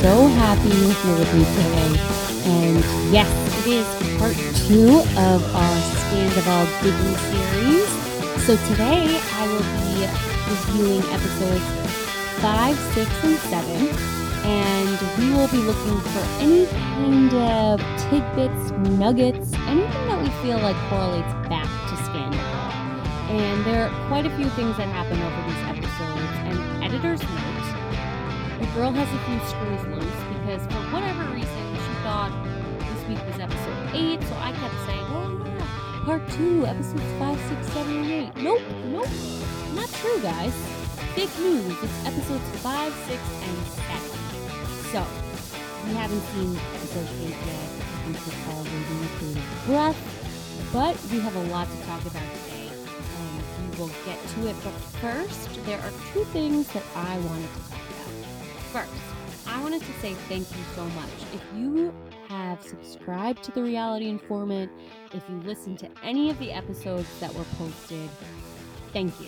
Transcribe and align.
So 0.00 0.28
happy 0.28 0.68
you're 0.68 0.94
here 0.94 1.18
with 1.18 1.34
me 1.34 1.44
today. 1.44 1.92
And 2.48 3.12
yes, 3.12 3.28
it 3.60 3.66
is 3.68 3.86
part 4.16 4.34
two 4.64 5.04
of 5.20 5.54
our 5.54 5.76
Scandoval 6.00 6.64
digging 6.80 7.16
series. 7.28 7.88
So 8.46 8.56
today 8.72 9.20
I 9.20 9.44
will 9.52 9.60
be 9.84 10.08
reviewing 10.48 11.04
episodes 11.12 11.64
five, 12.40 12.78
six, 12.94 13.10
and 13.24 13.36
seven. 13.52 13.88
And 14.48 14.98
we 15.18 15.36
will 15.36 15.48
be 15.48 15.58
looking 15.58 16.00
for 16.00 16.24
any 16.40 16.64
kind 16.64 17.34
of 17.34 17.80
tidbits, 18.08 18.70
nuggets, 18.96 19.52
anything 19.68 20.08
that 20.08 20.22
we 20.22 20.30
feel 20.40 20.60
like 20.60 20.76
correlates 20.88 21.34
back 21.50 21.68
to 21.90 21.94
Scandoval. 22.08 22.72
And 23.28 23.66
there 23.66 23.84
are 23.84 24.08
quite 24.08 24.24
a 24.24 24.34
few 24.34 24.48
things 24.56 24.78
that 24.78 24.88
happen 24.88 25.20
over 25.20 25.39
girl 28.80 28.92
has 28.92 29.12
a 29.12 29.20
few 29.28 29.38
screws 29.46 29.84
loose 29.92 30.20
because 30.40 30.64
for 30.72 30.80
whatever 30.88 31.22
reason 31.34 31.64
she 31.76 31.92
thought 32.00 32.32
this 32.80 33.08
week 33.08 33.20
was 33.28 33.38
episode 33.38 33.76
8, 33.92 34.22
so 34.22 34.34
I 34.40 34.52
kept 34.56 34.72
saying, 34.88 35.04
oh 35.12 35.36
yeah, 35.44 36.04
part 36.06 36.26
2, 36.30 36.64
episodes 36.64 37.12
5, 37.20 37.38
6, 37.60 37.72
7, 37.76 37.96
and 37.96 38.32
8. 38.32 38.42
Nope, 38.42 38.62
nope, 38.86 39.12
not 39.74 39.90
true, 40.00 40.18
guys. 40.22 40.56
Big 41.14 41.28
news, 41.40 41.76
it's 41.76 42.06
episodes 42.06 42.48
5, 42.64 42.94
6, 43.04 43.20
and 43.20 43.58
7. 43.84 44.00
So, 44.96 45.04
we 45.84 45.92
haven't 45.92 46.24
seen 46.32 46.56
episode 46.72 47.08
8 47.20 47.36
yet. 47.36 47.68
We're 48.16 48.40
all 48.48 48.64
waiting 48.64 49.42
breath, 49.68 50.00
but 50.72 50.96
we 51.12 51.20
have 51.20 51.36
a 51.36 51.44
lot 51.52 51.68
to 51.68 51.76
talk 51.84 52.00
about 52.06 52.24
today. 52.48 52.72
And 52.72 53.44
we 53.60 53.78
will 53.78 53.92
get 54.08 54.16
to 54.40 54.48
it, 54.48 54.56
but 54.64 54.72
first, 55.04 55.52
there 55.66 55.78
are 55.80 55.92
two 56.14 56.24
things 56.32 56.66
that 56.72 56.84
I 56.96 57.18
wanted 57.28 57.52
to 57.52 57.70
talk. 57.70 57.79
First, 58.72 58.92
I 59.48 59.60
wanted 59.62 59.80
to 59.80 59.92
say 59.94 60.14
thank 60.28 60.48
you 60.48 60.62
so 60.76 60.84
much. 60.84 61.10
If 61.34 61.42
you 61.56 61.92
have 62.28 62.62
subscribed 62.62 63.42
to 63.44 63.50
The 63.50 63.64
Reality 63.64 64.08
Informant, 64.08 64.70
if 65.12 65.28
you 65.28 65.40
listen 65.44 65.76
to 65.78 65.88
any 66.04 66.30
of 66.30 66.38
the 66.38 66.52
episodes 66.52 67.08
that 67.18 67.34
were 67.34 67.44
posted, 67.58 68.08
thank 68.92 69.20
you. 69.20 69.26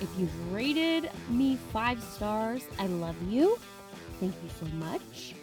If 0.00 0.08
you've 0.16 0.52
rated 0.52 1.10
me 1.28 1.56
five 1.72 2.00
stars, 2.00 2.62
I 2.78 2.86
love 2.86 3.16
you. 3.28 3.58
Thank 4.20 4.34
you 4.40 4.50
so 4.60 4.66
much. 4.76 5.34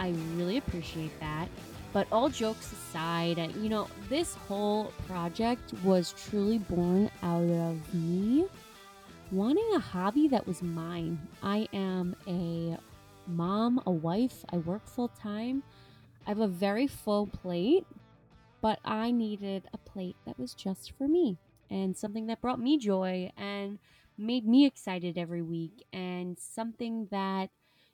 I 0.00 0.12
really 0.34 0.56
appreciate 0.56 1.18
that. 1.20 1.46
But 1.92 2.08
all 2.10 2.30
jokes 2.30 2.72
aside, 2.72 3.38
uh, 3.38 3.48
you 3.60 3.68
know, 3.68 3.86
this 4.08 4.34
whole 4.34 4.92
project 5.06 5.72
was 5.84 6.14
truly 6.26 6.58
born 6.58 7.10
out 7.22 7.44
of 7.44 7.94
me 7.94 8.46
wanting 9.32 9.68
a 9.74 9.78
hobby 9.78 10.28
that 10.28 10.46
was 10.46 10.62
mine. 10.62 11.18
I 11.42 11.66
am 11.72 12.14
a 12.28 12.76
mom, 13.26 13.80
a 13.86 13.90
wife, 13.90 14.44
I 14.52 14.58
work 14.58 14.86
full 14.86 15.08
time. 15.08 15.62
I 16.26 16.30
have 16.30 16.40
a 16.40 16.46
very 16.46 16.86
full 16.86 17.26
plate, 17.26 17.86
but 18.60 18.78
I 18.84 19.10
needed 19.10 19.64
a 19.72 19.78
plate 19.78 20.16
that 20.26 20.38
was 20.38 20.54
just 20.54 20.92
for 20.96 21.08
me 21.08 21.38
and 21.70 21.96
something 21.96 22.26
that 22.26 22.42
brought 22.42 22.60
me 22.60 22.78
joy 22.78 23.32
and 23.36 23.78
made 24.18 24.46
me 24.46 24.66
excited 24.66 25.16
every 25.16 25.42
week 25.42 25.86
and 25.92 26.38
something 26.38 27.08
that, 27.10 27.48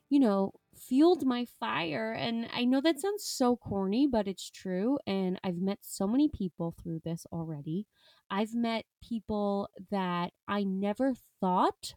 you 0.09 0.19
know, 0.19 0.53
fueled 0.75 1.25
my 1.25 1.45
fire. 1.59 2.11
And 2.11 2.47
I 2.53 2.65
know 2.65 2.81
that 2.81 2.99
sounds 2.99 3.23
so 3.23 3.55
corny, 3.55 4.07
but 4.07 4.27
it's 4.27 4.49
true. 4.49 4.99
And 5.07 5.39
I've 5.43 5.57
met 5.57 5.79
so 5.81 6.05
many 6.05 6.27
people 6.27 6.75
through 6.77 7.01
this 7.05 7.25
already. 7.31 7.85
I've 8.29 8.53
met 8.53 8.85
people 9.03 9.69
that 9.91 10.31
I 10.47 10.63
never 10.63 11.13
thought 11.39 11.95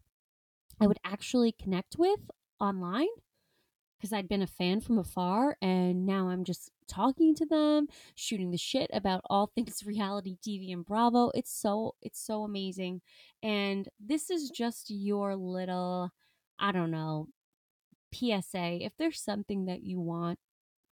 I 0.81 0.87
would 0.87 0.99
actually 1.05 1.53
connect 1.53 1.97
with 1.99 2.21
online 2.59 3.09
because 3.99 4.13
I'd 4.13 4.29
been 4.29 4.43
a 4.43 4.47
fan 4.47 4.81
from 4.81 4.99
afar 4.99 5.57
and 5.63 6.07
now 6.07 6.29
I'm 6.29 6.45
just 6.45 6.71
talking 6.89 7.35
to 7.37 7.47
them, 7.47 7.87
shooting 8.15 8.51
the 8.51 8.59
shit 8.59 8.91
about 8.93 9.21
all 9.31 9.47
things 9.55 9.85
reality 9.87 10.37
TV 10.47 10.73
and 10.73 10.85
Bravo. 10.85 11.31
It's 11.35 11.53
so 11.53 11.95
it's 12.03 12.21
so 12.25 12.43
amazing. 12.43 13.03
And 13.43 13.89
this 14.01 14.31
is 14.31 14.51
just 14.51 14.91
your 14.91 15.37
little 15.37 16.11
I 16.59 16.73
don't 16.73 16.91
know 16.91 17.29
PSA. 18.15 18.85
If 18.85 18.93
there's 18.99 19.21
something 19.21 19.67
that 19.67 19.83
you 19.83 20.01
want, 20.01 20.39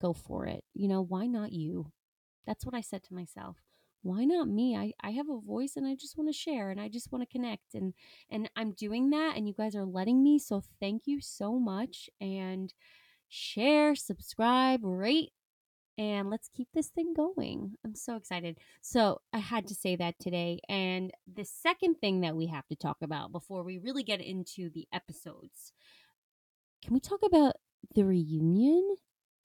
go 0.02 0.14
for 0.14 0.46
it. 0.46 0.64
You 0.74 0.88
know, 0.88 1.02
why 1.02 1.28
not 1.28 1.52
you? 1.52 1.92
That's 2.46 2.66
what 2.66 2.76
I 2.76 2.81
said 2.81 3.03
to 3.03 3.14
myself 3.14 3.66
why 4.02 4.24
not 4.25 4.47
me? 4.47 4.75
I 4.75 4.94
i 5.02 5.12
have 5.12 5.30
a 5.30 5.40
voice 5.40 5.75
and 5.75 5.85
i 5.85 5.96
just 5.96 6.18
want 6.18 6.30
to 6.30 6.34
share 6.34 6.69
and 6.69 6.80
i 6.80 6.88
just 6.88 7.12
want 7.12 7.28
to 7.28 7.31
connect 7.31 7.74
and 7.74 7.94
and 8.30 8.50
i'm 8.56 8.72
doing 8.72 9.09
that 9.12 9.35
and 9.35 9.47
you 9.47 9.53
guys 9.53 9.75
are 9.75 9.85
letting 9.85 10.24
me 10.24 10.40
so 10.40 10.62
thank 10.80 11.03
you 11.06 11.19
so 11.22 11.59
much 11.59 12.09
and 12.22 12.74
share 13.30 13.96
subscribe 13.96 14.80
rate 14.84 15.31
and 15.97 16.30
let's 16.30 16.47
keep 16.56 16.68
this 16.74 16.90
thing 16.90 17.16
going. 17.16 17.74
I'm 17.84 17.96
so 17.96 18.16
excited. 18.16 18.59
So 18.81 19.22
i 19.34 19.40
had 19.40 19.68
to 19.68 19.75
say 19.75 19.96
that 19.96 20.19
today 20.19 20.59
and 20.69 21.12
the 21.31 21.46
second 21.46 21.96
thing 21.96 22.22
that 22.22 22.35
we 22.35 22.47
have 22.47 22.68
to 22.68 22.75
talk 22.75 22.97
about 23.02 23.31
before 23.31 23.64
we 23.64 23.78
really 23.78 24.03
get 24.03 24.22
into 24.22 24.69
the 24.69 24.88
episodes 24.94 25.74
can 26.84 26.94
we 26.94 27.00
talk 27.00 27.19
about 27.24 27.56
the 27.96 28.06
reunion 28.06 28.96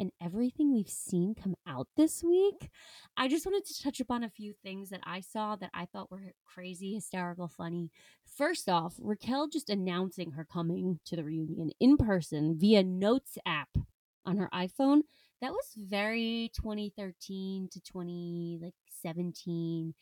and 0.00 0.10
everything 0.20 0.72
we've 0.72 0.88
seen 0.88 1.34
come 1.34 1.54
out 1.66 1.88
this 1.96 2.22
week, 2.22 2.70
I 3.16 3.28
just 3.28 3.46
wanted 3.46 3.64
to 3.66 3.82
touch 3.82 4.00
upon 4.00 4.24
a 4.24 4.30
few 4.30 4.52
things 4.62 4.90
that 4.90 5.00
I 5.04 5.20
saw 5.20 5.56
that 5.56 5.70
I 5.74 5.86
thought 5.86 6.10
were 6.10 6.32
crazy, 6.44 6.94
hysterical, 6.94 7.48
funny. 7.48 7.90
First 8.26 8.68
off, 8.68 8.94
Raquel 8.98 9.48
just 9.48 9.70
announcing 9.70 10.32
her 10.32 10.44
coming 10.44 11.00
to 11.06 11.16
the 11.16 11.24
reunion 11.24 11.70
in 11.80 11.96
person 11.96 12.56
via 12.58 12.82
Notes 12.82 13.38
app 13.46 13.76
on 14.24 14.36
her 14.36 14.48
iPhone. 14.54 15.02
That 15.40 15.52
was 15.52 15.74
very 15.76 16.50
2013 16.54 17.68
to 17.72 17.80
20 17.80 18.58
like 18.62 18.74
17 19.02 19.94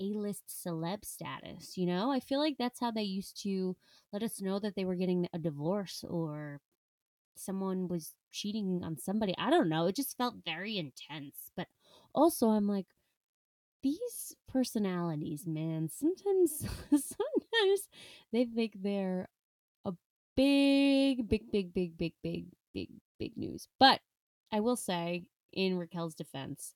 a-list 0.00 0.44
celeb 0.48 1.04
status, 1.04 1.76
you 1.76 1.86
know? 1.86 2.10
I 2.10 2.20
feel 2.20 2.38
like 2.38 2.56
that's 2.58 2.80
how 2.80 2.90
they 2.90 3.02
used 3.02 3.42
to 3.42 3.76
let 4.12 4.22
us 4.22 4.40
know 4.40 4.58
that 4.58 4.74
they 4.76 4.84
were 4.84 4.94
getting 4.94 5.28
a 5.32 5.38
divorce 5.38 6.04
or 6.08 6.60
someone 7.38 7.88
was 7.88 8.14
cheating 8.32 8.82
on 8.84 8.98
somebody. 8.98 9.34
I 9.38 9.50
don't 9.50 9.68
know. 9.68 9.86
It 9.86 9.96
just 9.96 10.16
felt 10.16 10.36
very 10.44 10.78
intense. 10.78 11.50
But 11.56 11.68
also, 12.14 12.48
I'm 12.48 12.66
like, 12.68 12.86
these 13.82 14.34
personalities, 14.48 15.46
man, 15.46 15.88
sometimes, 15.88 16.66
sometimes 16.90 17.88
they 18.32 18.44
think 18.44 18.74
they're 18.82 19.28
a 19.84 19.92
big, 20.36 21.28
big, 21.28 21.50
big, 21.50 21.72
big, 21.72 21.96
big, 21.96 22.14
big, 22.22 22.46
big, 22.74 22.88
big 23.18 23.36
news. 23.36 23.68
But 23.78 24.00
I 24.52 24.60
will 24.60 24.76
say, 24.76 25.24
in 25.52 25.78
Raquel's 25.78 26.14
defense, 26.14 26.74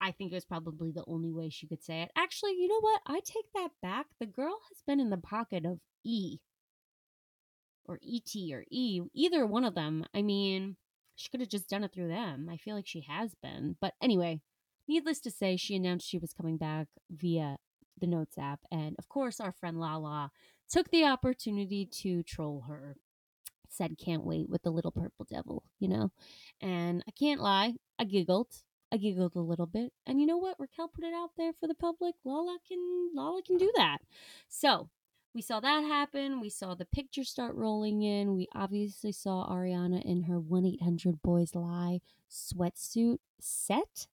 I 0.00 0.12
think 0.12 0.30
it 0.32 0.36
was 0.36 0.44
probably 0.44 0.92
the 0.92 1.04
only 1.06 1.32
way 1.32 1.50
she 1.50 1.66
could 1.66 1.82
say 1.82 2.02
it. 2.02 2.12
Actually, 2.16 2.52
you 2.52 2.68
know 2.68 2.80
what? 2.80 3.00
I 3.06 3.20
take 3.24 3.52
that 3.54 3.70
back. 3.82 4.06
The 4.20 4.26
girl 4.26 4.58
has 4.68 4.82
been 4.86 5.00
in 5.00 5.10
the 5.10 5.16
pocket 5.16 5.64
of 5.66 5.80
E 6.04 6.38
or 7.88 7.98
ET 8.06 8.30
or 8.52 8.64
E, 8.70 9.00
either 9.14 9.46
one 9.46 9.64
of 9.64 9.74
them. 9.74 10.04
I 10.14 10.22
mean, 10.22 10.76
she 11.16 11.28
could 11.30 11.40
have 11.40 11.48
just 11.48 11.68
done 11.68 11.82
it 11.82 11.92
through 11.92 12.08
them. 12.08 12.48
I 12.50 12.56
feel 12.56 12.76
like 12.76 12.86
she 12.86 13.00
has 13.08 13.34
been. 13.42 13.76
But 13.80 13.94
anyway, 14.00 14.40
needless 14.86 15.20
to 15.20 15.30
say, 15.30 15.56
she 15.56 15.74
announced 15.74 16.08
she 16.08 16.18
was 16.18 16.32
coming 16.32 16.56
back 16.56 16.86
via 17.10 17.56
the 17.98 18.06
Notes 18.06 18.38
app. 18.38 18.60
And 18.70 18.94
of 18.98 19.08
course, 19.08 19.40
our 19.40 19.52
friend 19.52 19.80
Lala 19.80 20.30
took 20.70 20.90
the 20.90 21.04
opportunity 21.04 21.86
to 21.86 22.22
troll 22.22 22.64
her. 22.68 22.96
Said, 23.70 23.98
can't 23.98 24.24
wait 24.24 24.48
with 24.48 24.62
the 24.62 24.70
little 24.70 24.92
purple 24.92 25.26
devil, 25.28 25.64
you 25.78 25.88
know? 25.88 26.10
And 26.60 27.02
I 27.06 27.10
can't 27.10 27.40
lie, 27.40 27.74
I 27.98 28.04
giggled. 28.04 28.48
I 28.90 28.96
giggled 28.96 29.36
a 29.36 29.40
little 29.40 29.66
bit. 29.66 29.92
And 30.06 30.20
you 30.20 30.26
know 30.26 30.38
what? 30.38 30.58
Raquel 30.58 30.88
put 30.88 31.04
it 31.04 31.12
out 31.12 31.30
there 31.36 31.52
for 31.60 31.66
the 31.66 31.74
public. 31.74 32.14
Lala 32.24 32.58
can 32.66 33.10
Lala 33.14 33.42
can 33.42 33.58
do 33.58 33.70
that. 33.76 33.98
So 34.48 34.88
we 35.38 35.42
saw 35.42 35.60
that 35.60 35.84
happen. 35.84 36.40
We 36.40 36.50
saw 36.50 36.74
the 36.74 36.84
pictures 36.84 37.30
start 37.30 37.54
rolling 37.54 38.02
in. 38.02 38.34
We 38.34 38.48
obviously 38.56 39.12
saw 39.12 39.48
Ariana 39.48 40.02
in 40.04 40.24
her 40.24 40.40
1 40.40 40.66
800 40.66 41.22
Boys 41.22 41.54
Lie 41.54 42.00
sweatsuit 42.28 43.18
set. 43.38 44.08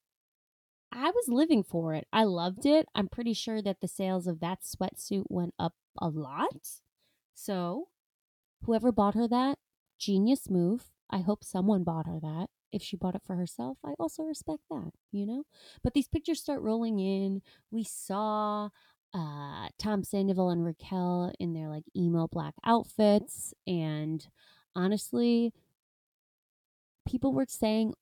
I 0.92 1.10
was 1.10 1.28
living 1.28 1.64
for 1.64 1.96
it. 1.96 2.06
I 2.14 2.26
loved 2.26 2.68
it. 2.68 2.86
I'm 2.94 3.08
pretty 3.08 3.34
sure 3.34 3.60
that 3.64 3.82
the 3.82 3.88
sales 3.88 4.28
of 4.28 4.40
that 4.42 4.60
sweatsuit 4.62 5.24
went 5.28 5.56
up 5.58 5.74
a 5.98 6.10
lot. 6.10 6.82
So, 7.34 7.88
whoever 8.64 8.92
bought 8.92 9.16
her 9.16 9.28
that, 9.28 9.58
genius 9.98 10.48
move. 10.48 10.92
I 11.10 11.22
hope 11.22 11.44
someone 11.44 11.84
bought 11.84 12.06
her 12.06 12.20
that. 12.22 12.50
If 12.72 12.84
she 12.84 12.98
bought 12.98 13.16
it 13.16 13.24
for 13.26 13.36
herself, 13.36 13.80
I 13.84 13.94
also 13.98 14.22
respect 14.22 14.62
that, 14.70 14.92
you 15.12 15.26
know? 15.26 15.46
But 15.82 15.96
these 15.96 16.08
pictures 16.08 16.40
start 16.40 16.62
rolling 16.62 17.00
in. 17.00 17.42
We 17.72 17.84
saw 17.84 18.70
uh, 19.16 19.70
Tom 19.80 20.04
Sandoval 20.04 20.50
and 20.50 20.66
Raquel 20.66 21.32
in 21.40 21.54
their 21.54 21.70
like 21.70 21.86
emo 21.96 22.28
black 22.28 22.54
outfits. 22.66 23.54
And 23.66 24.28
honestly, 24.76 25.54
people 27.08 27.32
were 27.32 27.46
saying, 27.48 27.94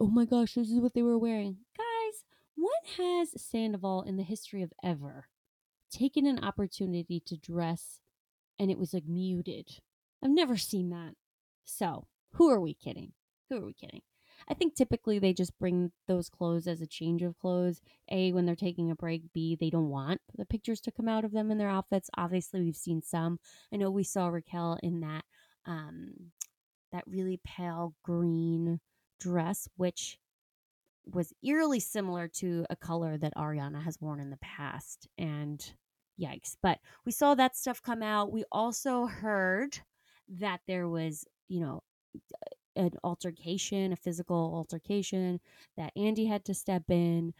oh 0.00 0.08
my 0.08 0.24
gosh, 0.24 0.54
this 0.54 0.70
is 0.70 0.80
what 0.80 0.94
they 0.94 1.02
were 1.02 1.18
wearing. 1.18 1.58
Guys, 1.76 2.24
when 2.56 2.70
has 2.96 3.40
Sandoval 3.40 4.02
in 4.02 4.16
the 4.16 4.22
history 4.22 4.62
of 4.62 4.72
ever 4.82 5.28
taken 5.92 6.26
an 6.26 6.42
opportunity 6.42 7.20
to 7.26 7.36
dress 7.36 8.00
and 8.58 8.70
it 8.70 8.78
was 8.78 8.94
like 8.94 9.06
muted? 9.06 9.68
I've 10.24 10.30
never 10.30 10.56
seen 10.56 10.88
that. 10.90 11.14
So, 11.64 12.06
who 12.34 12.48
are 12.48 12.60
we 12.60 12.74
kidding? 12.74 13.12
Who 13.48 13.58
are 13.58 13.66
we 13.66 13.74
kidding? 13.74 14.02
I 14.50 14.54
think 14.54 14.74
typically 14.74 15.18
they 15.18 15.32
just 15.32 15.56
bring 15.58 15.92
those 16.08 16.28
clothes 16.28 16.66
as 16.66 16.80
a 16.80 16.86
change 16.86 17.22
of 17.22 17.38
clothes. 17.38 17.80
A, 18.10 18.32
when 18.32 18.46
they're 18.46 18.56
taking 18.56 18.90
a 18.90 18.96
break. 18.96 19.22
B, 19.32 19.56
they 19.58 19.70
don't 19.70 19.88
want 19.88 20.20
the 20.36 20.44
pictures 20.44 20.80
to 20.82 20.90
come 20.90 21.08
out 21.08 21.24
of 21.24 21.32
them 21.32 21.50
in 21.50 21.58
their 21.58 21.70
outfits. 21.70 22.10
Obviously, 22.18 22.60
we've 22.60 22.76
seen 22.76 23.00
some. 23.00 23.38
I 23.72 23.76
know 23.76 23.90
we 23.90 24.04
saw 24.04 24.28
Raquel 24.28 24.78
in 24.82 25.00
that 25.00 25.24
um, 25.66 26.12
that 26.92 27.04
really 27.06 27.40
pale 27.44 27.94
green 28.02 28.80
dress, 29.20 29.68
which 29.76 30.18
was 31.06 31.32
eerily 31.42 31.80
similar 31.80 32.28
to 32.28 32.66
a 32.70 32.76
color 32.76 33.16
that 33.18 33.34
Ariana 33.36 33.82
has 33.84 34.00
worn 34.00 34.20
in 34.20 34.30
the 34.30 34.38
past. 34.38 35.06
And 35.16 35.64
yikes. 36.20 36.56
But 36.62 36.78
we 37.04 37.12
saw 37.12 37.34
that 37.34 37.56
stuff 37.56 37.82
come 37.82 38.02
out. 38.02 38.32
We 38.32 38.44
also 38.52 39.06
heard 39.06 39.78
that 40.28 40.60
there 40.66 40.88
was, 40.88 41.24
you 41.48 41.60
know, 41.60 41.82
an 42.76 42.92
altercation, 43.04 43.92
a 43.92 43.96
physical 43.96 44.52
altercation, 44.54 45.40
that 45.76 45.92
Andy 45.96 46.26
had 46.26 46.44
to 46.46 46.54
step 46.54 46.84
in. 46.88 47.32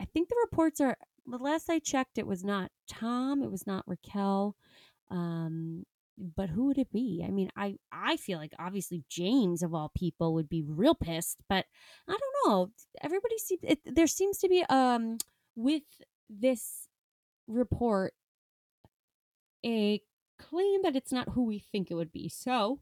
I 0.00 0.04
think 0.04 0.28
the 0.28 0.36
reports 0.42 0.80
are 0.80 0.96
the 1.26 1.38
last 1.38 1.70
I 1.70 1.78
checked, 1.78 2.18
it 2.18 2.26
was 2.26 2.44
not 2.44 2.70
Tom, 2.88 3.42
it 3.42 3.50
was 3.50 3.66
not 3.66 3.84
Raquel. 3.86 4.56
Um, 5.10 5.84
but 6.36 6.48
who 6.48 6.66
would 6.66 6.78
it 6.78 6.92
be? 6.92 7.24
I 7.26 7.30
mean, 7.30 7.50
I 7.56 7.76
I 7.92 8.16
feel 8.16 8.38
like 8.38 8.52
obviously 8.58 9.04
James 9.08 9.62
of 9.62 9.74
all 9.74 9.90
people 9.96 10.34
would 10.34 10.48
be 10.48 10.62
real 10.62 10.94
pissed, 10.94 11.38
but 11.48 11.64
I 12.08 12.12
don't 12.12 12.48
know. 12.48 12.70
Everybody 13.02 13.38
seems 13.38 13.60
it, 13.64 13.80
there 13.84 14.06
seems 14.06 14.38
to 14.38 14.48
be 14.48 14.64
um 14.68 15.18
with 15.56 15.82
this 16.30 16.88
report 17.48 18.14
a 19.64 20.00
claim 20.38 20.82
that 20.82 20.96
it's 20.96 21.12
not 21.12 21.30
who 21.30 21.44
we 21.44 21.58
think 21.58 21.90
it 21.90 21.94
would 21.94 22.12
be. 22.12 22.28
So 22.28 22.80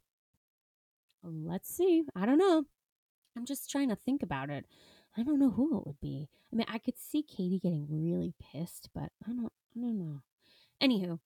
let's 1.22 1.74
see. 1.74 2.04
I 2.14 2.26
don't 2.26 2.38
know. 2.38 2.64
I'm 3.36 3.46
just 3.46 3.70
trying 3.70 3.88
to 3.88 3.96
think 3.96 4.22
about 4.22 4.50
it. 4.50 4.66
I 5.16 5.22
don't 5.22 5.38
know 5.38 5.50
who 5.50 5.78
it 5.78 5.86
would 5.86 6.00
be. 6.00 6.28
I 6.52 6.56
mean, 6.56 6.66
I 6.68 6.78
could 6.78 6.98
see 6.98 7.22
Katie 7.22 7.60
getting 7.60 7.86
really 7.88 8.34
pissed, 8.40 8.90
but 8.94 9.10
I 9.26 9.32
don't 9.32 9.52
I 9.76 9.80
don't 9.80 9.98
know. 9.98 10.20
Anywho, 10.82 11.18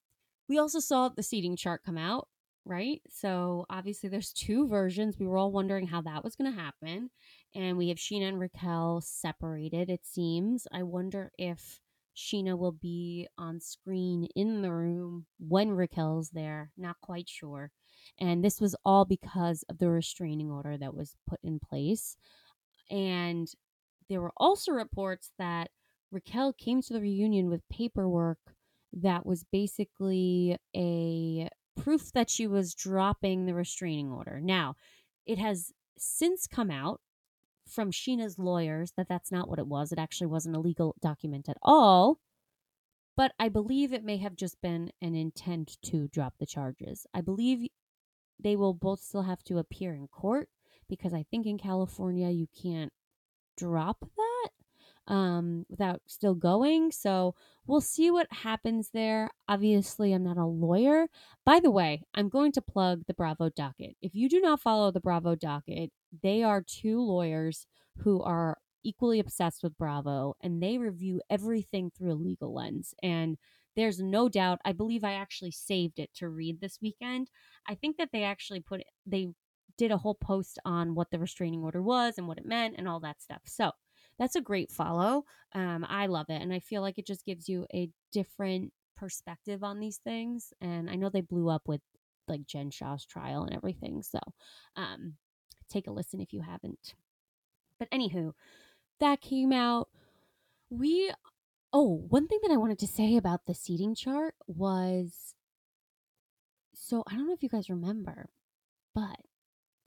we 0.49 0.59
also 0.59 0.81
saw 0.81 1.09
the 1.09 1.23
seating 1.23 1.57
chart 1.57 1.83
come 1.85 1.99
out, 1.99 2.29
right? 2.65 3.01
So 3.09 3.67
obviously 3.71 4.09
there's 4.09 4.33
two 4.33 4.69
versions. 4.69 5.19
We 5.19 5.27
were 5.27 5.39
all 5.39 5.53
wondering 5.53 5.87
how 5.87 6.03
that 6.03 6.23
was 6.23 6.37
going 6.37 6.53
to 6.53 6.61
happen. 6.61 7.11
And 7.55 7.77
we 7.77 7.89
have 7.89 7.99
Scheana 7.99 8.29
and 8.29 8.39
Raquel 8.39 9.01
separated, 9.03 9.89
it 9.89 10.05
seems. 10.05 10.67
I 10.73 10.83
wonder 10.83 11.33
if 11.39 11.81
Scheana 12.17 12.57
will 12.57 12.73
be 12.73 13.29
on 13.39 13.61
screen 13.61 14.29
in 14.37 14.63
the 14.63 14.73
room 14.73 15.27
when 15.39 15.71
Raquel's 15.73 16.31
there. 16.31 16.71
Not 16.77 16.97
quite 17.01 17.29
sure. 17.29 17.73
And 18.19 18.45
this 18.45 18.61
was 18.61 18.77
all 18.85 19.05
because 19.05 19.65
of 19.69 19.79
the 19.79 19.89
restraining 19.89 20.51
order 20.51 20.77
that 20.77 20.95
was 20.95 21.17
put 21.29 21.41
in 21.43 21.59
place. 21.59 22.17
And 22.91 23.49
there 24.09 24.21
were 24.21 24.33
also 24.37 24.73
reports 24.73 25.33
that 25.39 25.71
Raquel 26.13 26.53
came 26.53 26.83
to 26.83 26.93
the 26.93 27.01
reunion 27.01 27.51
with 27.51 27.69
paperwork 27.69 28.39
that 28.93 29.27
was 29.27 29.45
basically 29.45 30.57
a 30.75 31.49
proof 31.77 32.13
that 32.13 32.31
she 32.31 32.47
was 32.47 32.75
dropping 32.75 33.45
the 33.45 33.55
restraining 33.55 34.11
order. 34.11 34.41
Now, 34.41 34.77
it 35.27 35.39
has 35.39 35.73
since 35.99 36.47
come 36.47 36.71
out 36.71 37.01
from 37.67 37.91
Scheana's 37.91 38.39
lawyers 38.39 38.93
that 38.97 39.09
that's 39.09 39.33
not 39.33 39.49
what 39.49 39.59
it 39.59 39.67
was. 39.67 39.93
It 39.93 39.99
actually 39.99 40.29
wasn't 40.29 40.57
a 40.57 40.61
legal 40.61 40.95
document 41.01 41.49
at 41.49 41.59
all. 41.63 42.21
But 43.17 43.33
I 43.39 43.49
believe 43.49 43.93
it 43.93 44.05
may 44.05 44.19
have 44.19 44.37
just 44.37 44.61
been 44.61 44.93
an 45.01 45.15
intent 45.15 45.79
to 45.87 46.07
drop 46.09 46.35
the 46.39 46.47
charges. 46.47 47.07
I 47.15 47.23
believe 47.23 47.67
they 48.39 48.57
will 48.57 48.75
both 48.75 49.01
still 49.01 49.23
have 49.23 49.43
to 49.45 49.59
appear 49.59 49.95
in 49.95 50.09
court 50.09 50.49
because 50.89 51.13
I 51.13 51.25
think 51.31 51.47
in 51.47 51.59
California 51.59 52.31
you 52.31 52.47
can't 52.61 52.93
drop 53.57 54.01
that 54.17 55.13
um, 55.13 55.65
without 55.69 56.03
still 56.07 56.35
going. 56.35 56.91
So 56.91 57.35
we'll 57.67 57.81
see 57.81 58.11
what 58.11 58.27
happens 58.31 58.91
there. 58.93 59.31
Obviously, 59.49 60.13
I'm 60.13 60.25
not 60.25 60.37
a 60.37 60.45
lawyer. 60.45 61.07
By 61.45 61.61
the 61.61 61.71
way, 61.71 62.03
I'm 62.15 62.29
going 62.29 62.53
to 62.53 62.63
plug 62.63 63.03
the 63.07 63.15
Bravo 63.15 63.49
docket. 63.49 63.97
If 64.03 64.15
you 64.15 64.29
do 64.29 64.41
not 64.41 64.61
follow 64.61 64.91
the 64.91 65.01
Bravo 65.01 65.35
docket, 65.35 65.91
they 66.23 66.43
are 66.43 66.63
two 66.63 67.01
lawyers 67.01 67.67
who 67.99 68.23
are 68.23 68.59
equally 68.83 69.19
obsessed 69.19 69.63
with 69.63 69.79
Bravo 69.79 70.37
and 70.41 70.63
they 70.63 70.79
review 70.79 71.21
everything 71.29 71.91
through 71.91 72.13
a 72.13 72.15
legal 72.15 72.55
lens. 72.55 72.95
And 73.03 73.37
there's 73.77 74.01
no 74.01 74.29
doubt, 74.29 74.61
I 74.65 74.73
believe 74.73 75.05
I 75.05 75.13
actually 75.13 75.51
saved 75.51 75.99
it 75.99 76.11
to 76.17 76.29
read 76.29 76.61
this 76.61 76.79
weekend. 76.81 77.31
I 77.69 77.75
think 77.75 77.97
that 77.99 78.09
they 78.13 78.25
actually 78.25 78.61
put 78.61 78.81
it, 78.81 78.87
they 79.07 79.29
did 79.79 79.91
a 79.91 79.99
whole 79.99 80.15
post 80.15 80.59
on 80.65 80.95
what 80.95 81.11
the 81.11 81.19
restraining 81.19 81.63
order 81.63 81.83
was 81.83 82.15
and 82.17 82.27
what 82.27 82.39
it 82.39 82.47
meant 82.47 82.77
and 82.79 82.89
all 82.89 83.01
that 83.01 83.21
stuff. 83.21 83.43
So 83.45 83.73
that's 84.19 84.37
a 84.37 84.41
great 84.41 84.71
follow. 84.71 85.25
Um, 85.55 85.85
I 85.89 86.07
love 86.07 86.27
it. 86.31 86.41
And 86.41 86.53
I 86.53 86.59
feel 86.61 86.81
like 86.81 86.99
it 86.99 87.07
just 87.07 87.27
gives 87.27 87.49
you 87.49 87.67
a 87.75 87.91
different 88.13 88.73
perspective 88.97 89.63
on 89.63 89.79
these 89.79 89.99
things. 89.99 90.55
And 90.61 90.89
I 90.89 90.95
know 90.95 91.11
they 91.11 91.21
blew 91.21 91.51
up 91.51 91.63
with 91.67 91.83
like 92.29 92.47
Jen 92.47 92.71
Shah's 92.71 93.05
trial 93.05 93.45
and 93.45 93.55
everything. 93.55 94.03
So 94.03 94.19
um, 94.75 95.15
take 95.71 95.87
a 95.87 95.93
listen 95.93 96.21
if 96.21 96.33
you 96.33 96.41
haven't. 96.41 96.95
But 97.79 97.91
anywho, 97.91 98.33
that 99.01 99.21
came 99.21 99.53
out. 99.53 99.89
We, 100.71 101.13
oh, 101.77 102.07
one 102.09 102.27
thing 102.27 102.39
that 102.43 102.51
I 102.51 102.57
wanted 102.57 102.79
to 102.79 102.87
say 102.87 103.19
about 103.19 103.45
the 103.45 103.53
seating 103.53 103.95
chart 103.95 104.35
was 104.47 105.35
so 106.73 107.05
I 107.07 107.15
don't 107.15 107.27
know 107.27 107.35
if 107.35 107.43
you 107.43 107.51
guys 107.51 107.69
remember, 107.69 108.31
but 108.95 109.19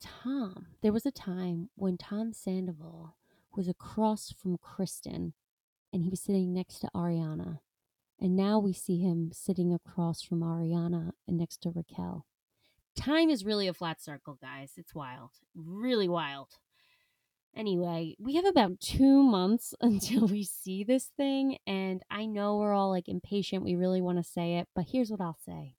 Tom, 0.00 0.68
there 0.82 0.92
was 0.92 1.04
a 1.04 1.10
time 1.10 1.70
when 1.74 1.98
Tom 1.98 2.32
Sandoval 2.32 3.16
was 3.56 3.66
across 3.66 4.32
from 4.32 4.56
Kristen 4.56 5.32
and 5.92 6.04
he 6.04 6.08
was 6.08 6.20
sitting 6.20 6.52
next 6.52 6.78
to 6.78 6.90
Ariana. 6.94 7.58
And 8.20 8.36
now 8.36 8.60
we 8.60 8.72
see 8.72 9.00
him 9.00 9.30
sitting 9.32 9.74
across 9.74 10.22
from 10.22 10.42
Ariana 10.42 11.10
and 11.26 11.38
next 11.38 11.60
to 11.62 11.70
Raquel. 11.70 12.24
Time 12.96 13.30
is 13.30 13.44
really 13.44 13.66
a 13.66 13.74
flat 13.74 14.00
circle, 14.00 14.38
guys. 14.40 14.74
It's 14.76 14.94
wild. 14.94 15.30
Really 15.56 16.08
wild. 16.08 16.50
Anyway, 17.56 18.14
we 18.18 18.36
have 18.36 18.46
about 18.46 18.80
two 18.80 19.22
months 19.22 19.74
until 19.80 20.26
we 20.26 20.44
see 20.44 20.84
this 20.84 21.10
thing. 21.16 21.58
And 21.66 22.02
I 22.10 22.26
know 22.26 22.56
we're 22.56 22.74
all 22.74 22.90
like 22.90 23.08
impatient. 23.08 23.64
We 23.64 23.74
really 23.74 24.00
want 24.00 24.18
to 24.18 24.24
say 24.24 24.56
it. 24.58 24.68
But 24.74 24.86
here's 24.90 25.10
what 25.10 25.20
I'll 25.20 25.38
say 25.44 25.74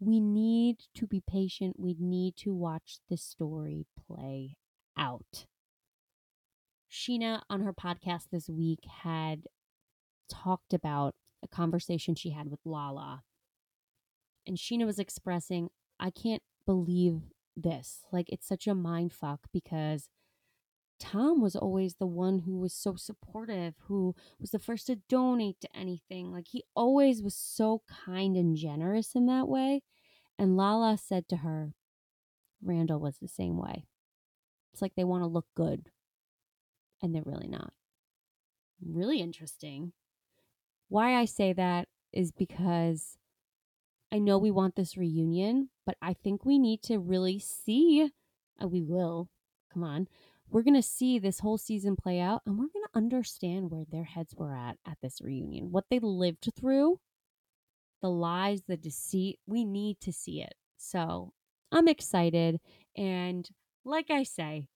we 0.00 0.20
need 0.20 0.76
to 0.96 1.06
be 1.06 1.22
patient. 1.26 1.76
We 1.78 1.96
need 1.98 2.36
to 2.38 2.52
watch 2.54 2.98
this 3.08 3.22
story 3.22 3.86
play 4.06 4.56
out. 4.98 5.46
Scheana 6.90 7.42
on 7.50 7.62
her 7.62 7.72
podcast 7.72 8.24
this 8.30 8.48
week 8.48 8.80
had 9.02 9.44
talked 10.30 10.72
about 10.72 11.14
a 11.42 11.48
conversation 11.48 12.14
she 12.14 12.30
had 12.30 12.50
with 12.50 12.60
Lala. 12.64 13.22
And 14.46 14.56
Scheana 14.56 14.86
was 14.86 14.98
expressing, 14.98 15.70
I 15.98 16.10
can't 16.10 16.42
believe 16.66 17.22
this. 17.56 18.00
Like, 18.12 18.28
it's 18.28 18.46
such 18.46 18.66
a 18.66 18.74
mind 18.74 19.12
fuck 19.12 19.40
because 19.52 20.08
Tom 20.98 21.40
was 21.40 21.56
always 21.56 21.94
the 21.94 22.06
one 22.06 22.40
who 22.40 22.58
was 22.58 22.72
so 22.72 22.94
supportive, 22.94 23.74
who 23.88 24.14
was 24.40 24.50
the 24.50 24.58
first 24.58 24.86
to 24.86 24.96
donate 25.08 25.60
to 25.60 25.76
anything. 25.76 26.32
Like, 26.32 26.48
he 26.48 26.64
always 26.74 27.22
was 27.22 27.34
so 27.34 27.82
kind 28.06 28.36
and 28.36 28.56
generous 28.56 29.14
in 29.14 29.26
that 29.26 29.48
way. 29.48 29.82
And 30.38 30.56
Lala 30.56 30.96
said 30.96 31.28
to 31.28 31.38
her, 31.38 31.72
Randall 32.62 33.00
was 33.00 33.18
the 33.18 33.28
same 33.28 33.58
way. 33.58 33.86
It's 34.72 34.82
like 34.82 34.94
they 34.96 35.04
want 35.04 35.22
to 35.22 35.28
look 35.28 35.46
good 35.54 35.90
and 37.02 37.14
they're 37.14 37.22
really 37.24 37.48
not. 37.48 37.72
Really 38.84 39.20
interesting. 39.20 39.92
Why 40.88 41.14
I 41.14 41.26
say 41.26 41.52
that 41.52 41.88
is 42.12 42.32
because 42.32 43.18
I 44.10 44.18
know 44.18 44.38
we 44.38 44.50
want 44.50 44.76
this 44.76 44.96
reunion, 44.96 45.70
but 45.84 45.96
I 46.00 46.14
think 46.14 46.44
we 46.44 46.58
need 46.58 46.82
to 46.84 46.98
really 46.98 47.38
see, 47.38 48.10
uh, 48.62 48.68
we 48.68 48.82
will, 48.82 49.28
come 49.72 49.84
on, 49.84 50.08
we're 50.50 50.62
going 50.62 50.74
to 50.74 50.82
see 50.82 51.18
this 51.18 51.40
whole 51.40 51.58
season 51.58 51.96
play 51.96 52.20
out 52.20 52.42
and 52.46 52.56
we're 52.56 52.72
going 52.72 52.84
to 52.84 52.96
understand 52.96 53.70
where 53.70 53.84
their 53.90 54.04
heads 54.04 54.34
were 54.36 54.54
at 54.54 54.76
at 54.86 54.98
this 55.02 55.20
reunion, 55.20 55.72
what 55.72 55.84
they 55.90 55.98
lived 55.98 56.48
through, 56.58 56.98
the 58.02 58.10
lies, 58.10 58.62
the 58.68 58.76
deceit. 58.76 59.38
We 59.46 59.64
need 59.64 60.00
to 60.00 60.12
see 60.12 60.42
it. 60.42 60.54
So 60.76 61.32
I'm 61.72 61.88
excited. 61.88 62.60
And 62.96 63.48
like 63.84 64.10
I 64.10 64.22
say, 64.22 64.68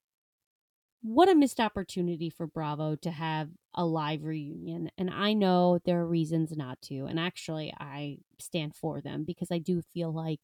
what 1.01 1.29
a 1.29 1.35
missed 1.35 1.59
opportunity 1.59 2.29
for 2.29 2.45
Bravo 2.45 2.95
to 2.97 3.11
have 3.11 3.49
a 3.73 3.85
live 3.85 4.23
reunion. 4.23 4.89
And 4.97 5.09
I 5.09 5.33
know 5.33 5.79
there 5.85 5.99
are 5.99 6.07
reasons 6.07 6.55
not 6.57 6.81
to. 6.83 7.05
And 7.05 7.19
actually, 7.19 7.73
I 7.79 8.17
stand 8.39 8.75
for 8.75 8.99
them 8.99 9.23
because 9.23 9.49
I 9.51 9.59
do 9.59 9.81
feel 9.81 10.13
like 10.13 10.41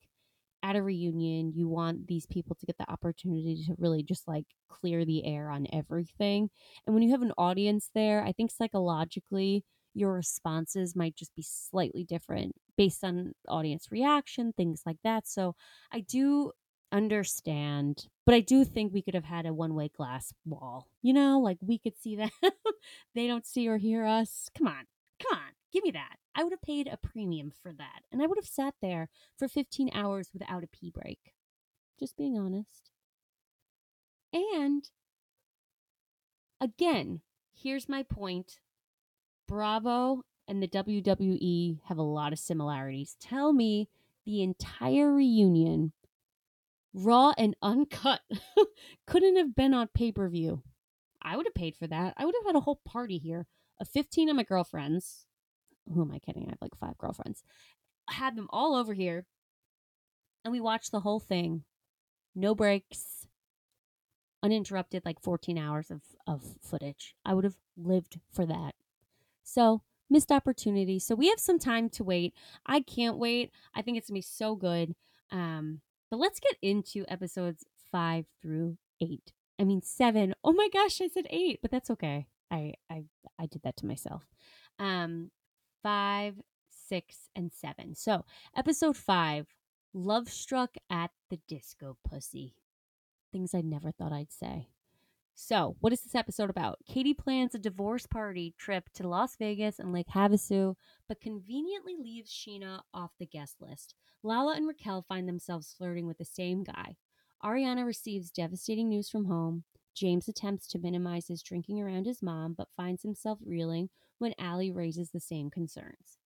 at 0.65 0.75
a 0.75 0.81
reunion, 0.81 1.53
you 1.55 1.67
want 1.67 2.07
these 2.07 2.25
people 2.25 2.55
to 2.55 2.65
get 2.65 2.75
the 2.79 2.91
opportunity 2.91 3.63
to 3.67 3.75
really 3.77 4.01
just 4.01 4.27
like 4.27 4.45
clear 4.67 5.05
the 5.05 5.23
air 5.23 5.51
on 5.51 5.67
everything. 5.71 6.49
And 6.85 6.95
when 6.95 7.03
you 7.03 7.11
have 7.11 7.21
an 7.21 7.33
audience 7.37 7.91
there, 7.93 8.23
I 8.23 8.31
think 8.31 8.49
psychologically, 8.49 9.63
your 9.93 10.13
responses 10.13 10.95
might 10.95 11.15
just 11.15 11.35
be 11.35 11.45
slightly 11.47 12.03
different 12.03 12.53
based 12.77 13.03
on 13.03 13.33
audience 13.47 13.91
reaction, 13.91 14.53
things 14.57 14.81
like 14.87 14.97
that. 15.03 15.27
So 15.27 15.53
I 15.93 15.99
do 15.99 16.51
understand. 16.91 18.07
But 18.25 18.33
I 18.33 18.39
do 18.39 18.65
think 18.65 18.91
we 18.91 19.03
could 19.03 19.13
have 19.13 19.23
had 19.23 19.45
a 19.45 19.53
one 19.53 19.75
way 19.75 19.91
glass 19.95 20.33
wall. 20.45 20.87
You 21.03 21.13
know, 21.13 21.39
like 21.39 21.57
we 21.61 21.77
could 21.77 21.97
see 22.01 22.15
them. 22.15 22.31
they 23.13 23.27
don't 23.27 23.45
see 23.45 23.67
or 23.67 23.77
hear 23.77 24.03
us. 24.03 24.49
Come 24.57 24.67
on. 24.67 24.85
Come 25.21 25.37
on. 25.37 25.54
Give 25.75 25.83
me 25.83 25.91
that. 25.91 26.15
I 26.33 26.41
would 26.41 26.53
have 26.53 26.61
paid 26.61 26.87
a 26.87 26.95
premium 26.95 27.51
for 27.51 27.73
that. 27.73 28.03
And 28.09 28.21
I 28.21 28.27
would 28.27 28.37
have 28.37 28.47
sat 28.47 28.75
there 28.81 29.09
for 29.37 29.49
15 29.49 29.89
hours 29.93 30.29
without 30.31 30.63
a 30.63 30.67
pee 30.67 30.89
break. 30.89 31.33
Just 31.99 32.15
being 32.15 32.37
honest. 32.37 32.91
And 34.31 34.89
again, 36.61 37.19
here's 37.53 37.89
my 37.89 38.03
point 38.03 38.59
Bravo 39.49 40.21
and 40.47 40.63
the 40.63 40.69
WWE 40.69 41.79
have 41.89 41.97
a 41.97 42.03
lot 42.03 42.31
of 42.31 42.39
similarities. 42.39 43.17
Tell 43.19 43.51
me 43.51 43.89
the 44.25 44.41
entire 44.41 45.11
reunion, 45.11 45.91
raw 46.93 47.33
and 47.37 47.53
uncut, 47.61 48.21
couldn't 49.05 49.35
have 49.35 49.57
been 49.57 49.73
on 49.73 49.89
pay 49.93 50.13
per 50.13 50.29
view. 50.29 50.63
I 51.21 51.35
would 51.35 51.45
have 51.45 51.53
paid 51.53 51.75
for 51.75 51.87
that. 51.87 52.13
I 52.15 52.23
would 52.23 52.35
have 52.39 52.45
had 52.45 52.55
a 52.55 52.61
whole 52.61 52.79
party 52.85 53.17
here 53.17 53.45
of 53.81 53.89
15 53.89 54.29
of 54.29 54.37
my 54.37 54.43
girlfriends. 54.43 55.25
Who 55.93 56.01
am 56.01 56.11
I 56.11 56.19
kidding? 56.19 56.45
I 56.47 56.51
have 56.51 56.61
like 56.61 56.75
five 56.75 56.97
girlfriends. 56.97 57.43
had 58.09 58.35
them 58.35 58.47
all 58.51 58.75
over 58.75 58.93
here. 58.93 59.25
And 60.43 60.51
we 60.51 60.59
watched 60.59 60.91
the 60.91 60.99
whole 60.99 61.19
thing. 61.19 61.63
No 62.35 62.53
breaks. 62.53 63.27
Uninterrupted, 64.43 65.03
like 65.05 65.21
14 65.21 65.57
hours 65.57 65.89
of, 65.89 66.01
of 66.27 66.43
footage. 66.61 67.15
I 67.25 67.33
would 67.33 67.43
have 67.43 67.57
lived 67.77 68.19
for 68.31 68.45
that. 68.45 68.75
So 69.43 69.81
missed 70.09 70.31
opportunity. 70.31 70.99
So 70.99 71.15
we 71.15 71.29
have 71.29 71.39
some 71.39 71.59
time 71.59 71.89
to 71.91 72.03
wait. 72.03 72.33
I 72.65 72.81
can't 72.81 73.17
wait. 73.17 73.51
I 73.73 73.81
think 73.81 73.97
it's 73.97 74.09
gonna 74.09 74.17
be 74.17 74.21
so 74.21 74.55
good. 74.55 74.95
Um, 75.31 75.81
but 76.11 76.19
let's 76.19 76.39
get 76.39 76.57
into 76.61 77.05
episodes 77.07 77.65
five 77.91 78.25
through 78.41 78.77
eight. 79.01 79.33
I 79.59 79.63
mean 79.63 79.81
seven. 79.81 80.35
Oh 80.43 80.53
my 80.53 80.69
gosh, 80.71 81.01
I 81.01 81.07
said 81.07 81.27
eight, 81.29 81.59
but 81.61 81.71
that's 81.71 81.89
okay. 81.91 82.27
I 82.51 82.73
I 82.89 83.05
I 83.39 83.47
did 83.47 83.63
that 83.63 83.77
to 83.77 83.85
myself. 83.85 84.27
Um, 84.79 85.31
five, 85.85 86.41
six, 86.71 87.29
and 87.35 87.51
seven. 87.53 87.93
So 87.93 88.25
episode 88.57 88.97
five, 88.97 89.45
Love 89.93 90.29
Struck 90.29 90.77
at 90.89 91.11
the 91.29 91.37
Disco 91.47 91.95
Pussy. 92.03 92.55
Things 93.31 93.53
I 93.53 93.61
never 93.61 93.91
thought 93.91 94.11
I'd 94.11 94.33
say. 94.33 94.69
So, 95.35 95.75
what 95.81 95.93
is 95.93 96.01
this 96.01 96.15
episode 96.15 96.49
about? 96.49 96.79
Katie 96.87 97.13
plans 97.13 97.53
a 97.53 97.59
divorce 97.59 98.07
party 98.07 98.55
trip 98.57 98.89
to 98.95 99.07
Las 99.07 99.35
Vegas 99.35 99.77
and 99.77 99.93
Lake 99.93 100.07
Havasu, 100.15 100.73
but 101.07 101.21
conveniently 101.21 101.95
leaves 101.99 102.31
Scheana 102.31 102.79
off 102.91 103.11
the 103.19 103.27
guest 103.27 103.57
list. 103.59 103.93
Lala 104.23 104.55
and 104.55 104.67
Raquel 104.67 105.05
find 105.07 105.29
themselves 105.29 105.75
flirting 105.77 106.07
with 106.07 106.17
the 106.17 106.25
same 106.25 106.63
guy. 106.63 106.95
Ariana 107.43 107.85
receives 107.85 108.31
devastating 108.31 108.89
news 108.89 109.07
from 109.07 109.25
home. 109.25 109.65
James 109.93 110.27
attempts 110.27 110.67
to 110.69 110.79
minimize 110.79 111.27
his 111.27 111.43
drinking 111.43 111.79
around 111.79 112.07
his 112.07 112.23
mom, 112.23 112.55
but 112.57 112.69
finds 112.75 113.03
himself 113.03 113.37
reeling 113.45 113.89
when 114.17 114.33
Allie 114.39 114.71
raises 114.71 115.11
the 115.11 115.19
same 115.19 115.49
concerns. 115.49 116.17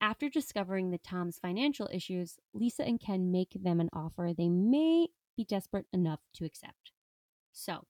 After 0.00 0.28
discovering 0.28 0.90
the 0.90 0.98
Tom's 0.98 1.38
financial 1.38 1.88
issues, 1.92 2.36
Lisa 2.52 2.84
and 2.84 3.00
Ken 3.00 3.30
make 3.30 3.56
them 3.62 3.80
an 3.80 3.88
offer 3.92 4.32
they 4.36 4.48
may 4.48 5.08
be 5.36 5.44
desperate 5.44 5.86
enough 5.92 6.20
to 6.34 6.44
accept. 6.44 6.92
So, 7.52 7.84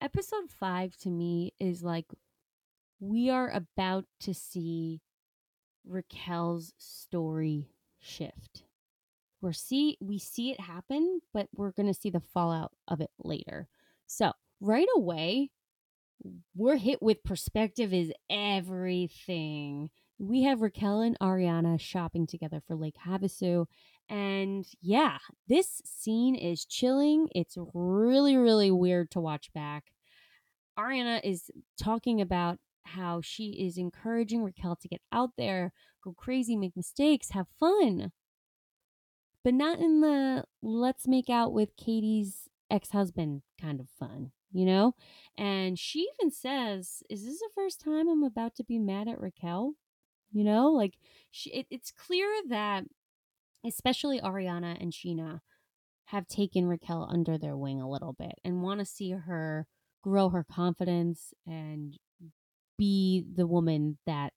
episode 0.00 0.50
five 0.50 0.96
to 0.98 1.10
me 1.10 1.54
is 1.60 1.82
like 1.82 2.06
we 3.00 3.30
are 3.30 3.50
about 3.50 4.06
to 4.20 4.34
see 4.34 5.00
Raquel's 5.86 6.72
story 6.78 7.68
shift. 8.00 8.64
We're 9.40 9.52
see 9.52 9.96
we 10.00 10.18
see 10.18 10.50
it 10.50 10.60
happen, 10.60 11.20
but 11.32 11.48
we're 11.54 11.72
gonna 11.72 11.94
see 11.94 12.10
the 12.10 12.20
fallout 12.34 12.72
of 12.88 13.00
it 13.00 13.10
later. 13.22 13.68
So 14.06 14.32
right 14.60 14.88
away, 14.96 15.50
we're 16.54 16.76
hit 16.76 17.02
with 17.02 17.22
perspective 17.24 17.92
is 17.92 18.12
everything. 18.30 19.90
We 20.18 20.42
have 20.42 20.62
Raquel 20.62 21.00
and 21.00 21.18
Ariana 21.20 21.80
shopping 21.80 22.26
together 22.26 22.60
for 22.66 22.74
Lake 22.74 22.96
Havasu. 23.06 23.66
And 24.08 24.66
yeah, 24.80 25.18
this 25.46 25.80
scene 25.84 26.34
is 26.34 26.64
chilling. 26.64 27.28
It's 27.34 27.56
really, 27.74 28.36
really 28.36 28.70
weird 28.70 29.10
to 29.12 29.20
watch 29.20 29.52
back. 29.52 29.84
Ariana 30.78 31.20
is 31.22 31.50
talking 31.80 32.20
about 32.20 32.58
how 32.84 33.20
she 33.22 33.50
is 33.50 33.76
encouraging 33.76 34.42
Raquel 34.42 34.76
to 34.76 34.88
get 34.88 35.02
out 35.12 35.30
there, 35.36 35.72
go 36.02 36.14
crazy, 36.16 36.56
make 36.56 36.76
mistakes, 36.76 37.30
have 37.30 37.46
fun. 37.60 38.12
But 39.44 39.54
not 39.54 39.78
in 39.78 40.00
the 40.00 40.44
let's 40.62 41.06
make 41.06 41.30
out 41.30 41.52
with 41.52 41.76
Katie's 41.76 42.48
ex 42.70 42.90
husband 42.90 43.42
kind 43.60 43.80
of 43.80 43.88
fun, 43.98 44.32
you 44.58 44.64
know? 44.64 44.92
And 45.36 45.78
she 45.78 46.08
even 46.18 46.32
says, 46.32 47.04
Is 47.08 47.24
this 47.24 47.38
the 47.38 47.48
first 47.54 47.80
time 47.80 48.08
I'm 48.08 48.24
about 48.24 48.56
to 48.56 48.64
be 48.64 48.76
mad 48.76 49.06
at 49.06 49.20
Raquel? 49.20 49.74
You 50.32 50.42
know, 50.42 50.72
like 50.72 50.94
she, 51.30 51.50
it, 51.50 51.66
it's 51.70 51.92
clear 51.92 52.28
that 52.48 52.84
especially 53.64 54.20
Ariana 54.20 54.76
and 54.82 54.92
Scheana 54.92 55.40
have 56.06 56.26
taken 56.26 56.66
Raquel 56.66 57.06
under 57.08 57.38
their 57.38 57.56
wing 57.56 57.80
a 57.80 57.88
little 57.88 58.14
bit 58.14 58.32
and 58.44 58.62
want 58.62 58.80
to 58.80 58.84
see 58.84 59.12
her 59.12 59.68
grow 60.02 60.28
her 60.30 60.44
confidence 60.44 61.32
and 61.46 61.96
be 62.76 63.24
the 63.32 63.46
woman 63.46 63.98
that 64.06 64.32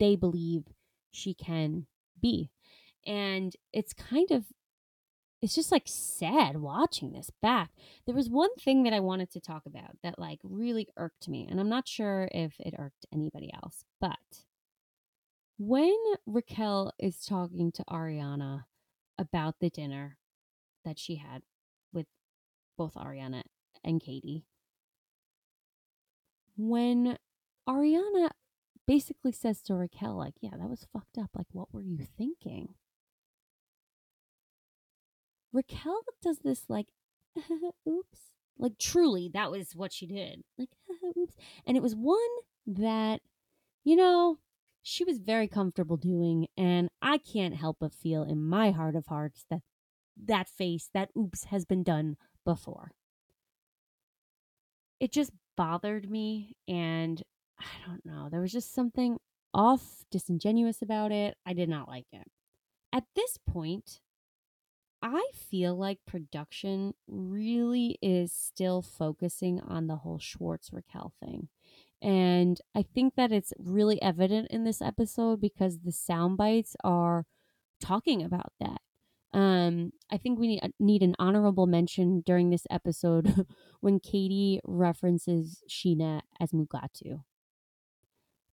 they 0.00 0.16
believe 0.16 0.64
she 1.12 1.34
can 1.34 1.86
be. 2.20 2.50
And 3.06 3.54
it's 3.72 3.92
kind 3.92 4.32
of 4.32 4.46
it's 5.42 5.54
just 5.54 5.72
like 5.72 5.84
sad 5.86 6.58
watching 6.58 7.12
this 7.12 7.30
back. 7.40 7.70
There 8.06 8.14
was 8.14 8.28
one 8.28 8.54
thing 8.56 8.82
that 8.82 8.92
I 8.92 9.00
wanted 9.00 9.30
to 9.32 9.40
talk 9.40 9.64
about 9.66 9.96
that 10.02 10.18
like 10.18 10.40
really 10.42 10.88
irked 10.96 11.28
me, 11.28 11.46
and 11.50 11.58
I'm 11.58 11.68
not 11.68 11.88
sure 11.88 12.28
if 12.32 12.54
it 12.60 12.74
irked 12.78 13.06
anybody 13.12 13.50
else, 13.52 13.84
but 14.00 14.44
when 15.58 15.96
Raquel 16.26 16.92
is 16.98 17.24
talking 17.24 17.70
to 17.72 17.84
Ariana 17.84 18.64
about 19.18 19.56
the 19.60 19.68
dinner 19.68 20.16
that 20.84 20.98
she 20.98 21.16
had 21.16 21.42
with 21.92 22.06
both 22.78 22.94
Ariana 22.94 23.42
and 23.84 24.00
Katie, 24.00 24.44
when 26.56 27.18
Ariana 27.68 28.30
basically 28.86 29.32
says 29.32 29.62
to 29.62 29.74
Raquel, 29.74 30.16
like, 30.16 30.34
yeah, 30.40 30.56
that 30.58 30.68
was 30.68 30.86
fucked 30.92 31.18
up. 31.18 31.30
Like, 31.36 31.46
what 31.52 31.72
were 31.72 31.82
you 31.82 31.98
thinking? 32.18 32.74
Raquel 35.52 36.00
does 36.22 36.38
this, 36.38 36.64
like, 36.68 36.86
oops. 37.88 38.18
Like, 38.58 38.78
truly, 38.78 39.30
that 39.32 39.50
was 39.50 39.74
what 39.74 39.92
she 39.92 40.06
did. 40.06 40.42
Like, 40.58 40.68
oops. 41.16 41.34
And 41.66 41.76
it 41.76 41.82
was 41.82 41.94
one 41.94 42.18
that, 42.66 43.20
you 43.84 43.96
know, 43.96 44.38
she 44.82 45.04
was 45.04 45.18
very 45.18 45.48
comfortable 45.48 45.96
doing. 45.96 46.46
And 46.56 46.88
I 47.00 47.18
can't 47.18 47.56
help 47.56 47.78
but 47.80 47.94
feel 47.94 48.22
in 48.22 48.42
my 48.42 48.70
heart 48.70 48.96
of 48.96 49.06
hearts 49.06 49.44
that 49.50 49.62
that 50.26 50.48
face, 50.48 50.90
that 50.92 51.10
oops, 51.16 51.44
has 51.44 51.64
been 51.64 51.82
done 51.82 52.16
before. 52.44 52.92
It 54.98 55.12
just 55.12 55.32
bothered 55.56 56.10
me. 56.10 56.56
And 56.68 57.22
I 57.58 57.86
don't 57.86 58.04
know, 58.04 58.28
there 58.30 58.40
was 58.40 58.52
just 58.52 58.74
something 58.74 59.18
off, 59.54 60.04
disingenuous 60.10 60.82
about 60.82 61.12
it. 61.12 61.36
I 61.46 61.54
did 61.54 61.68
not 61.68 61.88
like 61.88 62.06
it. 62.12 62.28
At 62.92 63.04
this 63.14 63.38
point, 63.38 64.00
I 65.02 65.22
feel 65.34 65.76
like 65.76 65.98
production 66.06 66.92
really 67.08 67.98
is 68.02 68.32
still 68.32 68.82
focusing 68.82 69.60
on 69.60 69.86
the 69.86 69.96
whole 69.96 70.18
Schwartz 70.18 70.70
Raquel 70.72 71.12
thing. 71.22 71.48
And 72.02 72.60
I 72.74 72.82
think 72.82 73.14
that 73.16 73.32
it's 73.32 73.52
really 73.58 74.00
evident 74.00 74.48
in 74.50 74.64
this 74.64 74.80
episode 74.80 75.40
because 75.40 75.80
the 75.80 75.92
sound 75.92 76.36
bites 76.36 76.76
are 76.84 77.26
talking 77.80 78.22
about 78.22 78.52
that. 78.60 78.80
Um, 79.32 79.92
I 80.10 80.16
think 80.16 80.38
we 80.38 80.48
need, 80.48 80.72
need 80.78 81.02
an 81.02 81.14
honorable 81.18 81.66
mention 81.66 82.22
during 82.26 82.50
this 82.50 82.66
episode 82.70 83.46
when 83.80 84.00
Katie 84.00 84.60
references 84.64 85.62
Scheana 85.68 86.22
as 86.40 86.50
Mugatu. 86.52 87.22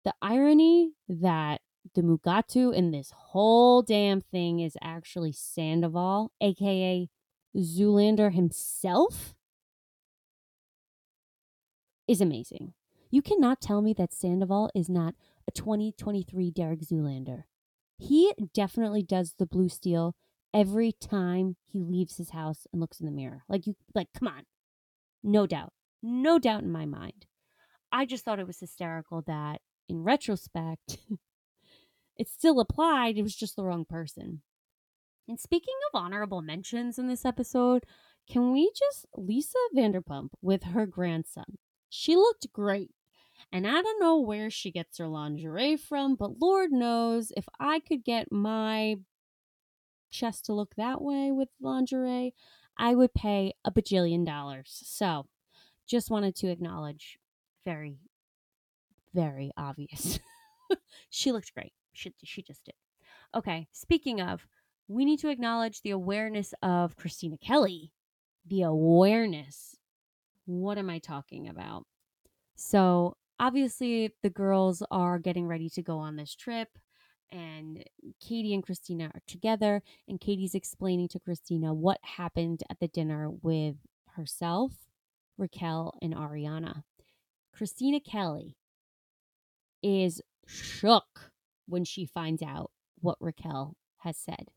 The 0.06 0.14
irony 0.22 0.94
that 1.10 1.62
the 1.94 2.02
Mugatu 2.02 2.74
in 2.74 2.92
this 2.92 3.12
whole 3.16 3.82
damn 3.82 4.22
thing 4.22 4.60
is 4.60 4.78
actually 4.82 5.32
Sandoval, 5.32 6.32
aka 6.42 7.10
Zoolander 7.56 8.34
himself, 8.34 9.36
is 12.08 12.22
amazing. 12.22 12.74
You 13.10 13.22
cannot 13.22 13.62
tell 13.62 13.82
me 13.82 13.94
that 13.94 14.14
Sandoval 14.14 14.70
is 14.76 14.90
not 14.90 15.16
a 15.48 15.52
2023 15.52 16.52
Derek 16.52 16.82
Zoolander. 16.82 17.44
He 17.98 18.34
definitely 18.54 19.02
does 19.02 19.36
the 19.38 19.46
blue 19.46 19.70
steel 19.70 20.16
every 20.54 20.92
time 20.92 21.56
he 21.66 21.84
leaves 21.84 22.18
his 22.18 22.32
house 22.32 22.68
and 22.72 22.80
looks 22.80 23.00
in 23.00 23.06
the 23.06 23.12
mirror. 23.12 23.44
Like 23.48 23.68
you 23.68 23.76
like 23.96 24.08
come 24.18 24.28
on. 24.28 24.44
No 25.24 25.48
doubt. 25.48 25.74
No 26.04 26.40
doubt 26.40 26.64
in 26.64 26.72
my 26.72 26.86
mind. 26.86 27.26
I 27.92 28.06
just 28.06 28.24
thought 28.24 28.40
it 28.40 28.48
was 28.48 28.60
hysterical 28.60 29.22
that 29.24 29.62
in 29.90 30.04
retrospect 30.04 30.98
it 32.18 32.30
still 32.30 32.60
applied, 32.60 33.18
it 33.18 33.24
was 33.24 33.36
just 33.36 33.56
the 33.56 33.64
wrong 33.64 33.86
person. 33.86 34.42
And 35.28 35.40
speaking 35.40 35.76
of 35.92 36.02
honorable 36.02 36.42
mentions 36.42 36.98
in 36.98 37.08
this 37.08 37.26
episode, 37.26 37.86
can 38.30 38.52
we 38.52 38.72
just 38.76 39.06
Lisa 39.16 39.58
Vanderpump 39.76 40.30
with 40.42 40.64
her 40.64 40.86
grandson? 40.86 41.58
She 41.90 42.16
looked 42.16 42.52
great. 42.52 42.92
And 43.52 43.68
I 43.68 43.82
don't 43.82 44.00
know 44.00 44.20
where 44.20 44.50
she 44.50 44.72
gets 44.72 44.98
her 44.98 45.08
lingerie 45.08 45.78
from, 45.78 46.16
but 46.16 46.40
Lord 46.42 46.72
knows 46.72 47.32
if 47.38 47.48
I 47.60 47.80
could 47.80 48.04
get 48.04 48.32
my 48.32 48.98
chest 50.10 50.46
to 50.46 50.54
look 50.54 50.76
that 50.76 51.02
way 51.02 51.32
with 51.32 51.50
lingerie, 51.62 52.34
I 52.78 52.96
would 52.96 53.14
pay 53.14 53.54
a 53.64 53.72
bajillion 53.72 54.26
dollars. 54.26 54.82
So 54.84 55.28
just 55.88 56.10
wanted 56.10 56.36
to 56.38 56.50
acknowledge 56.50 57.20
very, 57.66 58.00
very 59.14 59.52
obvious. 59.56 60.20
she 61.10 61.32
looked 61.32 61.54
great. 61.54 61.74
She, 61.98 62.14
she 62.24 62.44
just 62.44 62.64
did. 62.66 62.76
Okay, 63.36 63.68
speaking 63.72 64.22
of, 64.22 64.46
we 64.88 65.04
need 65.04 65.20
to 65.20 65.30
acknowledge 65.30 65.82
the 65.82 65.92
awareness 65.92 66.54
of 66.62 66.96
Kristina 66.96 67.42
Kelly. 67.42 67.92
The 68.46 68.62
awareness. 68.62 69.76
What 70.46 70.78
am 70.78 70.90
I 70.90 71.00
talking 71.00 71.50
about? 71.50 71.86
So, 72.56 73.18
obviously, 73.40 74.14
the 74.24 74.30
girls 74.30 74.84
are 74.92 75.20
getting 75.20 75.48
ready 75.48 75.70
to 75.72 75.82
go 75.82 75.98
on 75.98 76.16
this 76.16 76.36
trip, 76.36 76.70
and 77.32 77.84
Katie 78.22 78.54
and 78.54 78.66
Kristina 78.66 79.10
are 79.14 79.22
together, 79.28 79.82
and 80.08 80.22
Katie's 80.22 80.56
explaining 80.56 81.10
to 81.10 81.20
Kristina 81.20 81.76
what 81.76 82.00
happened 82.02 82.62
at 82.70 82.80
the 82.80 82.88
dinner 82.88 83.30
with 83.30 83.76
herself, 84.16 84.72
Raquel, 85.38 85.94
and 86.02 86.16
Ariana. 86.16 86.84
Kristina 87.54 88.04
Kelly 88.04 88.56
is 89.84 90.22
shook 90.46 91.32
when 91.68 91.84
she 91.84 92.06
finds 92.06 92.42
out 92.42 92.72
what 93.00 93.18
Raquel 93.20 93.76
has 94.00 94.18
said. 94.18 94.50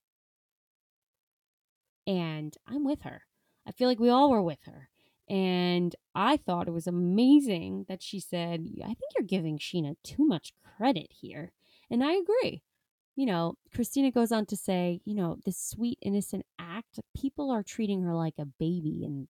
And 2.07 2.57
I'm 2.67 2.85
with 2.85 3.03
her. 3.03 3.23
I 3.67 3.73
feel 3.73 3.89
like 3.89 4.01
we 4.01 4.09
all 4.09 4.31
were 4.31 4.43
with 4.43 4.61
her. 4.65 4.89
And 5.29 5.95
I 6.15 6.37
thought 6.39 6.67
it 6.67 6.73
was 6.73 6.89
amazing 6.89 7.85
that 7.89 8.03
she 8.03 8.19
said, 8.19 8.67
I 8.83 8.87
think 8.87 9.13
you're 9.17 9.27
giving 9.27 9.59
Scheana 9.59 9.95
too 10.03 10.27
much 10.27 10.53
credit 10.77 11.07
here. 11.11 11.53
And 11.89 12.03
I 12.03 12.15
agree. 12.15 12.63
You 13.15 13.27
know, 13.27 13.55
Kristina 13.75 14.13
goes 14.13 14.33
on 14.33 14.47
to 14.47 14.57
say, 14.57 15.01
you 15.05 15.15
know, 15.15 15.37
this 15.45 15.59
sweet, 15.59 15.99
innocent 16.01 16.47
act, 16.59 16.99
people 17.17 17.51
are 17.51 17.63
treating 17.63 18.03
her 18.03 18.15
like 18.15 18.35
a 18.39 18.45
baby, 18.45 19.03
and 19.05 19.29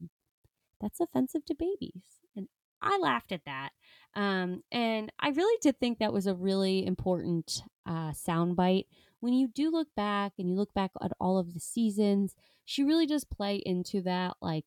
that's 0.81 1.01
offensive 1.01 1.45
to 1.47 1.55
babies. 1.55 2.03
And 2.37 2.49
I 2.83 2.99
laughed 2.99 3.33
at 3.33 3.45
that. 3.45 3.71
Um, 4.15 4.63
and 4.73 5.13
I 5.21 5.31
really 5.31 5.59
did 5.61 5.79
think 5.79 5.99
that 5.99 6.13
was 6.13 6.27
a 6.27 6.35
really 6.35 6.85
important 6.85 7.63
uh, 7.87 8.11
soundbite. 8.11 8.87
When 9.21 9.35
you 9.35 9.49
do 9.49 9.71
look 9.71 9.89
back 9.95 10.33
and 10.39 10.49
you 10.49 10.57
look 10.57 10.75
back 10.75 10.91
at 11.03 11.13
all 11.21 11.39
of 11.39 11.55
the 11.55 11.61
seasons, 11.61 12.35
she 12.65 12.83
really 12.83 13.07
does 13.07 13.25
play 13.25 13.57
into 13.65 14.01
that, 14.03 14.35
like, 14.41 14.65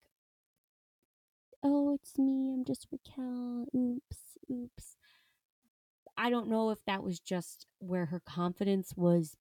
oh, 1.63 1.93
it's 1.93 2.17
me, 2.17 2.53
I'm 2.53 2.63
just 2.65 2.87
Raquel, 2.91 3.65
oops, 3.75 4.17
oops. 4.51 4.97
I 6.17 6.29
don't 6.29 6.49
know 6.49 6.69
if 6.69 6.83
that 6.85 7.03
was 7.03 7.19
just 7.19 7.65
where 7.79 8.07
her 8.07 8.19
confidence 8.19 8.93
was 8.95 9.35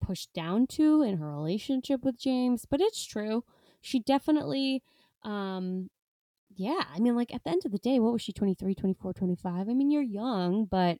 pushed 0.00 0.32
down 0.34 0.66
to 0.66 1.02
in 1.02 1.16
her 1.18 1.30
relationship 1.30 2.04
with 2.04 2.18
James, 2.18 2.66
but 2.68 2.80
it's 2.80 3.04
true. 3.06 3.44
She 3.80 4.00
definitely 4.00 4.82
um 5.24 5.88
yeah, 6.56 6.84
I 6.94 6.98
mean 7.00 7.16
like 7.16 7.34
at 7.34 7.44
the 7.44 7.50
end 7.50 7.62
of 7.64 7.72
the 7.72 7.78
day, 7.78 7.98
what 7.98 8.12
was 8.12 8.22
she 8.22 8.32
23, 8.32 8.74
24, 8.74 9.12
25? 9.14 9.68
I 9.68 9.74
mean, 9.74 9.90
you're 9.90 10.02
young, 10.02 10.66
but 10.70 10.98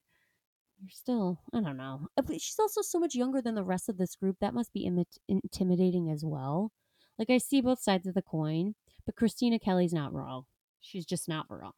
you're 0.80 0.90
still, 0.90 1.40
I 1.54 1.60
don't 1.60 1.76
know. 1.76 2.08
She's 2.38 2.58
also 2.58 2.82
so 2.82 2.98
much 2.98 3.14
younger 3.14 3.40
than 3.40 3.54
the 3.54 3.64
rest 3.64 3.88
of 3.88 3.98
this 3.98 4.16
group. 4.16 4.36
That 4.40 4.54
must 4.54 4.72
be 4.72 4.84
Im- 4.86 5.04
intimidating 5.28 6.10
as 6.10 6.24
well. 6.24 6.72
Like 7.18 7.30
I 7.30 7.38
see 7.38 7.60
both 7.60 7.80
sides 7.80 8.06
of 8.06 8.14
the 8.14 8.22
coin, 8.22 8.74
but 9.06 9.16
Kristina 9.16 9.60
Kelly's 9.62 9.92
not 9.92 10.12
wrong. 10.12 10.44
She's 10.80 11.06
just 11.06 11.28
not 11.28 11.46
wrong. 11.48 11.72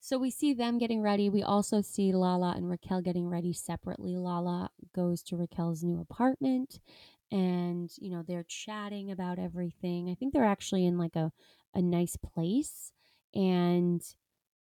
So 0.00 0.16
we 0.16 0.30
see 0.30 0.54
them 0.54 0.78
getting 0.78 1.02
ready. 1.02 1.28
We 1.28 1.42
also 1.42 1.82
see 1.82 2.12
Lala 2.14 2.54
and 2.56 2.70
Raquel 2.70 3.02
getting 3.02 3.28
ready 3.28 3.52
separately. 3.52 4.16
Lala 4.16 4.70
goes 4.94 5.22
to 5.24 5.36
Raquel's 5.36 5.82
new 5.84 6.00
apartment 6.00 6.80
and, 7.30 7.90
you 7.98 8.10
know, 8.10 8.22
they're 8.26 8.44
chatting 8.46 9.10
about 9.10 9.38
everything. 9.38 10.08
I 10.10 10.14
think 10.14 10.32
they're 10.32 10.44
actually 10.44 10.86
in 10.86 10.98
like 10.98 11.16
a, 11.16 11.32
a 11.74 11.82
nice 11.82 12.16
place. 12.16 12.92
And, 13.34 14.02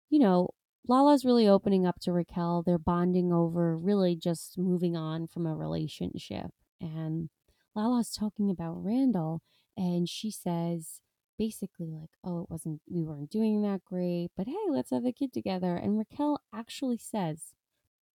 you 0.10 0.20
know, 0.20 0.50
Lala's 0.88 1.26
really 1.26 1.48
opening 1.48 1.86
up 1.86 2.00
to 2.02 2.12
Raquel. 2.12 2.64
They're 2.64 2.78
bonding 2.78 3.32
over 3.32 3.78
really 3.78 4.16
just 4.16 4.58
moving 4.58 4.96
on 4.96 5.28
from 5.28 5.46
a 5.46 5.56
relationship. 5.56 6.52
And 6.80 7.30
Lala's 7.76 8.12
talking 8.12 8.50
about 8.50 8.84
Randall, 8.84 9.42
and 9.76 10.08
she 10.10 10.32
says, 10.32 11.02
basically 11.38 11.92
like, 11.92 12.10
oh, 12.24 12.42
it 12.42 12.50
wasn't, 12.50 12.82
we 12.90 13.04
weren't 13.04 13.30
doing 13.30 13.62
that 13.62 13.86
great, 13.86 14.30
but 14.36 14.48
hey, 14.48 14.56
let's 14.70 14.90
have 14.92 15.06
a 15.06 15.12
kid 15.12 15.32
together. 15.34 15.76
And 15.76 15.98
Raquel 15.98 16.42
actually 16.54 16.98
says, 16.98 17.54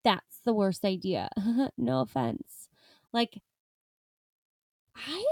that's 0.03 0.39
the 0.43 0.53
worst 0.53 0.83
idea. 0.83 1.29
no 1.77 2.01
offense. 2.01 2.69
Like, 3.13 3.41
I, 4.95 5.25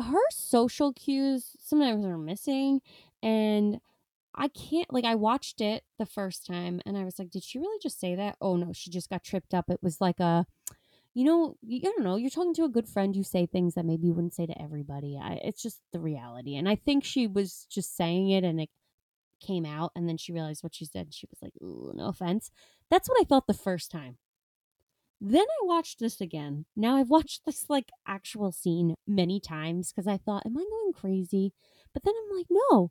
her 0.00 0.20
social 0.30 0.92
cues 0.92 1.56
sometimes 1.58 2.04
are 2.04 2.18
missing. 2.18 2.80
And 3.22 3.80
I 4.34 4.48
can't, 4.48 4.92
like, 4.92 5.04
I 5.04 5.14
watched 5.16 5.60
it 5.60 5.84
the 5.98 6.06
first 6.06 6.46
time 6.46 6.80
and 6.86 6.96
I 6.96 7.04
was 7.04 7.18
like, 7.18 7.30
did 7.30 7.42
she 7.42 7.58
really 7.58 7.78
just 7.82 7.98
say 7.98 8.14
that? 8.14 8.36
Oh 8.40 8.56
no, 8.56 8.72
she 8.72 8.90
just 8.90 9.10
got 9.10 9.24
tripped 9.24 9.54
up. 9.54 9.68
It 9.68 9.82
was 9.82 10.00
like 10.00 10.20
a, 10.20 10.46
you 11.14 11.24
know, 11.24 11.56
you, 11.62 11.80
I 11.80 11.90
don't 11.90 12.04
know, 12.04 12.16
you're 12.16 12.30
talking 12.30 12.54
to 12.54 12.64
a 12.64 12.68
good 12.68 12.88
friend, 12.88 13.16
you 13.16 13.24
say 13.24 13.46
things 13.46 13.74
that 13.74 13.84
maybe 13.84 14.06
you 14.06 14.14
wouldn't 14.14 14.34
say 14.34 14.46
to 14.46 14.62
everybody. 14.62 15.18
I, 15.20 15.40
it's 15.42 15.62
just 15.62 15.80
the 15.92 15.98
reality. 15.98 16.54
And 16.54 16.68
I 16.68 16.76
think 16.76 17.04
she 17.04 17.26
was 17.26 17.66
just 17.68 17.96
saying 17.96 18.30
it 18.30 18.44
and 18.44 18.60
it 18.60 18.70
came 19.40 19.66
out 19.66 19.90
and 19.96 20.08
then 20.08 20.16
she 20.16 20.32
realized 20.32 20.62
what 20.62 20.74
she 20.74 20.84
said. 20.84 21.12
She 21.12 21.26
was 21.28 21.40
like, 21.42 21.54
no 21.60 22.06
offense. 22.06 22.52
That's 22.90 23.08
what 23.08 23.20
I 23.20 23.24
felt 23.24 23.48
the 23.48 23.54
first 23.54 23.90
time. 23.90 24.18
Then 25.20 25.42
I 25.42 25.66
watched 25.66 25.98
this 25.98 26.20
again. 26.20 26.64
Now 26.76 26.96
I've 26.96 27.10
watched 27.10 27.44
this 27.44 27.66
like 27.68 27.90
actual 28.06 28.52
scene 28.52 28.94
many 29.06 29.40
times 29.40 29.92
because 29.92 30.06
I 30.06 30.16
thought, 30.18 30.46
am 30.46 30.56
I 30.56 30.64
going 30.64 30.92
crazy? 30.94 31.52
But 31.92 32.04
then 32.04 32.14
I'm 32.16 32.36
like, 32.36 32.46
no. 32.50 32.90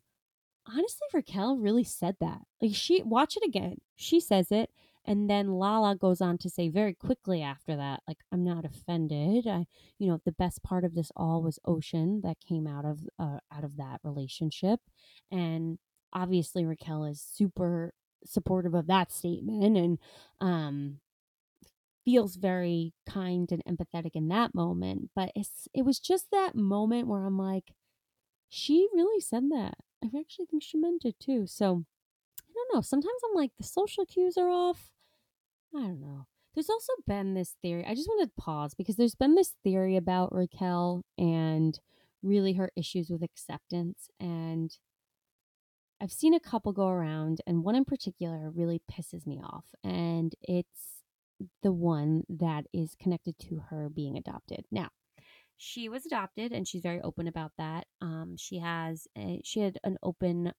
Honestly, 0.66 1.06
Raquel 1.14 1.56
really 1.56 1.84
said 1.84 2.16
that. 2.20 2.40
Like 2.60 2.74
she 2.74 3.02
watch 3.02 3.36
it 3.36 3.46
again. 3.46 3.76
She 3.96 4.20
says 4.20 4.52
it 4.52 4.70
and 5.08 5.30
then 5.30 5.52
Lala 5.52 5.96
goes 5.96 6.20
on 6.20 6.36
to 6.38 6.50
say 6.50 6.68
very 6.68 6.92
quickly 6.92 7.40
after 7.40 7.74
that, 7.74 8.02
like, 8.06 8.18
I'm 8.30 8.44
not 8.44 8.66
offended. 8.66 9.46
I, 9.46 9.64
you 9.98 10.06
know, 10.06 10.20
the 10.26 10.32
best 10.32 10.62
part 10.62 10.84
of 10.84 10.94
this 10.94 11.10
all 11.16 11.42
was 11.42 11.58
Ocean 11.64 12.20
that 12.24 12.36
came 12.46 12.66
out 12.66 12.84
of 12.84 13.00
uh, 13.18 13.38
out 13.50 13.64
of 13.64 13.78
that 13.78 14.00
relationship, 14.04 14.80
and 15.32 15.78
obviously 16.12 16.66
Raquel 16.66 17.06
is 17.06 17.22
super 17.22 17.94
supportive 18.26 18.74
of 18.74 18.86
that 18.88 19.12
statement 19.12 19.76
and 19.76 19.98
um 20.40 20.98
feels 22.08 22.36
very 22.36 22.94
kind 23.06 23.52
and 23.52 23.62
empathetic 23.66 24.12
in 24.14 24.28
that 24.28 24.54
moment. 24.54 25.10
But 25.14 25.30
it's 25.36 25.68
it 25.74 25.84
was 25.84 26.00
just 26.00 26.30
that 26.32 26.54
moment 26.54 27.06
where 27.06 27.26
I'm 27.26 27.36
like, 27.36 27.74
she 28.48 28.88
really 28.94 29.20
said 29.20 29.50
that. 29.50 29.74
I 30.02 30.06
actually 30.18 30.46
think 30.46 30.62
she 30.62 30.78
meant 30.78 31.04
it 31.04 31.16
too. 31.20 31.46
So 31.46 31.84
I 32.40 32.52
don't 32.54 32.74
know. 32.74 32.80
Sometimes 32.80 33.20
I'm 33.28 33.36
like 33.36 33.50
the 33.58 33.64
social 33.64 34.06
cues 34.06 34.38
are 34.38 34.48
off. 34.48 34.90
I 35.76 35.80
don't 35.80 36.00
know. 36.00 36.26
There's 36.54 36.70
also 36.70 36.94
been 37.06 37.34
this 37.34 37.56
theory. 37.60 37.84
I 37.86 37.94
just 37.94 38.08
want 38.08 38.22
to 38.22 38.42
pause 38.42 38.72
because 38.72 38.96
there's 38.96 39.14
been 39.14 39.34
this 39.34 39.54
theory 39.62 39.94
about 39.94 40.34
Raquel 40.34 41.04
and 41.18 41.78
really 42.22 42.54
her 42.54 42.70
issues 42.74 43.10
with 43.10 43.22
acceptance. 43.22 44.08
And 44.18 44.74
I've 46.00 46.10
seen 46.10 46.32
a 46.32 46.40
couple 46.40 46.72
go 46.72 46.88
around, 46.88 47.42
and 47.46 47.64
one 47.64 47.74
in 47.74 47.84
particular 47.84 48.50
really 48.50 48.80
pisses 48.90 49.26
me 49.26 49.42
off. 49.44 49.66
And 49.84 50.34
it's 50.40 50.97
the 51.62 51.72
one 51.72 52.24
that 52.28 52.66
is 52.72 52.94
connected 53.00 53.38
to 53.38 53.62
her 53.70 53.88
being 53.88 54.16
adopted. 54.16 54.64
Now, 54.70 54.88
she 55.56 55.88
was 55.88 56.06
adopted 56.06 56.52
and 56.52 56.66
she's 56.66 56.82
very 56.82 57.00
open 57.00 57.26
about 57.26 57.52
that. 57.58 57.86
Um, 58.00 58.36
she 58.38 58.58
has 58.58 59.08
a, 59.16 59.40
she 59.44 59.60
had 59.60 59.78
an 59.84 59.98
open 60.02 60.52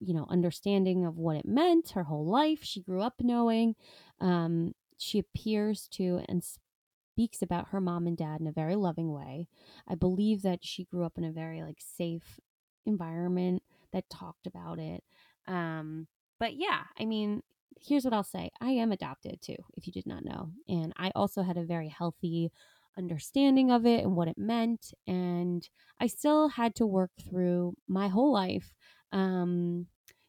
you 0.00 0.14
know, 0.14 0.26
understanding 0.28 1.04
of 1.04 1.18
what 1.18 1.36
it 1.36 1.44
meant 1.44 1.90
her 1.90 2.04
whole 2.04 2.26
life. 2.26 2.60
She 2.62 2.82
grew 2.82 3.02
up 3.02 3.14
knowing. 3.20 3.74
Um, 4.20 4.74
she 4.96 5.18
appears 5.18 5.88
to 5.92 6.20
and 6.28 6.42
speaks 6.42 7.42
about 7.42 7.68
her 7.68 7.80
mom 7.80 8.06
and 8.06 8.16
dad 8.16 8.40
in 8.40 8.46
a 8.46 8.52
very 8.52 8.76
loving 8.76 9.12
way. 9.12 9.48
I 9.88 9.94
believe 9.96 10.42
that 10.42 10.60
she 10.62 10.84
grew 10.84 11.04
up 11.04 11.18
in 11.18 11.24
a 11.24 11.32
very 11.32 11.62
like 11.62 11.78
safe 11.80 12.38
environment 12.86 13.62
that 13.92 14.08
talked 14.10 14.46
about 14.46 14.78
it. 14.78 15.02
Um, 15.46 16.06
but 16.38 16.54
yeah, 16.54 16.82
I 16.98 17.04
mean, 17.04 17.42
here's 17.80 18.04
what 18.04 18.14
I'll 18.14 18.24
say. 18.24 18.50
I 18.60 18.70
am 18.70 18.92
adopted 18.92 19.40
too, 19.40 19.56
if 19.74 19.86
you 19.86 19.92
did 19.92 20.06
not 20.06 20.24
know. 20.24 20.50
And 20.68 20.92
I 20.96 21.10
also 21.14 21.42
had 21.42 21.56
a 21.56 21.64
very 21.64 21.88
healthy 21.88 22.50
understanding 22.96 23.70
of 23.70 23.86
it 23.86 24.04
and 24.04 24.16
what 24.16 24.28
it 24.28 24.38
meant. 24.38 24.92
And 25.06 25.68
I 26.00 26.06
still 26.06 26.48
had 26.48 26.74
to 26.76 26.86
work 26.86 27.10
through 27.28 27.74
my 27.86 28.08
whole 28.08 28.32
life 28.32 28.74
um, 29.12 29.86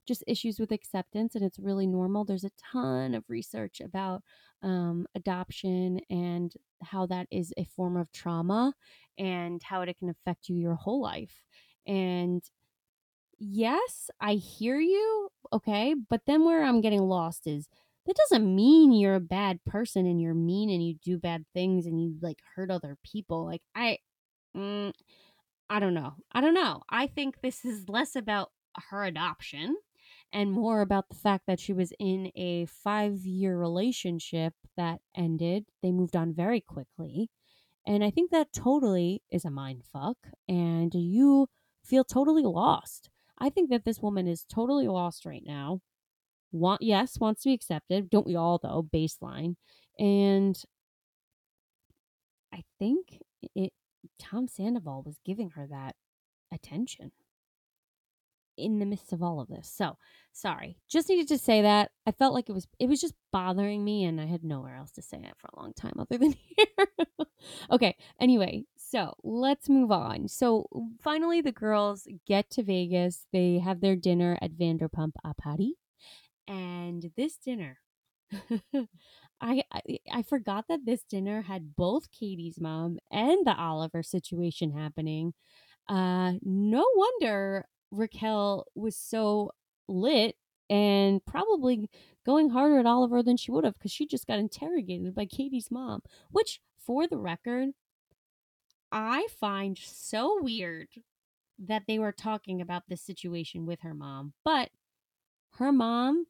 just 0.07 0.23
issues 0.27 0.59
with 0.59 0.71
acceptance, 0.71 1.35
and 1.35 1.45
it's 1.45 1.59
really 1.59 1.85
normal. 1.85 2.25
There's 2.25 2.43
a 2.43 2.51
ton 2.71 3.13
of 3.13 3.23
research 3.29 3.79
about 3.79 4.23
um, 4.63 5.05
adoption 5.15 5.99
and 6.09 6.51
how 6.83 7.05
that 7.05 7.27
is 7.31 7.53
a 7.57 7.65
form 7.65 7.95
of 7.95 8.12
trauma 8.12 8.73
and 9.17 9.62
how 9.62 9.81
it 9.81 9.97
can 9.97 10.09
affect 10.09 10.49
you 10.49 10.55
your 10.55 10.75
whole 10.75 11.01
life. 11.01 11.43
And 11.85 12.41
yes, 13.39 14.10
I 14.19 14.34
hear 14.34 14.80
you. 14.80 15.30
Okay. 15.52 15.95
But 16.10 16.21
then 16.28 16.45
where 16.45 16.63
I'm 16.63 16.82
getting 16.82 17.02
lost 17.02 17.47
is 17.47 17.67
that 18.06 18.15
doesn't 18.15 18.56
mean 18.56 18.91
you're 18.91 19.15
a 19.15 19.19
bad 19.19 19.63
person 19.65 20.06
and 20.06 20.21
you're 20.21 20.34
mean 20.34 20.69
and 20.69 20.86
you 20.86 20.95
do 21.04 21.17
bad 21.17 21.45
things 21.54 21.86
and 21.86 22.02
you 22.02 22.15
like 22.21 22.39
hurt 22.56 22.71
other 22.71 22.97
people. 23.04 23.45
Like, 23.45 23.62
I, 23.75 23.99
mm, 24.56 24.93
I 25.69 25.80
don't 25.80 25.93
know. 25.93 26.13
I 26.32 26.41
don't 26.41 26.54
know. 26.54 26.84
I 26.89 27.08
think 27.08 27.41
this 27.41 27.65
is 27.65 27.89
less 27.89 28.15
about 28.15 28.52
her 28.89 29.04
adoption 29.04 29.75
and 30.32 30.52
more 30.52 30.82
about 30.82 31.10
the 31.10 31.15
fact 31.15 31.45
that 31.47 31.60
she 31.60 31.73
was 31.73 31.91
in 31.99 32.32
a 32.36 32.65
five 32.65 33.25
year 33.25 33.58
relationship 33.58 34.54
that 34.78 34.99
ended. 35.15 35.65
They 35.82 35.91
moved 35.91 36.15
on 36.15 36.34
very 36.34 36.62
quickly. 36.62 37.30
And 37.88 38.04
I 38.04 38.12
think 38.12 38.32
that 38.32 38.54
totally 38.54 39.23
is 39.32 39.45
a 39.45 39.52
mind 39.52 39.84
fuck. 39.91 40.17
And 40.47 40.93
you 40.93 41.47
feel 41.84 42.04
totally 42.04 42.43
lost. 42.43 43.10
I 43.39 43.49
think 43.49 43.69
that 43.69 43.86
this 43.86 43.99
woman 44.02 44.28
is 44.28 44.45
totally 44.45 44.88
lost 44.88 45.25
right 45.25 45.43
now. 45.45 45.82
Want 46.52 46.82
yes, 46.82 47.19
wants 47.19 47.43
to 47.43 47.49
be 47.49 47.54
accepted. 47.54 48.10
Don't 48.10 48.25
we 48.25 48.36
all 48.36 48.60
though, 48.62 48.88
baseline. 48.93 49.56
And 49.97 50.62
I 52.54 52.63
think 52.80 53.21
it 53.56 53.73
Tom 54.17 54.47
Sandoval 54.47 55.04
was 55.06 55.19
giving 55.25 55.52
her 55.52 55.67
that 55.67 55.95
attention 56.52 57.12
in 58.60 58.80
the 58.80 58.86
midst 58.86 59.13
of 59.13 59.23
all 59.23 59.39
of 59.39 59.47
this. 59.47 59.71
So, 59.73 59.97
sorry. 60.34 60.78
Just 60.89 61.10
needed 61.10 61.28
to 61.30 61.38
say 61.38 61.62
that. 61.62 61.91
I 62.06 62.12
felt 62.12 62.34
like 62.34 62.49
it 62.49 62.54
was 62.54 62.67
it 62.80 62.88
was 62.88 63.02
just 63.02 63.13
bothering 63.32 63.84
me 63.84 64.04
and 64.04 64.19
I 64.19 64.25
had 64.25 64.43
nowhere 64.43 64.75
else 64.75 64.91
to 64.91 65.02
say 65.02 65.17
it 65.17 65.36
for 65.38 65.49
a 65.54 65.60
long 65.60 65.73
time 65.73 65.93
other 65.97 66.17
than 66.17 66.34
here. 66.58 67.28
okay, 67.71 67.95
anyway, 68.19 68.65
so 68.89 69.13
let's 69.23 69.69
move 69.69 69.91
on. 69.91 70.28
So, 70.28 70.67
finally 71.02 71.41
the 71.41 71.52
girls 71.52 72.08
get 72.28 72.49
to 72.52 72.63
Vegas. 72.63 73.28
They 73.32 73.60
have 73.60 73.82
their 73.82 73.95
dinner 73.95 74.38
at 74.41 74.54
Vanderpump 74.54 75.13
Party. 75.38 75.75
And 76.47 77.12
this 77.15 77.38
dinner 77.38 77.78
I, 79.41 79.63
I 79.71 79.82
I 80.12 80.23
forgot 80.23 80.65
that 80.69 80.86
this 80.86 81.04
dinner 81.04 81.41
had 81.43 81.75
both 81.75 82.12
Katie's 82.12 82.60
mom 82.60 82.99
and 83.12 83.45
the 83.45 83.56
Oliver 83.56 84.04
situation 84.04 84.71
happening. 84.71 85.34
Uh 85.88 86.34
no 86.43 86.86
wonder 86.95 87.67
Raquel 87.91 88.65
was 88.75 88.95
so 88.97 89.52
lit 89.88 90.36
and 90.69 91.25
probably 91.25 91.89
going 92.25 92.49
harder 92.52 92.80
at 92.80 92.86
Oliver 92.86 93.23
than 93.23 93.38
she 93.38 93.52
would 93.52 93.63
have 93.65 93.73
because 93.75 93.91
she 93.91 94.06
just 94.06 94.28
got 94.28 94.39
interrogated 94.39 95.15
by 95.15 95.25
Katie's 95.25 95.71
mom, 95.71 96.02
which, 96.32 96.62
for 96.80 97.08
the 97.08 97.17
record, 97.17 97.69
I 98.91 99.28
find 99.39 99.78
so 99.78 100.39
weird 100.41 100.89
that 101.60 101.84
they 101.88 101.99
were 101.99 102.12
talking 102.12 102.62
about 102.62 102.84
this 102.88 103.02
situation 103.02 103.65
with 103.65 103.82
her 103.82 103.93
mom. 103.93 104.34
But 104.43 104.69
her 105.56 105.71
mom, 105.71 106.25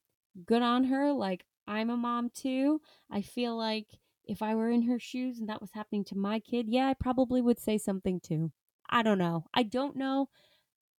good 0.45 0.61
on 0.61 0.85
her. 0.85 1.11
Like, 1.13 1.45
I'm 1.67 1.89
a 1.89 1.97
mom 1.97 2.31
too. 2.33 2.81
I 3.11 3.21
feel 3.21 3.55
like 3.55 3.87
if 4.25 4.41
I 4.41 4.55
were 4.55 4.69
in 4.69 4.83
her 4.83 4.99
shoes 4.99 5.39
and 5.39 5.49
that 5.49 5.61
was 5.61 5.71
happening 5.73 6.03
to 6.05 6.17
my 6.17 6.39
kid, 6.39 6.67
yeah, 6.67 6.87
I 6.87 6.93
probably 6.93 7.41
would 7.41 7.59
say 7.59 7.77
something 7.77 8.19
too. 8.19 8.51
I 8.89 9.03
don't 9.03 9.17
know. 9.19 9.45
I 9.53 9.63
don't 9.63 9.95
know. 9.95 10.29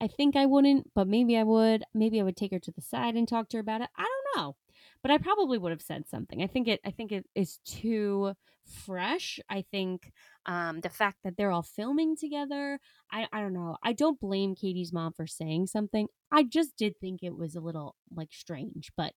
I 0.01 0.07
think 0.07 0.35
I 0.35 0.45
wouldn't, 0.45 0.91
but 0.93 1.07
maybe 1.07 1.37
I 1.37 1.43
would. 1.43 1.83
Maybe 1.93 2.19
I 2.19 2.23
would 2.23 2.37
take 2.37 2.51
her 2.51 2.59
to 2.59 2.71
the 2.71 2.81
side 2.81 3.15
and 3.15 3.27
talk 3.27 3.49
to 3.49 3.57
her 3.57 3.61
about 3.61 3.81
it. 3.81 3.89
I 3.97 4.03
don't 4.03 4.43
know. 4.43 4.55
But 5.01 5.11
I 5.11 5.17
probably 5.17 5.57
would 5.57 5.71
have 5.71 5.81
said 5.81 6.07
something. 6.09 6.43
I 6.43 6.47
think 6.47 6.67
it 6.67 6.81
I 6.85 6.91
think 6.91 7.11
it 7.11 7.25
is 7.35 7.59
too 7.65 8.33
fresh. 8.69 9.39
I 9.49 9.63
think 9.71 10.11
um, 10.45 10.81
the 10.81 10.89
fact 10.89 11.19
that 11.23 11.35
they're 11.37 11.51
all 11.51 11.63
filming 11.63 12.15
together, 12.15 12.79
I, 13.11 13.27
I 13.31 13.41
don't 13.41 13.53
know. 13.53 13.77
I 13.83 13.93
don't 13.93 14.19
blame 14.19 14.55
Katie's 14.55 14.93
mom 14.93 15.13
for 15.13 15.27
saying 15.27 15.67
something. 15.67 16.07
I 16.31 16.43
just 16.43 16.77
did 16.77 16.99
think 16.99 17.23
it 17.23 17.35
was 17.35 17.55
a 17.55 17.61
little 17.61 17.95
like 18.15 18.29
strange, 18.31 18.91
but 18.95 19.13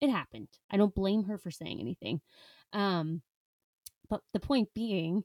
it 0.00 0.10
happened. 0.10 0.48
I 0.70 0.76
don't 0.76 0.94
blame 0.94 1.24
her 1.24 1.38
for 1.38 1.50
saying 1.50 1.80
anything. 1.80 2.20
Um, 2.72 3.22
but 4.08 4.20
the 4.32 4.40
point 4.40 4.68
being, 4.74 5.24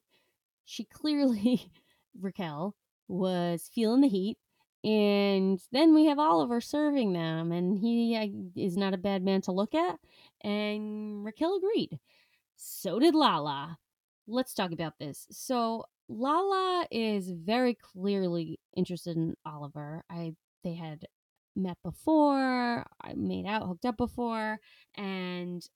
she 0.66 0.86
clearly, 0.86 1.72
Raquel, 2.20 2.76
was 3.08 3.70
feeling 3.74 4.02
the 4.02 4.08
heat 4.08 4.38
and 4.84 5.60
then 5.72 5.94
we 5.94 6.06
have 6.06 6.20
Oliver 6.20 6.62
serving 6.62 7.14
them, 7.14 7.52
and 7.52 7.78
he 7.78 8.16
is 8.56 8.78
not 8.78 8.94
a 8.94 8.98
bad 8.98 9.24
man 9.24 9.42
to 9.42 9.52
look 9.52 9.76
at. 9.76 10.00
And 10.42 11.26
Raquel 11.26 11.58
agreed. 11.58 12.00
So 12.56 13.00
did 13.00 13.16
Lala. 13.16 13.78
Let's 14.28 14.54
talk 14.54 14.72
about 14.72 15.00
this. 15.00 15.28
So 15.32 15.86
Lala 16.08 16.88
is 16.92 17.32
very 17.32 17.74
clearly 17.76 18.60
interested 18.76 19.18
in 19.18 19.36
Oliver. 19.46 20.04
I 20.10 20.36
they 20.64 20.74
had 20.76 21.06
met 21.56 21.78
before, 21.84 22.86
I 23.02 23.14
made 23.16 23.46
out, 23.46 23.68
hooked 23.68 23.86
up 23.86 23.98
before, 23.98 24.60
and 24.96 25.68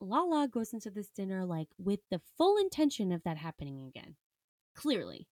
Lala 0.00 0.48
goes 0.48 0.72
into 0.72 0.90
this 0.90 1.08
dinner 1.08 1.44
like 1.44 1.68
with 1.78 2.00
the 2.10 2.20
full 2.36 2.58
intention 2.58 3.12
of 3.12 3.22
that 3.24 3.38
happening 3.38 3.86
again. 3.88 4.16
Clearly. 4.74 5.26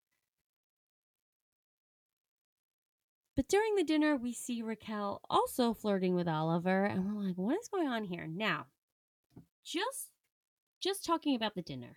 But 3.36 3.48
during 3.48 3.74
the 3.74 3.84
dinner, 3.84 4.16
we 4.16 4.32
see 4.32 4.62
Raquel 4.62 5.20
also 5.28 5.74
flirting 5.74 6.14
with 6.14 6.28
Oliver, 6.28 6.84
and 6.84 7.04
we're 7.04 7.22
like, 7.22 7.36
what 7.36 7.58
is 7.60 7.68
going 7.68 7.88
on 7.88 8.04
here? 8.04 8.28
Now, 8.28 8.66
just 9.64 10.10
just 10.80 11.04
talking 11.04 11.34
about 11.34 11.54
the 11.54 11.62
dinner. 11.62 11.96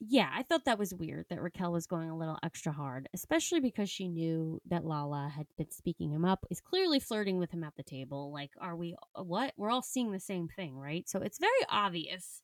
Yeah, 0.00 0.28
I 0.34 0.42
thought 0.42 0.64
that 0.64 0.80
was 0.80 0.92
weird 0.92 1.26
that 1.30 1.40
Raquel 1.40 1.70
was 1.70 1.86
going 1.86 2.10
a 2.10 2.16
little 2.18 2.38
extra 2.42 2.72
hard, 2.72 3.08
especially 3.14 3.60
because 3.60 3.88
she 3.88 4.08
knew 4.08 4.60
that 4.66 4.84
Lala 4.84 5.32
had 5.34 5.46
been 5.56 5.70
speaking 5.70 6.10
him 6.10 6.24
up, 6.24 6.44
is 6.50 6.60
clearly 6.60 6.98
flirting 6.98 7.38
with 7.38 7.52
him 7.52 7.62
at 7.62 7.76
the 7.76 7.84
table. 7.84 8.32
Like, 8.32 8.50
are 8.60 8.74
we 8.74 8.96
uh, 9.14 9.22
what? 9.22 9.54
We're 9.56 9.70
all 9.70 9.82
seeing 9.82 10.10
the 10.10 10.20
same 10.20 10.48
thing, 10.48 10.76
right? 10.76 11.08
So 11.08 11.20
it's 11.20 11.38
very 11.38 11.52
obvious. 11.68 12.42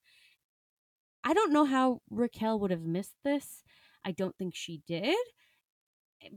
I 1.24 1.34
don't 1.34 1.52
know 1.52 1.64
how 1.64 2.00
Raquel 2.08 2.60
would 2.60 2.70
have 2.70 2.84
missed 2.84 3.16
this. 3.24 3.64
I 4.04 4.12
don't 4.12 4.38
think 4.38 4.54
she 4.54 4.80
did 4.86 5.16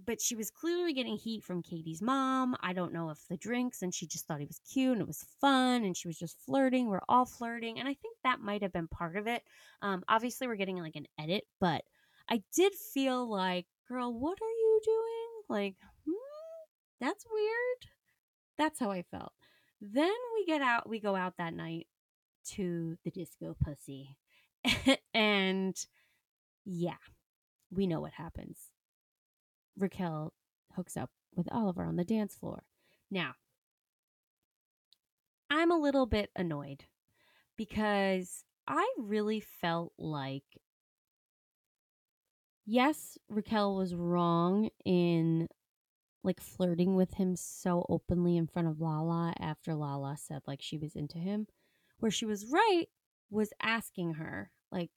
but 0.06 0.22
she 0.22 0.36
was 0.36 0.52
clearly 0.52 0.94
getting 0.94 1.18
heat 1.18 1.44
from 1.44 1.62
Katie's 1.64 2.02
mom. 2.02 2.56
I 2.62 2.74
don't 2.74 2.94
know 2.94 3.10
if 3.10 3.20
the 3.28 3.38
drinks 3.38 3.82
and 3.82 3.94
she 3.94 4.06
just 4.06 4.28
thought 4.28 4.40
he 4.40 4.46
was 4.46 4.62
cute 4.72 4.94
and 4.94 5.02
it 5.02 5.08
was 5.08 5.26
fun 5.40 5.84
and 5.84 5.96
she 5.96 6.08
was 6.08 6.18
just 6.18 6.38
flirting. 6.46 6.88
We're 6.88 7.02
all 7.10 7.26
flirting. 7.26 7.80
And 7.80 7.88
I 7.88 7.94
think 7.94 8.18
that 8.24 8.40
might 8.40 8.62
have 8.62 8.74
been 8.74 8.88
part 8.88 9.16
of 9.16 9.28
it. 9.28 9.44
Um, 9.82 10.04
obviously, 10.08 10.48
we're 10.48 10.56
getting 10.56 10.78
like 10.78 10.96
an 10.96 11.08
edit, 11.20 11.46
but 11.60 11.84
I 12.30 12.44
did 12.56 12.74
feel 12.76 13.30
like, 13.30 13.66
girl, 13.88 14.14
what 14.14 14.38
are 14.42 14.46
you 14.46 14.82
doing? 14.84 15.44
Like, 15.50 15.76
hmm, 16.06 16.14
that's 17.00 17.26
weird. 17.32 17.92
That's 18.58 18.80
how 18.80 18.92
I 18.92 19.04
felt. 19.04 19.34
Then 19.82 20.14
we 20.36 20.46
get 20.46 20.62
out, 20.62 20.88
we 20.88 21.00
go 21.00 21.16
out 21.16 21.38
that 21.38 21.56
night 21.56 21.88
to 22.54 22.98
the 23.04 23.12
disco 23.12 23.56
pussy. 23.64 24.16
and 25.14 25.76
yeah, 26.66 26.98
we 27.72 27.88
know 27.88 28.00
what 28.00 28.14
happens 28.14 28.71
Raquel 29.78 30.34
hooks 30.76 30.98
up 30.98 31.10
with 31.36 31.52
Oliver 31.52 31.84
on 31.84 31.96
the 31.96 32.04
dance 32.04 32.36
floor. 32.36 32.64
Now, 33.10 33.34
I'm 35.50 35.72
a 35.72 35.78
little 35.78 36.06
bit 36.06 36.30
annoyed 36.36 36.86
because 37.58 38.44
I 38.68 38.90
really 38.98 39.42
felt 39.42 39.94
like, 39.98 40.44
yes, 42.66 43.18
Raquel 43.30 43.76
was 43.76 43.94
wrong 43.94 44.70
in 44.86 45.48
like 46.24 46.40
flirting 46.40 46.96
with 46.96 47.16
him 47.16 47.36
so 47.36 47.86
openly 47.90 48.38
in 48.38 48.48
front 48.48 48.68
of 48.68 48.80
Lala 48.80 49.34
after 49.40 49.74
Lala 49.74 50.16
said 50.18 50.42
like 50.46 50.62
she 50.62 50.78
was 50.78 50.96
into 50.96 51.18
him. 51.18 51.48
Where 52.00 52.12
she 52.12 52.26
was 52.26 52.46
right 52.48 52.86
was 53.30 53.54
asking 53.62 54.16
her, 54.16 54.52
like, 54.72 54.92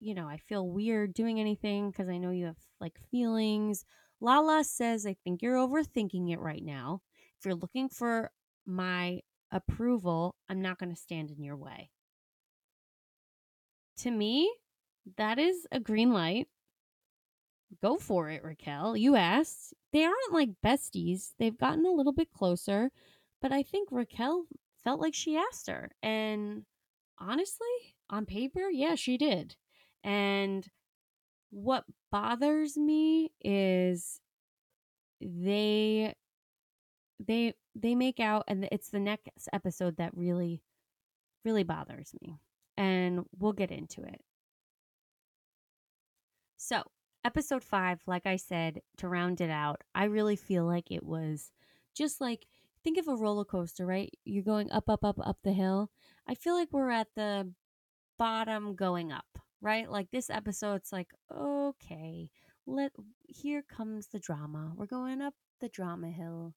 you 0.00 0.14
know, 0.14 0.28
I 0.28 0.36
feel 0.36 0.68
weird 0.68 1.14
doing 1.14 1.40
anything 1.40 1.90
because 1.90 2.08
I 2.08 2.18
know 2.18 2.30
you 2.30 2.46
have 2.46 2.58
like 2.80 2.98
feelings 3.10 3.84
Lala 4.20 4.64
says, 4.64 5.06
I 5.06 5.16
think 5.24 5.42
you're 5.42 5.56
overthinking 5.56 6.32
it 6.32 6.40
right 6.40 6.64
now. 6.64 7.02
If 7.38 7.44
you're 7.44 7.54
looking 7.54 7.88
for 7.88 8.30
my 8.64 9.20
approval, 9.50 10.34
I'm 10.48 10.62
not 10.62 10.78
going 10.78 10.90
to 10.90 11.00
stand 11.00 11.30
in 11.30 11.42
your 11.42 11.56
way. 11.56 11.90
To 13.98 14.10
me, 14.10 14.52
that 15.16 15.38
is 15.38 15.66
a 15.70 15.80
green 15.80 16.12
light. 16.12 16.48
Go 17.82 17.96
for 17.96 18.30
it, 18.30 18.44
Raquel. 18.44 18.96
You 18.96 19.16
asked. 19.16 19.74
They 19.92 20.04
aren't 20.04 20.32
like 20.32 20.50
besties. 20.64 21.32
They've 21.38 21.56
gotten 21.56 21.86
a 21.86 21.90
little 21.92 22.12
bit 22.12 22.30
closer, 22.30 22.90
but 23.40 23.52
I 23.52 23.62
think 23.62 23.88
Raquel 23.90 24.44
felt 24.84 25.00
like 25.00 25.14
she 25.14 25.36
asked 25.36 25.68
her. 25.68 25.90
And 26.02 26.64
honestly, 27.18 27.66
on 28.10 28.26
paper, 28.26 28.70
yeah, 28.70 28.94
she 28.94 29.16
did. 29.16 29.56
And 30.04 30.66
what 31.50 31.84
bothers 32.16 32.78
me 32.78 33.30
is 33.44 34.22
they 35.20 36.14
they 37.20 37.52
they 37.74 37.94
make 37.94 38.20
out 38.20 38.44
and 38.48 38.66
it's 38.72 38.88
the 38.88 38.98
next 38.98 39.48
episode 39.52 39.98
that 39.98 40.16
really 40.16 40.62
really 41.44 41.62
bothers 41.62 42.14
me 42.22 42.38
and 42.78 43.26
we'll 43.38 43.52
get 43.52 43.70
into 43.70 44.02
it. 44.02 44.22
So, 46.56 46.82
episode 47.22 47.62
five, 47.62 48.00
like 48.06 48.26
I 48.26 48.36
said, 48.36 48.80
to 48.96 49.08
round 49.08 49.42
it 49.42 49.50
out, 49.50 49.82
I 49.94 50.04
really 50.04 50.36
feel 50.36 50.64
like 50.64 50.90
it 50.90 51.04
was 51.04 51.52
just 51.94 52.18
like 52.22 52.46
think 52.82 52.96
of 52.96 53.08
a 53.08 53.14
roller 53.14 53.44
coaster, 53.44 53.84
right? 53.84 54.10
You're 54.24 54.42
going 54.42 54.70
up, 54.70 54.88
up, 54.88 55.04
up, 55.04 55.18
up 55.22 55.36
the 55.44 55.52
hill. 55.52 55.90
I 56.26 56.34
feel 56.34 56.54
like 56.54 56.72
we're 56.72 56.90
at 56.90 57.08
the 57.14 57.52
bottom 58.18 58.74
going 58.74 59.12
up, 59.12 59.38
right? 59.60 59.90
Like 59.90 60.10
this 60.10 60.30
episode, 60.30 60.76
it's 60.76 60.92
like, 60.92 61.08
okay, 61.34 62.30
let 62.66 62.92
here 63.26 63.62
comes 63.62 64.08
the 64.08 64.18
drama. 64.18 64.72
We're 64.76 64.86
going 64.86 65.20
up 65.22 65.34
the 65.60 65.68
drama 65.68 66.08
hill. 66.08 66.54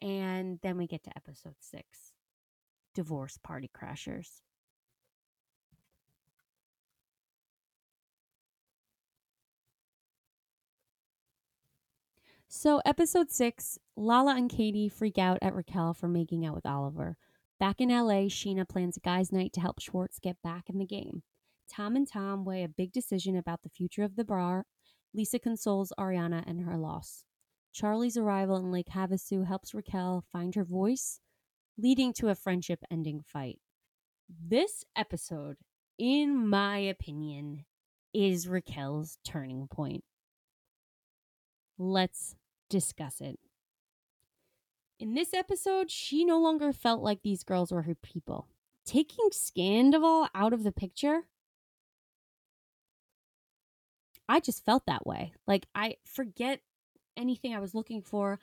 And 0.00 0.60
then 0.62 0.76
we 0.76 0.86
get 0.86 1.02
to 1.04 1.16
episode 1.16 1.56
six 1.60 2.12
Divorce 2.94 3.38
Party 3.42 3.68
Crashers. 3.74 4.40
So, 12.50 12.80
episode 12.86 13.30
six 13.30 13.78
Lala 13.94 14.34
and 14.34 14.48
Katie 14.48 14.88
freak 14.88 15.18
out 15.18 15.38
at 15.42 15.54
Raquel 15.54 15.92
for 15.92 16.08
making 16.08 16.46
out 16.46 16.54
with 16.54 16.64
Oliver. 16.64 17.16
Back 17.60 17.80
in 17.80 17.90
LA, 17.90 18.28
Scheana 18.28 18.66
plans 18.66 18.96
a 18.96 19.00
guys' 19.00 19.32
night 19.32 19.52
to 19.52 19.60
help 19.60 19.80
Schwartz 19.80 20.18
get 20.18 20.40
back 20.42 20.70
in 20.70 20.78
the 20.78 20.86
game. 20.86 21.22
Tom 21.70 21.96
and 21.96 22.06
Tom 22.06 22.44
weigh 22.44 22.64
a 22.64 22.68
big 22.68 22.92
decision 22.92 23.36
about 23.36 23.62
the 23.62 23.68
future 23.68 24.02
of 24.02 24.16
the 24.16 24.24
bar. 24.24 24.66
Lisa 25.14 25.38
consoles 25.38 25.92
Ariana 25.98 26.44
and 26.46 26.60
her 26.62 26.76
loss. 26.76 27.24
Charlie's 27.72 28.16
arrival 28.16 28.56
in 28.56 28.72
Lake 28.72 28.88
Havasu 28.94 29.46
helps 29.46 29.74
Raquel 29.74 30.24
find 30.32 30.54
her 30.54 30.64
voice, 30.64 31.20
leading 31.76 32.12
to 32.14 32.28
a 32.28 32.34
friendship 32.34 32.80
ending 32.90 33.20
fight. 33.26 33.58
This 34.28 34.84
episode, 34.96 35.56
in 35.98 36.46
my 36.48 36.78
opinion, 36.78 37.64
is 38.12 38.48
Raquel's 38.48 39.18
turning 39.24 39.68
point. 39.68 40.04
Let's 41.78 42.34
discuss 42.68 43.20
it. 43.20 43.38
In 44.98 45.14
this 45.14 45.32
episode, 45.32 45.90
she 45.90 46.24
no 46.24 46.40
longer 46.40 46.72
felt 46.72 47.02
like 47.02 47.22
these 47.22 47.44
girls 47.44 47.70
were 47.70 47.82
her 47.82 47.94
people. 47.94 48.48
Taking 48.84 49.30
Scandoval 49.30 50.28
out 50.34 50.52
of 50.52 50.64
the 50.64 50.72
picture, 50.72 51.28
I 54.28 54.40
just 54.40 54.64
felt 54.64 54.84
that 54.86 55.06
way. 55.06 55.32
Like, 55.46 55.66
I 55.74 55.96
forget 56.04 56.60
anything 57.16 57.54
I 57.54 57.60
was 57.60 57.74
looking 57.74 58.02
for. 58.02 58.38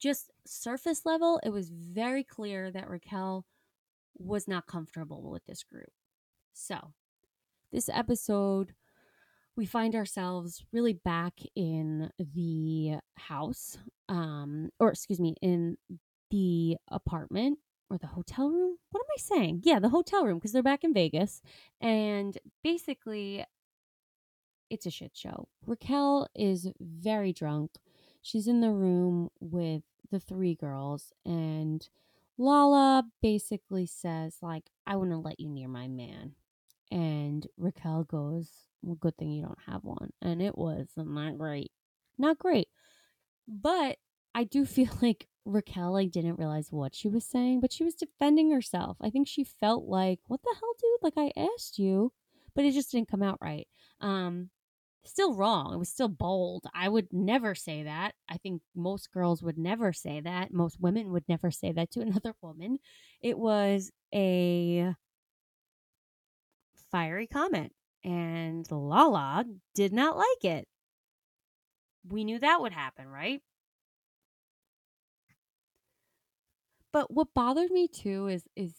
Just 0.00 0.30
surface 0.46 1.06
level, 1.06 1.40
it 1.42 1.50
was 1.50 1.70
very 1.70 2.22
clear 2.22 2.70
that 2.70 2.88
Raquel 2.88 3.46
was 4.18 4.46
not 4.46 4.66
comfortable 4.66 5.30
with 5.30 5.44
this 5.46 5.62
group. 5.62 5.90
So, 6.52 6.92
this 7.72 7.88
episode 7.88 8.74
we 9.56 9.64
find 9.64 9.94
ourselves 9.94 10.64
really 10.72 10.92
back 10.92 11.40
in 11.54 12.10
the 12.18 12.98
house, 13.16 13.78
um, 14.08 14.68
or 14.78 14.90
excuse 14.90 15.18
me, 15.18 15.34
in 15.40 15.78
the 16.30 16.76
apartment 16.90 17.58
or 17.88 17.96
the 17.96 18.06
hotel 18.06 18.50
room. 18.50 18.76
What 18.90 19.00
am 19.00 19.06
I 19.16 19.20
saying? 19.20 19.62
Yeah, 19.64 19.78
the 19.78 19.88
hotel 19.88 20.26
room 20.26 20.38
because 20.38 20.52
they're 20.52 20.62
back 20.62 20.84
in 20.84 20.92
Vegas. 20.92 21.40
And 21.80 22.36
basically, 22.62 23.44
it's 24.70 24.86
a 24.86 24.90
shit 24.90 25.12
show. 25.14 25.48
Raquel 25.66 26.28
is 26.34 26.68
very 26.80 27.32
drunk. 27.32 27.72
She's 28.22 28.48
in 28.48 28.60
the 28.60 28.72
room 28.72 29.30
with 29.40 29.82
the 30.10 30.20
three 30.20 30.54
girls, 30.54 31.12
and 31.24 31.88
Lala 32.38 33.04
basically 33.22 33.86
says, 33.86 34.36
like, 34.42 34.64
I 34.86 34.96
want 34.96 35.10
to 35.10 35.16
let 35.16 35.40
you 35.40 35.48
near 35.48 35.68
my 35.68 35.88
man. 35.88 36.32
And 36.90 37.46
Raquel 37.56 38.04
goes, 38.04 38.50
well, 38.82 38.96
good 38.96 39.16
thing 39.16 39.32
you 39.32 39.42
don't 39.42 39.58
have 39.66 39.84
one. 39.84 40.12
And 40.22 40.42
it 40.42 40.56
was 40.56 40.88
not 40.96 41.38
great. 41.38 41.72
Not 42.18 42.38
great. 42.38 42.68
But 43.48 43.98
I 44.34 44.44
do 44.44 44.64
feel 44.66 44.90
like 45.00 45.28
Raquel 45.44 45.92
like 45.92 46.10
didn't 46.10 46.38
realize 46.38 46.70
what 46.70 46.94
she 46.94 47.08
was 47.08 47.24
saying, 47.24 47.60
but 47.60 47.72
she 47.72 47.84
was 47.84 47.94
defending 47.94 48.50
herself. 48.50 48.96
I 49.00 49.10
think 49.10 49.28
she 49.28 49.44
felt 49.44 49.84
like, 49.84 50.20
what 50.26 50.42
the 50.42 50.54
hell, 50.54 50.74
dude? 50.80 51.02
Like 51.02 51.14
I 51.16 51.32
asked 51.54 51.78
you, 51.78 52.12
but 52.54 52.64
it 52.64 52.72
just 52.72 52.90
didn't 52.90 53.10
come 53.10 53.22
out 53.22 53.38
right. 53.40 53.66
Um, 54.00 54.50
still 55.06 55.34
wrong. 55.34 55.74
It 55.74 55.78
was 55.78 55.88
still 55.88 56.08
bold. 56.08 56.64
I 56.74 56.88
would 56.88 57.08
never 57.12 57.54
say 57.54 57.84
that. 57.84 58.14
I 58.28 58.36
think 58.38 58.62
most 58.74 59.12
girls 59.12 59.42
would 59.42 59.58
never 59.58 59.92
say 59.92 60.20
that. 60.20 60.52
Most 60.52 60.80
women 60.80 61.12
would 61.12 61.24
never 61.28 61.50
say 61.50 61.72
that 61.72 61.90
to 61.92 62.00
another 62.02 62.34
woman. 62.42 62.78
It 63.20 63.38
was 63.38 63.90
a 64.14 64.94
fiery 66.90 67.26
comment 67.26 67.72
and 68.04 68.70
Lala 68.70 69.44
did 69.74 69.92
not 69.92 70.16
like 70.16 70.44
it. 70.44 70.68
We 72.08 72.24
knew 72.24 72.38
that 72.38 72.60
would 72.60 72.72
happen, 72.72 73.08
right? 73.08 73.42
But 76.92 77.12
what 77.12 77.34
bothered 77.34 77.70
me 77.70 77.88
too 77.88 78.28
is 78.28 78.44
is 78.54 78.74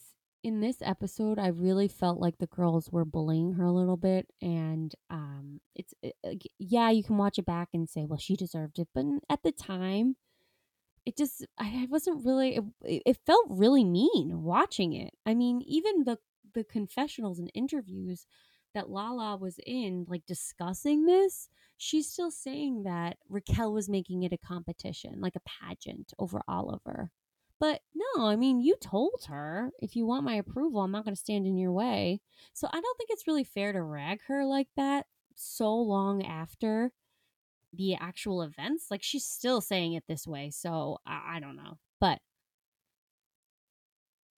in 0.48 0.62
this 0.62 0.78
episode 0.82 1.38
I 1.38 1.48
really 1.48 1.90
felt 1.90 2.20
like 2.20 2.38
the 2.38 2.48
girls 2.48 2.90
were 2.90 3.06
bullying 3.06 3.54
her 3.54 3.66
a 3.66 3.72
little 3.72 3.98
bit 3.98 4.28
and 4.42 4.94
um 5.10 5.60
it's 5.76 5.94
it, 6.02 6.16
yeah, 6.58 6.90
you 6.90 7.04
can 7.04 7.18
watch 7.18 7.38
it 7.38 7.46
back 7.46 7.70
and 7.74 7.90
say, 7.90 8.06
well, 8.06 8.18
she 8.18 8.36
deserved 8.36 8.80
it, 8.80 8.88
but 8.96 9.06
at 9.30 9.44
the 9.44 9.52
time 9.52 10.16
it 11.06 11.18
just 11.18 11.46
I 11.60 11.88
wasn't 11.90 12.26
really 12.26 12.56
it, 12.56 13.04
it 13.06 13.18
felt 13.26 13.46
really 13.50 13.84
mean 13.84 14.42
watching 14.44 14.94
it. 14.94 15.14
I 15.26 15.34
mean, 15.36 15.62
even 15.68 16.06
the 16.06 16.18
the 16.54 16.64
confessionals 16.64 17.40
and 17.40 17.52
interviews 17.54 18.26
that 18.74 18.90
Lala 18.90 19.38
was 19.38 19.60
in, 19.66 20.06
like 20.08 20.26
discussing 20.26 21.06
this, 21.06 21.50
she's 21.78 22.10
still 22.10 22.32
saying 22.32 22.84
that 22.84 23.18
Raquel 23.30 23.74
was 23.74 23.90
making 23.90 24.24
it 24.24 24.34
a 24.34 24.38
competition, 24.38 25.20
like 25.20 25.36
a 25.36 25.42
pageant 25.42 26.14
over 26.20 26.42
Oliver. 26.48 27.12
But 27.60 27.82
no, 27.96 28.28
I 28.28 28.36
mean, 28.36 28.62
you 28.62 28.76
told 28.80 29.26
her 29.28 29.72
if 29.80 29.96
you 29.96 30.06
want 30.06 30.24
my 30.24 30.36
approval, 30.36 30.82
I'm 30.82 30.92
not 30.92 31.06
going 31.06 31.16
to 31.16 31.20
stand 31.20 31.48
in 31.48 31.58
your 31.58 31.72
way. 31.72 32.22
So 32.54 32.68
I 32.68 32.80
don't 32.80 32.98
think 32.98 33.10
it's 33.10 33.28
really 33.28 33.44
fair 33.44 33.74
to 33.74 33.82
rag 33.82 34.20
her 34.28 34.46
like 34.46 34.68
that 34.76 35.08
so 35.36 35.74
long 35.76 36.24
after 36.24 36.92
the 37.74 37.96
actual 37.96 38.42
events. 38.44 38.88
Like 38.92 39.02
she's 39.02 39.26
still 39.26 39.62
saying 39.62 39.94
it 39.94 40.04
this 40.08 40.28
way. 40.28 40.52
So 40.52 40.98
I, 41.06 41.38
I 41.38 41.40
don't 41.40 41.56
know. 41.56 41.80
But 42.00 42.20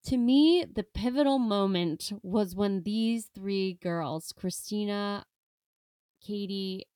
to 0.05 0.17
me, 0.17 0.65
the 0.65 0.85
pivotal 0.85 1.39
moment 1.39 2.13
was 2.23 2.55
when 2.55 2.83
these 2.83 3.31
three 3.35 3.79
girls, 3.83 4.33
Kristina, 4.33 5.25
Katie, 6.25 6.87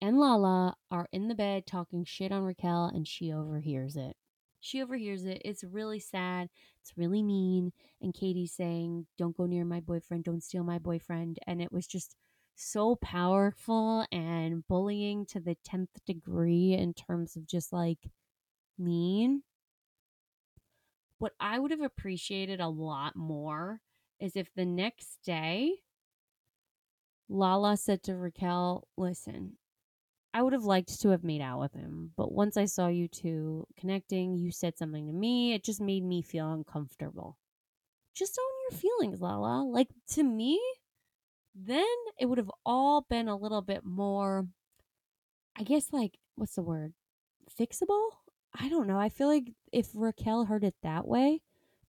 and 0.00 0.18
Lala, 0.18 0.76
are 0.90 1.06
in 1.12 1.28
the 1.28 1.34
bed 1.34 1.66
talking 1.66 2.04
shit 2.04 2.32
on 2.32 2.42
Raquel, 2.42 2.90
and 2.92 3.06
she 3.06 3.32
overhears 3.32 3.96
it. 3.96 4.16
She 4.64 4.82
overhears 4.82 5.26
it. 5.26 5.42
It's 5.44 5.62
really 5.62 6.00
sad. 6.00 6.48
It's 6.80 6.96
really 6.96 7.22
mean. 7.22 7.72
And 8.00 8.14
Katie's 8.14 8.52
saying, 8.52 9.06
Don't 9.18 9.36
go 9.36 9.44
near 9.44 9.64
my 9.64 9.80
boyfriend. 9.80 10.24
Don't 10.24 10.42
steal 10.42 10.64
my 10.64 10.78
boyfriend. 10.78 11.38
And 11.46 11.60
it 11.60 11.70
was 11.70 11.86
just 11.86 12.16
so 12.56 12.96
powerful 12.96 14.06
and 14.10 14.66
bullying 14.66 15.26
to 15.26 15.40
the 15.40 15.56
10th 15.68 15.88
degree 16.06 16.72
in 16.72 16.94
terms 16.94 17.36
of 17.36 17.46
just 17.46 17.72
like 17.72 17.98
mean 18.78 19.42
what 21.18 21.32
I 21.38 21.58
would 21.58 21.70
have 21.70 21.80
appreciated 21.80 22.60
a 22.60 22.68
lot 22.68 23.16
more 23.16 23.80
is 24.20 24.36
if 24.36 24.48
the 24.54 24.64
next 24.64 25.18
day 25.24 25.72
Lala 27.28 27.76
said 27.76 28.02
to 28.04 28.14
Raquel, 28.14 28.88
Listen, 28.96 29.58
I 30.34 30.42
would 30.42 30.52
have 30.52 30.64
liked 30.64 31.00
to 31.00 31.10
have 31.10 31.22
made 31.22 31.40
out 31.40 31.60
with 31.60 31.74
him, 31.74 32.10
but 32.16 32.32
once 32.32 32.56
I 32.56 32.64
saw 32.64 32.88
you 32.88 33.06
two 33.06 33.66
connecting, 33.78 34.36
you 34.36 34.50
said 34.50 34.76
something 34.76 35.06
to 35.06 35.12
me. 35.12 35.54
It 35.54 35.62
just 35.62 35.80
made 35.80 36.02
me 36.04 36.22
feel 36.22 36.52
uncomfortable. 36.52 37.38
Just 38.14 38.38
own 38.38 38.70
your 38.70 38.80
feelings, 38.80 39.20
Lala. 39.20 39.62
Like 39.62 39.88
to 40.10 40.24
me, 40.24 40.60
then 41.54 41.86
it 42.18 42.26
would 42.26 42.38
have 42.38 42.50
all 42.66 43.02
been 43.08 43.28
a 43.28 43.36
little 43.36 43.62
bit 43.62 43.84
more, 43.84 44.48
I 45.56 45.62
guess, 45.62 45.92
like, 45.92 46.18
what's 46.34 46.56
the 46.56 46.62
word? 46.62 46.94
Fixable? 47.58 48.08
I 48.58 48.68
don't 48.68 48.88
know. 48.88 48.98
I 48.98 49.08
feel 49.08 49.28
like 49.28 49.52
if 49.72 49.88
Raquel 49.94 50.46
heard 50.46 50.64
it 50.64 50.74
that 50.82 51.06
way, 51.06 51.42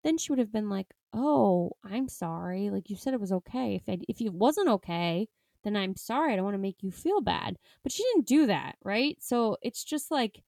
then 0.04 0.18
she 0.18 0.32
would 0.32 0.40
have 0.40 0.52
been 0.52 0.70
like, 0.70 0.94
"Oh, 1.14 1.72
I'm 1.84 2.08
sorry. 2.10 2.70
Like 2.70 2.90
you 2.90 2.96
said 2.96 3.14
it 3.14 3.20
was 3.20 3.32
okay. 3.32 3.76
If 3.76 3.84
I, 3.90 4.00
if 4.08 4.22
it 4.22 4.34
wasn't 4.34 4.70
okay, 4.70 5.30
then 5.66 5.76
I'm 5.76 5.98
sorry. 5.98 6.34
I 6.34 6.36
don't 6.38 6.46
want 6.46 6.56
to 6.56 6.60
make 6.60 6.82
you 6.82 6.92
feel 6.92 7.22
bad." 7.22 7.58
But 7.84 7.92
she 7.92 8.04
didn't 8.04 8.28
do 8.28 8.48
that, 8.48 8.78
right? 8.84 9.18
So 9.22 9.58
it's 9.62 9.84
just 9.84 10.12
like 10.12 10.44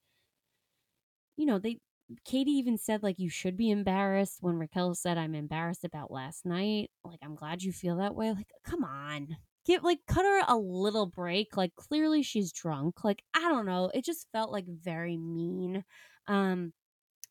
you 1.37 1.45
know, 1.45 1.59
they 1.59 1.79
Katie 2.25 2.51
even 2.51 2.77
said 2.77 3.03
like 3.03 3.19
you 3.19 3.29
should 3.29 3.57
be 3.57 3.69
embarrassed 3.69 4.37
when 4.41 4.55
Raquel 4.57 4.95
said 4.95 5.17
I'm 5.17 5.35
embarrassed 5.35 5.83
about 5.85 6.11
last 6.11 6.45
night. 6.45 6.89
Like 7.03 7.19
I'm 7.23 7.35
glad 7.35 7.63
you 7.63 7.71
feel 7.71 7.97
that 7.97 8.15
way. 8.15 8.31
Like 8.31 8.51
come 8.65 8.83
on. 8.83 9.37
Get 9.65 9.83
like 9.83 9.99
cut 10.07 10.23
her 10.25 10.41
a 10.47 10.57
little 10.57 11.05
break. 11.07 11.57
Like 11.57 11.75
clearly 11.75 12.23
she's 12.23 12.51
drunk. 12.51 13.03
Like 13.03 13.23
I 13.33 13.41
don't 13.49 13.65
know. 13.65 13.91
It 13.93 14.05
just 14.05 14.27
felt 14.31 14.51
like 14.51 14.65
very 14.67 15.17
mean. 15.17 15.83
Um 16.27 16.73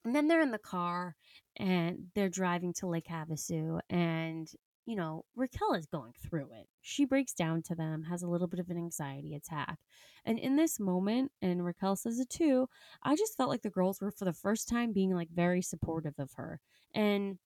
and 0.05 0.14
then 0.14 0.29
they're 0.29 0.42
in 0.42 0.53
the 0.53 0.59
car 0.59 1.16
and 1.57 2.07
they're 2.14 2.29
driving 2.29 2.72
to 2.75 2.87
Lake 2.87 3.09
Havasu 3.11 3.81
and 3.90 4.49
you 4.87 4.94
know, 4.94 5.25
Raquel 5.35 5.75
is 5.75 5.87
going 5.87 6.12
through 6.22 6.49
it. 6.53 6.68
She 6.81 7.05
breaks 7.05 7.35
down 7.35 7.62
to 7.62 7.75
them, 7.75 8.05
has 8.05 8.22
a 8.22 8.29
little 8.29 8.46
bit 8.46 8.61
of 8.61 8.70
an 8.70 8.77
anxiety 8.77 9.35
attack. 9.35 9.79
And 10.25 10.38
in 10.38 10.55
this 10.55 10.79
moment, 10.79 11.33
and 11.42 11.64
Raquel 11.64 11.96
says 11.96 12.20
it 12.20 12.31
too, 12.31 12.68
I 13.03 13.16
just 13.16 13.37
felt 13.37 13.51
like 13.51 13.62
the 13.62 13.70
girls 13.70 14.01
were 14.01 14.12
for 14.12 14.25
the 14.25 14.33
first 14.33 14.68
time 14.68 14.92
being 14.92 15.12
like 15.12 15.29
very 15.35 15.61
supportive 15.61 16.14
of 16.18 16.33
her. 16.35 16.61
And 16.94 17.38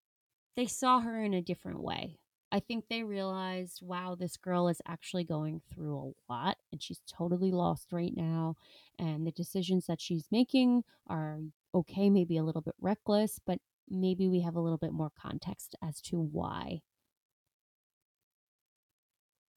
they 0.54 0.66
saw 0.66 1.00
her 1.00 1.22
in 1.22 1.32
a 1.32 1.42
different 1.42 1.82
way. 1.82 2.18
I 2.52 2.60
think 2.60 2.86
they 2.88 3.04
realized, 3.04 3.80
wow, 3.80 4.16
this 4.18 4.36
girl 4.36 4.68
is 4.68 4.82
actually 4.86 5.24
going 5.24 5.62
through 5.72 6.14
a 6.28 6.32
lot 6.32 6.58
and 6.72 6.82
she's 6.82 7.00
totally 7.10 7.52
lost 7.52 7.92
right 7.92 8.12
now. 8.14 8.56
And 8.98 9.26
the 9.26 9.32
decisions 9.32 9.86
that 9.86 10.00
she's 10.00 10.26
making 10.30 10.82
are 11.06 11.40
okay, 11.74 12.10
maybe 12.10 12.36
a 12.36 12.42
little 12.42 12.60
bit 12.60 12.74
reckless, 12.80 13.38
but 13.46 13.60
maybe 13.88 14.28
we 14.28 14.40
have 14.40 14.56
a 14.56 14.60
little 14.60 14.78
bit 14.78 14.92
more 14.92 15.12
context 15.18 15.76
as 15.82 16.00
to 16.02 16.18
why. 16.18 16.80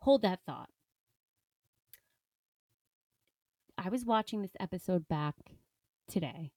Hold 0.03 0.23
that 0.23 0.39
thought. 0.45 0.67
I 3.77 3.87
was 3.87 4.03
watching 4.03 4.41
this 4.41 4.51
episode 4.59 5.07
back 5.07 5.35
today, 6.09 6.51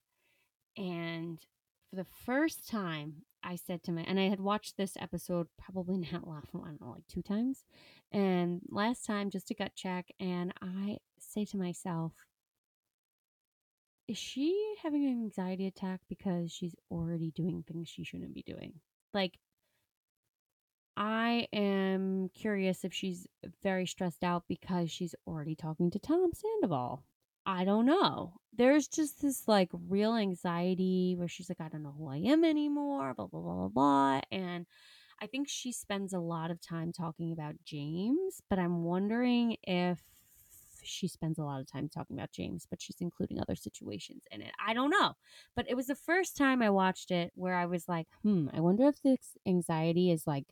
and 0.77 1.39
for 1.89 1.95
the 1.95 2.07
first 2.25 2.69
time, 2.69 3.23
I 3.45 3.55
said 3.55 3.85
to 3.85 3.93
my, 3.93 4.01
and 4.01 4.19
I 4.19 4.25
had 4.25 4.41
watched 4.41 4.77
this 4.77 4.97
episode 4.99 5.47
probably 5.57 5.99
not 6.13 6.27
last, 6.27 6.49
I 6.57 6.59
don't 6.59 6.81
know, 6.81 6.91
like 6.91 7.07
two 7.07 7.23
times. 7.23 7.63
And 8.11 8.63
last 8.69 9.07
time, 9.07 9.31
just 9.31 9.53
a 9.53 9.55
gut 9.55 9.77
check, 9.77 10.09
and 10.19 10.53
I 10.61 10.99
say 11.21 11.45
to 11.45 11.57
myself, 11.57 12.15
is 14.09 14.19
she 14.19 14.75
having 14.83 15.05
an 15.05 15.23
anxiety 15.23 15.69
attack 15.69 16.01
because 16.09 16.51
she's 16.51 16.75
already 16.91 17.31
doing 17.31 17.63
things 17.63 17.89
she 17.89 18.03
shouldn't 18.03 18.35
be 18.35 18.43
doing? 18.43 18.81
Like, 19.15 19.39
I 20.97 21.47
am 21.53 22.31
curious 22.35 22.85
if 22.85 22.95
she's 22.95 23.27
very 23.63 23.87
stressed 23.87 24.25
out 24.25 24.45
because 24.49 24.91
she's 24.91 25.15
already 25.27 25.55
talking 25.55 25.91
to 25.91 25.99
Tom 25.99 26.31
Sandoval. 26.33 27.05
I 27.45 27.65
don't 27.65 27.87
know. 27.87 28.35
There's 28.57 28.89
just 28.89 29.23
this 29.23 29.47
like 29.47 29.69
real 29.89 30.17
anxiety 30.17 31.15
where 31.17 31.29
she's 31.29 31.49
like, 31.49 31.61
I 31.61 31.69
don't 31.69 31.83
know 31.83 31.95
who 31.97 32.09
I 32.09 32.17
am 32.17 32.45
anymore, 32.45 33.15
blah, 33.15 33.27
blah, 33.27 33.41
blah, 33.41 33.55
blah, 33.55 33.69
blah. 33.69 34.21
And 34.33 34.67
I 35.21 35.27
think 35.27 35.49
she 35.49 35.71
spends 35.71 36.13
a 36.13 36.19
lot 36.19 36.51
of 36.51 36.61
time 36.61 36.93
talking 36.93 37.33
about 37.33 37.55
James, 37.65 38.41
but 38.49 38.59
I'm 38.59 38.83
wondering 38.83 39.57
if 39.63 40.01
she 40.83 41.09
spends 41.09 41.39
a 41.39 41.45
lot 41.45 41.61
of 41.61 41.71
time 41.71 41.89
talking 41.89 42.17
about 42.17 42.33
James, 42.33 42.67
but 42.69 42.81
she's 42.81 43.01
including 43.01 43.41
other 43.41 43.57
situations 43.57 44.25
in 44.31 44.41
it. 44.41 44.53
I 44.65 44.73
don't 44.73 44.91
know. 44.91 45.15
But 45.55 45.69
it 45.69 45.75
was 45.75 45.87
the 45.87 45.95
first 45.95 46.37
time 46.37 46.63
I 46.63 46.71
watched 46.71 47.11
it 47.11 47.33
where 47.35 47.55
I 47.55 47.67
was 47.67 47.89
like, 47.89 48.07
hmm, 48.23 48.49
I 48.55 48.61
wonder 48.61 48.89
if 48.89 49.03
this 49.03 49.37
anxiety 49.47 50.11
is 50.11 50.27
like 50.27 50.45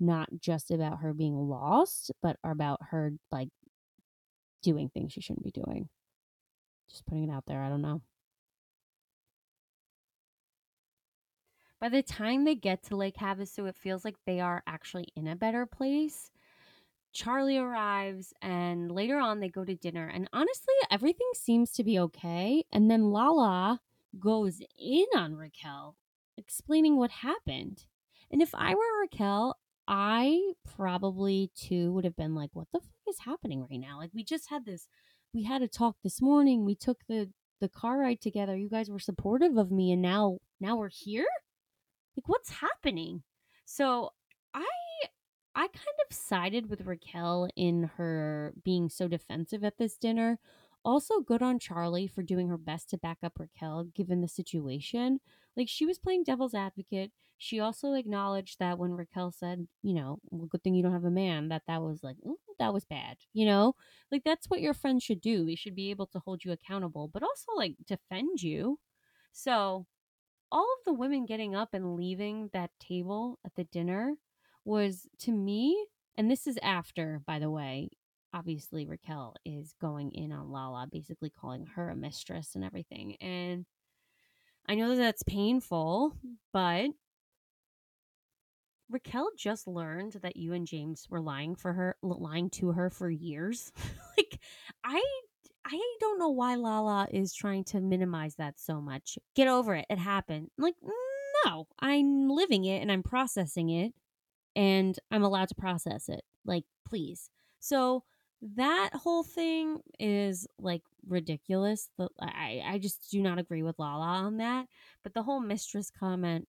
not 0.00 0.28
just 0.40 0.70
about 0.70 1.00
her 1.00 1.12
being 1.12 1.34
lost, 1.34 2.10
but 2.22 2.36
about 2.44 2.80
her 2.90 3.12
like 3.30 3.48
doing 4.62 4.88
things 4.88 5.12
she 5.12 5.20
shouldn't 5.20 5.44
be 5.44 5.50
doing. 5.50 5.88
Just 6.90 7.06
putting 7.06 7.24
it 7.24 7.32
out 7.32 7.44
there. 7.46 7.62
I 7.62 7.68
don't 7.68 7.82
know. 7.82 8.00
By 11.80 11.88
the 11.88 12.02
time 12.02 12.44
they 12.44 12.56
get 12.56 12.82
to 12.84 12.96
Lake 12.96 13.16
Havasu, 13.16 13.68
it 13.68 13.76
feels 13.76 14.04
like 14.04 14.16
they 14.26 14.40
are 14.40 14.64
actually 14.66 15.08
in 15.14 15.28
a 15.28 15.36
better 15.36 15.64
place. 15.64 16.30
Charlie 17.12 17.56
arrives, 17.56 18.34
and 18.42 18.90
later 18.90 19.18
on, 19.18 19.40
they 19.40 19.48
go 19.48 19.64
to 19.64 19.74
dinner. 19.74 20.10
And 20.12 20.28
honestly, 20.32 20.74
everything 20.90 21.28
seems 21.34 21.70
to 21.72 21.84
be 21.84 21.98
okay. 22.00 22.64
And 22.72 22.90
then 22.90 23.10
Lala 23.10 23.80
goes 24.18 24.60
in 24.78 25.06
on 25.14 25.36
Raquel, 25.36 25.96
explaining 26.36 26.96
what 26.96 27.10
happened. 27.10 27.86
And 28.30 28.42
if 28.42 28.54
I 28.54 28.74
were 28.74 29.00
Raquel, 29.00 29.56
I 29.88 30.52
probably 30.76 31.50
too 31.56 31.92
would 31.92 32.04
have 32.04 32.16
been 32.16 32.34
like, 32.34 32.50
what 32.52 32.68
the 32.72 32.80
fuck 32.80 33.08
is 33.08 33.20
happening 33.24 33.66
right 33.70 33.80
now? 33.80 33.98
Like, 33.98 34.10
we 34.14 34.22
just 34.22 34.50
had 34.50 34.66
this 34.66 34.86
we 35.34 35.44
had 35.44 35.62
a 35.62 35.68
talk 35.68 35.96
this 36.02 36.20
morning. 36.22 36.64
We 36.64 36.74
took 36.74 36.98
the 37.08 37.30
the 37.60 37.68
car 37.68 37.98
ride 37.98 38.20
together. 38.20 38.56
You 38.56 38.68
guys 38.68 38.90
were 38.90 38.98
supportive 39.00 39.56
of 39.56 39.72
me 39.72 39.90
and 39.92 40.02
now 40.02 40.38
now 40.60 40.76
we're 40.76 40.90
here? 40.90 41.26
Like 42.16 42.28
what's 42.28 42.50
happening? 42.50 43.22
So 43.64 44.10
I 44.54 44.66
I 45.54 45.62
kind 45.68 45.98
of 46.08 46.16
sided 46.16 46.68
with 46.70 46.86
Raquel 46.86 47.48
in 47.56 47.90
her 47.96 48.52
being 48.64 48.88
so 48.88 49.08
defensive 49.08 49.64
at 49.64 49.78
this 49.78 49.96
dinner. 49.96 50.38
Also, 50.84 51.20
good 51.20 51.42
on 51.42 51.58
Charlie 51.58 52.06
for 52.06 52.22
doing 52.22 52.48
her 52.48 52.58
best 52.58 52.90
to 52.90 52.98
back 52.98 53.18
up 53.22 53.38
Raquel 53.38 53.84
given 53.94 54.20
the 54.20 54.28
situation. 54.28 55.18
Like, 55.56 55.68
she 55.68 55.84
was 55.84 55.98
playing 55.98 56.22
devil's 56.22 56.54
advocate. 56.54 57.10
She 57.38 57.60
also 57.60 57.94
acknowledged 57.94 58.58
that 58.58 58.78
when 58.78 58.92
Raquel 58.92 59.30
said, 59.32 59.68
you 59.82 59.94
know, 59.94 60.18
well, 60.30 60.46
good 60.46 60.62
thing 60.62 60.74
you 60.74 60.82
don't 60.82 60.92
have 60.92 61.04
a 61.04 61.10
man, 61.10 61.48
that 61.48 61.62
that 61.68 61.82
was 61.82 62.02
like, 62.02 62.16
mm, 62.26 62.34
that 62.58 62.74
was 62.74 62.84
bad, 62.84 63.16
you 63.32 63.46
know? 63.46 63.74
Like, 64.10 64.24
that's 64.24 64.50
what 64.50 64.60
your 64.60 64.74
friends 64.74 65.04
should 65.04 65.20
do. 65.20 65.44
They 65.46 65.54
should 65.54 65.76
be 65.76 65.90
able 65.90 66.06
to 66.08 66.18
hold 66.18 66.44
you 66.44 66.52
accountable, 66.52 67.08
but 67.08 67.22
also, 67.22 67.52
like, 67.56 67.76
defend 67.86 68.42
you. 68.42 68.80
So, 69.32 69.86
all 70.50 70.64
of 70.64 70.84
the 70.84 70.92
women 70.92 71.26
getting 71.26 71.54
up 71.54 71.70
and 71.74 71.96
leaving 71.96 72.50
that 72.52 72.70
table 72.80 73.38
at 73.44 73.54
the 73.54 73.64
dinner 73.64 74.14
was, 74.64 75.06
to 75.20 75.32
me, 75.32 75.86
and 76.16 76.30
this 76.30 76.46
is 76.46 76.58
after, 76.62 77.20
by 77.26 77.38
the 77.38 77.50
way, 77.50 77.90
obviously 78.32 78.86
Raquel 78.86 79.34
is 79.44 79.74
going 79.80 80.12
in 80.12 80.32
on 80.32 80.50
Lala, 80.50 80.88
basically 80.90 81.30
calling 81.30 81.66
her 81.76 81.90
a 81.90 81.96
mistress 81.96 82.54
and 82.54 82.64
everything. 82.64 83.16
And 83.20 83.64
I 84.68 84.74
know 84.74 84.90
that 84.90 84.96
that's 84.96 85.22
painful, 85.22 86.14
but 86.52 86.90
Raquel 88.90 89.30
just 89.36 89.66
learned 89.66 90.14
that 90.22 90.36
you 90.36 90.52
and 90.52 90.66
James 90.66 91.06
were 91.10 91.20
lying 91.20 91.54
for 91.54 91.72
her, 91.72 91.96
lying 92.02 92.50
to 92.50 92.72
her 92.72 92.90
for 92.90 93.10
years. 93.10 93.72
like, 94.16 94.38
I, 94.84 95.02
I 95.64 95.96
don't 96.00 96.18
know 96.18 96.30
why 96.30 96.54
Lala 96.54 97.06
is 97.10 97.34
trying 97.34 97.64
to 97.64 97.80
minimize 97.80 98.36
that 98.36 98.58
so 98.58 98.80
much. 98.80 99.18
Get 99.34 99.48
over 99.48 99.74
it. 99.74 99.86
It 99.90 99.98
happened. 99.98 100.50
Like, 100.56 100.74
mm, 100.84 100.90
no, 101.44 101.66
I'm 101.80 102.28
living 102.28 102.64
it 102.64 102.80
and 102.80 102.90
I'm 102.90 103.02
processing 103.02 103.68
it, 103.70 103.92
and 104.56 104.98
I'm 105.10 105.22
allowed 105.22 105.48
to 105.48 105.54
process 105.54 106.08
it. 106.08 106.22
Like, 106.44 106.64
please. 106.86 107.30
So 107.60 108.04
that 108.56 108.90
whole 108.94 109.24
thing 109.24 109.80
is 109.98 110.46
like 110.58 110.82
ridiculous. 111.06 111.88
I, 112.20 112.62
I 112.64 112.78
just 112.78 113.10
do 113.10 113.20
not 113.20 113.38
agree 113.38 113.62
with 113.62 113.78
Lala 113.78 114.24
on 114.24 114.38
that. 114.38 114.66
But 115.02 115.14
the 115.14 115.22
whole 115.22 115.40
mistress 115.40 115.90
comment, 115.90 116.46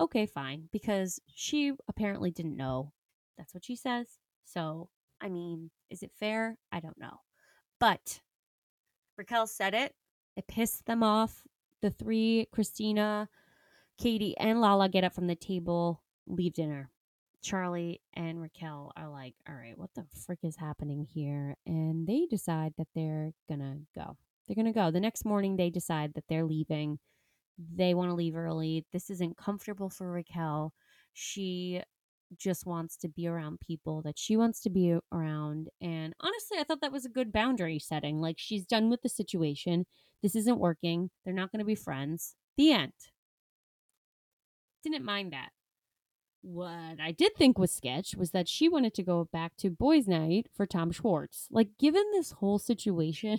okay, 0.00 0.26
fine, 0.26 0.68
because 0.72 1.20
she 1.34 1.72
apparently 1.88 2.30
didn't 2.30 2.56
know. 2.56 2.92
That's 3.36 3.54
what 3.54 3.64
she 3.64 3.76
says. 3.76 4.06
So, 4.44 4.88
I 5.20 5.28
mean, 5.28 5.70
is 5.90 6.02
it 6.02 6.12
fair? 6.18 6.58
I 6.72 6.80
don't 6.80 6.98
know. 6.98 7.20
But 7.80 8.20
Raquel 9.16 9.46
said 9.46 9.74
it. 9.74 9.94
It 10.36 10.46
pissed 10.48 10.86
them 10.86 11.02
off. 11.02 11.44
The 11.82 11.90
three, 11.90 12.48
Kristina, 12.54 13.28
Katie, 13.98 14.36
and 14.38 14.60
Lala 14.60 14.88
get 14.88 15.04
up 15.04 15.14
from 15.14 15.26
the 15.26 15.34
table, 15.34 16.02
leave 16.26 16.54
dinner. 16.54 16.90
Charlie 17.42 18.00
and 18.14 18.40
Raquel 18.40 18.92
are 18.96 19.08
like, 19.08 19.34
all 19.48 19.54
right, 19.54 19.78
what 19.78 19.90
the 19.94 20.04
frick 20.26 20.40
is 20.42 20.56
happening 20.56 21.04
here? 21.04 21.56
And 21.66 22.06
they 22.06 22.26
decide 22.26 22.74
that 22.78 22.88
they're 22.94 23.32
gonna 23.48 23.78
go. 23.94 24.16
They're 24.46 24.56
gonna 24.56 24.72
go. 24.72 24.90
The 24.90 25.00
next 25.00 25.24
morning, 25.24 25.56
they 25.56 25.70
decide 25.70 26.14
that 26.14 26.24
they're 26.28 26.44
leaving. 26.44 26.98
They 27.58 27.94
want 27.94 28.10
to 28.10 28.14
leave 28.14 28.36
early. 28.36 28.86
This 28.92 29.10
isn't 29.10 29.36
comfortable 29.36 29.90
for 29.90 30.10
Raquel. 30.10 30.72
She 31.12 31.82
just 32.36 32.66
wants 32.66 32.96
to 32.98 33.08
be 33.08 33.26
around 33.26 33.58
people 33.60 34.02
that 34.02 34.18
she 34.18 34.36
wants 34.36 34.60
to 34.60 34.70
be 34.70 34.94
around. 35.12 35.68
And 35.80 36.14
honestly, 36.20 36.58
I 36.58 36.64
thought 36.64 36.80
that 36.82 36.92
was 36.92 37.04
a 37.04 37.10
good 37.10 37.32
boundary 37.32 37.78
setting. 37.78 38.20
Like, 38.20 38.36
she's 38.38 38.66
done 38.66 38.90
with 38.90 39.02
the 39.02 39.08
situation. 39.08 39.86
This 40.22 40.36
isn't 40.36 40.58
working. 40.58 41.10
They're 41.24 41.34
not 41.34 41.50
going 41.50 41.60
to 41.60 41.64
be 41.64 41.74
friends. 41.74 42.34
The 42.56 42.72
end. 42.72 42.92
Didn't 44.84 45.04
mind 45.04 45.32
that. 45.32 45.50
What 46.42 47.00
I 47.00 47.12
did 47.12 47.34
think 47.34 47.58
was 47.58 47.72
sketch 47.72 48.14
was 48.14 48.30
that 48.30 48.48
she 48.48 48.68
wanted 48.68 48.94
to 48.94 49.02
go 49.02 49.28
back 49.32 49.56
to 49.58 49.70
boys' 49.70 50.06
night 50.06 50.46
for 50.54 50.66
Tom 50.66 50.92
Schwartz. 50.92 51.48
Like, 51.50 51.70
given 51.78 52.04
this 52.12 52.32
whole 52.32 52.58
situation, 52.58 53.38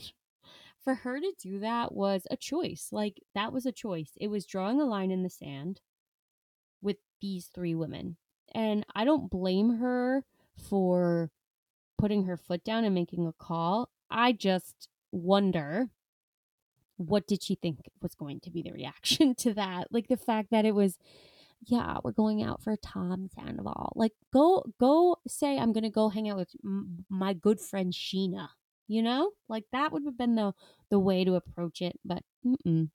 for 0.84 0.96
her 0.96 1.20
to 1.20 1.34
do 1.42 1.60
that 1.60 1.94
was 1.94 2.26
a 2.32 2.38
choice. 2.38 2.90
Like, 2.92 3.22
that 3.36 3.54
was 3.54 3.66
a 3.66 3.72
choice. 3.72 4.12
It 4.18 4.28
was 4.30 4.46
drawing 4.46 4.80
a 4.82 4.86
line 4.86 5.12
in 5.12 5.24
the 5.24 5.30
sand 5.30 5.82
with 6.82 6.98
these 7.22 7.48
three 7.54 7.76
women. 7.76 8.18
And 8.54 8.86
I 8.96 9.06
don't 9.06 9.30
blame 9.30 9.78
her 9.78 10.24
for 10.70 11.32
putting 11.98 12.26
her 12.26 12.38
foot 12.38 12.64
down 12.64 12.84
and 12.86 12.96
making 12.96 13.28
a 13.28 13.34
call. 13.34 13.90
I 14.10 14.32
just 14.32 14.88
wonder 15.12 15.90
what 16.98 17.28
did 17.28 17.44
she 17.44 17.56
think 17.56 17.80
was 18.02 18.16
going 18.16 18.40
to 18.42 18.52
be 18.52 18.62
the 18.62 18.72
reaction 18.72 19.36
to 19.38 19.54
that? 19.54 19.88
Like 19.92 20.08
the 20.08 20.18
fact 20.18 20.50
that 20.52 20.66
it 20.66 20.76
was 20.76 20.98
yeah, 21.66 21.98
we're 22.04 22.12
going 22.12 22.42
out 22.42 22.62
for 22.64 22.78
Tom 22.78 23.30
Sandoval. 23.36 23.92
Like, 23.96 24.14
go, 24.32 24.64
go 24.80 25.18
say 25.28 25.58
I'm 25.58 25.74
gonna 25.74 25.90
go 25.90 26.10
hang 26.10 26.30
out 26.30 26.38
with 26.38 26.50
m- 26.64 27.06
my 27.10 27.34
good 27.34 27.60
friend 27.60 27.92
Scheana. 27.94 28.50
You 28.90 29.02
know, 29.04 29.32
like 29.48 29.64
that 29.72 29.94
would 29.94 30.04
have 30.04 30.18
been 30.18 30.36
the 30.36 30.52
the 30.90 31.00
way 31.00 31.24
to 31.24 31.36
approach 31.36 31.82
it. 31.82 31.98
But 32.04 32.24
mm 32.46 32.56
mm, 32.68 32.90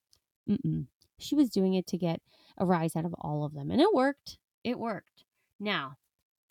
mm-mm 0.50 0.86
she 1.18 1.34
was 1.34 1.50
doing 1.50 1.74
it 1.74 1.86
to 1.88 1.98
get 1.98 2.20
a 2.58 2.66
rise 2.66 2.96
out 2.96 3.04
of 3.04 3.14
all 3.18 3.44
of 3.44 3.54
them, 3.54 3.70
and 3.70 3.80
it 3.80 3.94
worked. 3.94 4.38
It 4.62 4.78
worked. 4.78 5.24
Now, 5.58 5.96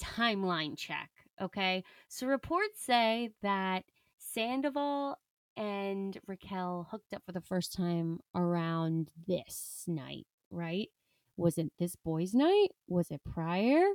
timeline 0.02 0.78
check. 0.78 1.10
Okay. 1.41 1.84
So 2.10 2.28
reports 2.28 2.84
say 2.84 3.32
that 3.41 3.84
Sandoval 4.18 5.18
and 5.58 6.18
Raquel 6.28 6.88
hooked 6.89 7.14
up 7.14 7.24
for 7.26 7.32
the 7.32 7.41
first 7.41 7.74
time 7.74 8.20
around 8.36 9.12
this 9.28 9.84
night, 9.88 10.26
right? 10.50 10.89
Was 11.38 11.58
it 11.58 11.72
this 11.80 11.96
boys' 11.96 12.34
night? 12.34 12.70
Was 12.88 13.12
it 13.12 13.22
prior? 13.24 13.86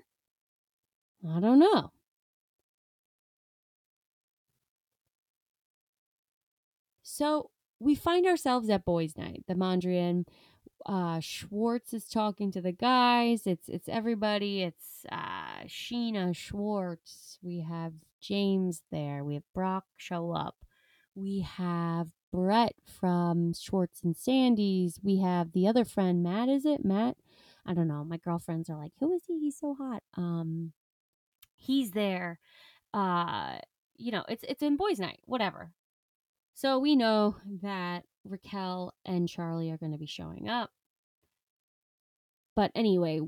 I 1.29 1.41
don't 1.41 1.59
know. 1.59 1.91
So 7.09 7.51
we 7.81 7.95
find 7.95 8.27
ourselves 8.27 8.69
at 8.69 8.85
boys' 8.85 9.17
night, 9.17 9.43
the 9.49 9.55
Mondrian. 9.55 10.27
Uh, 10.85 11.21
Schwartz 11.21 11.95
is 11.95 12.05
talking 12.05 12.53
to 12.53 12.61
the 12.61 12.73
guys. 12.73 13.47
It's 13.47 13.69
it's 13.69 13.89
everybody. 13.89 14.63
It's 14.63 15.07
uh, 15.11 15.65
Scheana 15.67 16.37
Schwartz. 16.37 17.39
We 17.43 17.61
have 17.61 17.95
James 18.21 18.83
there. 18.93 19.25
We 19.25 19.35
have 19.35 19.55
Brock 19.55 19.85
show 19.97 20.33
up. 20.33 20.57
We 21.15 21.41
have 21.41 22.09
Brett 22.31 22.75
from 22.85 23.55
Schwartz 23.55 24.03
and 24.05 24.15
Sandy's. 24.15 25.01
We 25.03 25.19
have 25.21 25.53
the 25.53 25.67
other 25.67 25.87
friend, 25.87 26.23
Matt. 26.23 26.51
Is 26.51 26.67
it 26.67 26.85
Matt? 26.85 27.17
I 27.65 27.73
don't 27.73 27.89
know. 27.89 28.05
My 28.05 28.19
girlfriends 28.19 28.69
are 28.69 28.77
like, 28.77 28.93
"Who 29.01 29.15
is 29.15 29.23
he? 29.27 29.41
He's 29.41 29.59
so 29.59 29.75
hot." 29.75 30.03
Um, 30.15 30.73
he's 31.57 31.93
there. 31.93 32.39
Uh, 32.93 33.59
you 33.97 34.13
know, 34.13 34.25
it's 34.29 34.45
it's 34.47 34.63
in 34.63 34.77
boys' 34.77 35.01
night. 35.01 35.21
Whatever. 35.25 35.73
So 36.59 36.81
we 36.81 36.97
know 36.97 37.37
that 37.63 38.03
Raquel 38.25 38.93
and 39.05 39.29
Charlie 39.29 39.71
are 39.71 39.77
going 39.77 39.93
to 39.93 39.99
be 39.99 40.07
showing 40.07 40.49
up. 40.49 40.71
But 42.57 42.73
anyway, 42.75 43.21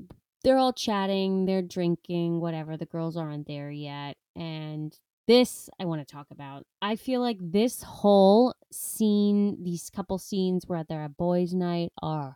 they're 0.43 0.57
all 0.57 0.73
chatting, 0.73 1.45
they're 1.45 1.61
drinking, 1.61 2.41
whatever. 2.41 2.75
The 2.75 2.85
girls 2.85 3.15
aren't 3.15 3.47
there 3.47 3.71
yet. 3.71 4.17
And 4.35 4.93
this 5.29 5.69
I 5.79 5.85
want 5.85 6.05
to 6.05 6.13
talk 6.13 6.27
about. 6.29 6.65
I 6.81 6.97
feel 6.97 7.21
like 7.21 7.37
this 7.39 7.83
whole 7.83 8.53
scene, 8.69 9.63
these 9.63 9.89
couple 9.89 10.17
scenes 10.17 10.67
where 10.67 10.83
they're 10.83 11.03
at 11.05 11.15
boys' 11.15 11.53
night 11.53 11.93
are 12.01 12.35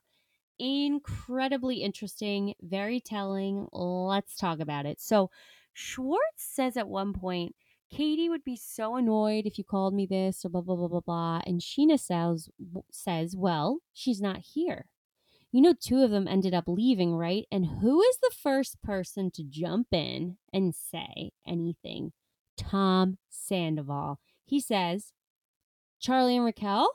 incredibly 0.60 1.82
interesting, 1.84 2.54
very 2.62 3.02
telling. 3.02 3.68
Let's 3.74 4.38
talk 4.38 4.62
about 4.62 4.86
it. 4.86 5.02
So, 5.02 5.30
Schwartz 5.74 6.22
says 6.38 6.78
at 6.78 6.88
one 6.88 7.12
point, 7.12 7.54
Katie 7.92 8.30
would 8.30 8.44
be 8.44 8.56
so 8.56 8.96
annoyed 8.96 9.46
if 9.46 9.58
you 9.58 9.64
called 9.64 9.94
me 9.94 10.06
this 10.06 10.44
or 10.44 10.50
blah 10.50 10.62
blah 10.62 10.76
blah 10.76 10.88
blah 10.88 11.00
blah. 11.00 11.42
And 11.46 11.62
Scheana 11.62 12.00
says 12.00 12.50
says, 12.92 13.36
well, 13.36 13.80
she's 13.94 14.22
not 14.22 14.40
here. 14.54 14.88
You 15.52 15.62
know, 15.62 15.74
two 15.80 16.04
of 16.04 16.12
them 16.12 16.28
ended 16.28 16.54
up 16.54 16.66
leaving, 16.68 17.16
right? 17.16 17.46
And 17.52 17.66
who 17.66 18.02
is 18.02 18.18
the 18.18 18.36
first 18.38 18.82
person 18.82 19.32
to 19.32 19.44
jump 19.44 19.88
in 19.92 20.38
and 20.52 20.76
say 20.76 21.32
anything? 21.48 22.12
Tom 22.58 23.18
Sandoval. 23.30 24.20
He 24.44 24.60
says, 24.60 25.14
Charlie 26.00 26.36
and 26.36 26.46
Raquel? 26.46 26.90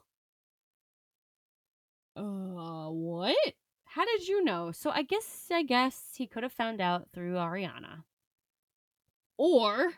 Uh, 2.17 2.89
what? 2.91 3.55
How 3.85 4.05
did 4.05 4.29
you 4.29 4.45
know? 4.45 4.73
So 4.73 4.91
I 4.91 5.03
guess 5.03 5.47
I 5.51 5.63
guess 5.63 6.13
he 6.17 6.27
could 6.27 6.43
have 6.43 6.53
found 6.53 6.81
out 6.81 7.09
through 7.13 7.35
Ariana. 7.35 8.05
Or 9.39 9.95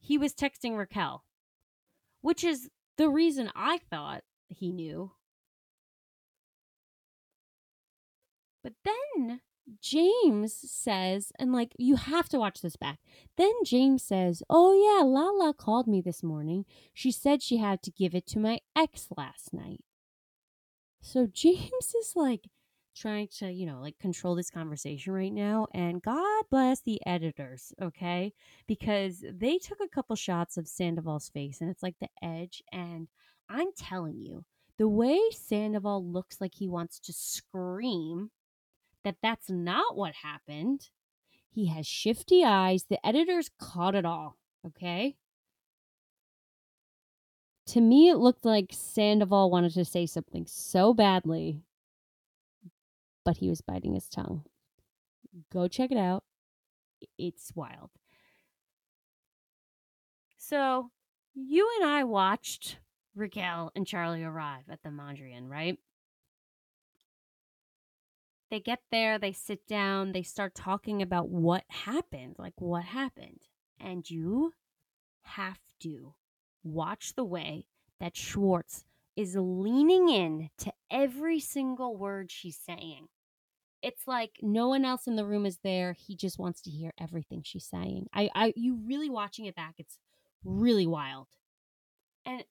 he 0.00 0.18
was 0.18 0.34
texting 0.34 0.76
Raquel, 0.76 1.24
which 2.20 2.42
is 2.42 2.68
the 2.96 3.08
reason 3.08 3.50
I 3.54 3.78
thought 3.78 4.24
he 4.48 4.72
knew. 4.72 5.12
But 8.62 8.72
then 8.84 9.40
James 9.80 10.54
says, 10.54 11.32
and 11.38 11.52
like, 11.52 11.72
you 11.78 11.96
have 11.96 12.28
to 12.30 12.38
watch 12.38 12.60
this 12.60 12.76
back. 12.76 12.98
Then 13.36 13.52
James 13.64 14.02
says, 14.02 14.42
Oh, 14.50 14.72
yeah, 14.72 15.04
Lala 15.04 15.54
called 15.54 15.86
me 15.86 16.00
this 16.00 16.22
morning. 16.22 16.64
She 16.92 17.12
said 17.12 17.42
she 17.42 17.58
had 17.58 17.82
to 17.82 17.90
give 17.90 18.14
it 18.14 18.26
to 18.28 18.38
my 18.38 18.60
ex 18.76 19.08
last 19.16 19.52
night. 19.52 19.84
So 21.00 21.26
James 21.26 21.94
is 22.00 22.12
like, 22.16 22.48
trying 22.94 23.28
to, 23.38 23.50
you 23.50 23.66
know, 23.66 23.80
like 23.80 23.98
control 23.98 24.34
this 24.34 24.50
conversation 24.50 25.12
right 25.12 25.32
now. 25.32 25.66
And 25.74 26.02
God 26.02 26.44
bless 26.50 26.80
the 26.80 27.00
editors, 27.06 27.72
okay? 27.80 28.32
Because 28.66 29.24
they 29.32 29.58
took 29.58 29.78
a 29.80 29.88
couple 29.88 30.16
shots 30.16 30.56
of 30.56 30.68
Sandoval's 30.68 31.28
face 31.28 31.60
and 31.60 31.70
it's 31.70 31.82
like 31.82 31.96
the 32.00 32.08
edge. 32.22 32.62
And 32.72 33.08
I'm 33.48 33.68
telling 33.76 34.20
you, 34.20 34.44
the 34.78 34.88
way 34.88 35.20
Sandoval 35.32 36.04
looks 36.04 36.40
like 36.40 36.54
he 36.54 36.68
wants 36.68 36.98
to 37.00 37.12
scream 37.12 38.30
that 39.04 39.16
that's 39.22 39.50
not 39.50 39.96
what 39.96 40.14
happened. 40.22 40.88
He 41.50 41.66
has 41.66 41.86
shifty 41.86 42.44
eyes. 42.44 42.84
The 42.88 43.04
editors 43.06 43.50
caught 43.58 43.94
it 43.94 44.04
all, 44.04 44.36
okay? 44.66 45.16
To 47.66 47.80
me, 47.80 48.08
it 48.08 48.16
looked 48.16 48.44
like 48.44 48.70
Sandoval 48.72 49.50
wanted 49.50 49.74
to 49.74 49.84
say 49.84 50.06
something 50.06 50.46
so 50.46 50.94
badly 50.94 51.62
but 53.24 53.38
he 53.38 53.48
was 53.48 53.60
biting 53.60 53.94
his 53.94 54.08
tongue. 54.08 54.44
Go 55.52 55.68
check 55.68 55.90
it 55.90 55.98
out. 55.98 56.24
It's 57.18 57.52
wild. 57.54 57.90
So, 60.36 60.90
you 61.34 61.68
and 61.80 61.88
I 61.88 62.04
watched 62.04 62.78
Raquel 63.14 63.70
and 63.74 63.86
Charlie 63.86 64.24
arrive 64.24 64.64
at 64.68 64.82
the 64.82 64.88
Mondrian, 64.88 65.48
right? 65.48 65.78
They 68.50 68.58
get 68.58 68.80
there, 68.90 69.18
they 69.18 69.32
sit 69.32 69.66
down, 69.68 70.10
they 70.10 70.24
start 70.24 70.56
talking 70.56 71.02
about 71.02 71.28
what 71.28 71.62
happened, 71.68 72.34
like 72.38 72.54
what 72.58 72.84
happened. 72.84 73.42
And 73.78 74.08
you 74.10 74.52
have 75.22 75.60
to 75.80 76.14
watch 76.64 77.14
the 77.14 77.24
way 77.24 77.66
that 78.00 78.16
Schwartz 78.16 78.84
is 79.16 79.36
leaning 79.36 80.08
in 80.08 80.50
to 80.58 80.72
every 80.90 81.40
single 81.40 81.96
word 81.96 82.30
she's 82.30 82.58
saying 82.58 83.08
it's 83.82 84.06
like 84.06 84.32
no 84.42 84.68
one 84.68 84.84
else 84.84 85.06
in 85.06 85.16
the 85.16 85.24
room 85.24 85.46
is 85.46 85.58
there. 85.64 85.94
He 85.94 86.14
just 86.14 86.38
wants 86.38 86.60
to 86.62 86.70
hear 86.70 86.92
everything 87.00 87.42
she's 87.44 87.64
saying. 87.64 88.08
I, 88.12 88.30
I, 88.34 88.52
you 88.56 88.78
really 88.86 89.10
watching 89.10 89.46
it 89.46 89.56
back, 89.56 89.74
it's 89.78 89.98
really 90.44 90.86
wild. 90.86 91.28
And 92.26 92.44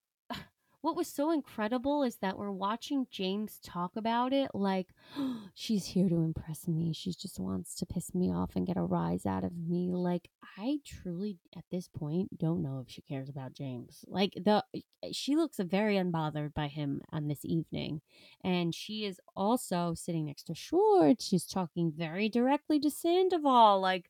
what 0.81 0.95
was 0.95 1.07
so 1.07 1.31
incredible 1.31 2.03
is 2.03 2.17
that 2.17 2.37
we're 2.37 2.51
watching 2.51 3.07
James 3.11 3.59
talk 3.61 3.95
about 3.95 4.31
it 4.31 4.51
like 4.53 4.87
oh, 5.17 5.41
she's 5.53 5.85
here 5.87 6.07
to 6.09 6.15
impress 6.15 6.67
me. 6.67 6.93
She 6.93 7.11
just 7.11 7.39
wants 7.39 7.75
to 7.75 7.85
piss 7.85 8.15
me 8.15 8.31
off 8.31 8.55
and 8.55 8.65
get 8.65 8.77
a 8.77 8.81
rise 8.81 9.25
out 9.25 9.43
of 9.43 9.57
me. 9.57 9.91
Like 9.91 10.29
I 10.57 10.77
truly 10.85 11.37
at 11.57 11.65
this 11.71 11.87
point 11.87 12.37
don't 12.37 12.61
know 12.61 12.83
if 12.85 12.91
she 12.91 13.01
cares 13.01 13.29
about 13.29 13.53
James. 13.53 14.05
Like 14.07 14.33
the 14.33 14.63
she 15.11 15.35
looks 15.35 15.57
very 15.57 15.95
unbothered 15.95 16.53
by 16.53 16.67
him 16.67 17.01
on 17.11 17.27
this 17.27 17.43
evening. 17.43 18.01
And 18.43 18.73
she 18.73 19.05
is 19.05 19.19
also 19.35 19.93
sitting 19.95 20.25
next 20.25 20.43
to 20.43 20.55
Schwartz. 20.55 21.27
She's 21.27 21.45
talking 21.45 21.91
very 21.95 22.29
directly 22.29 22.79
to 22.79 22.89
Sandoval. 22.89 23.81
Like 23.81 24.09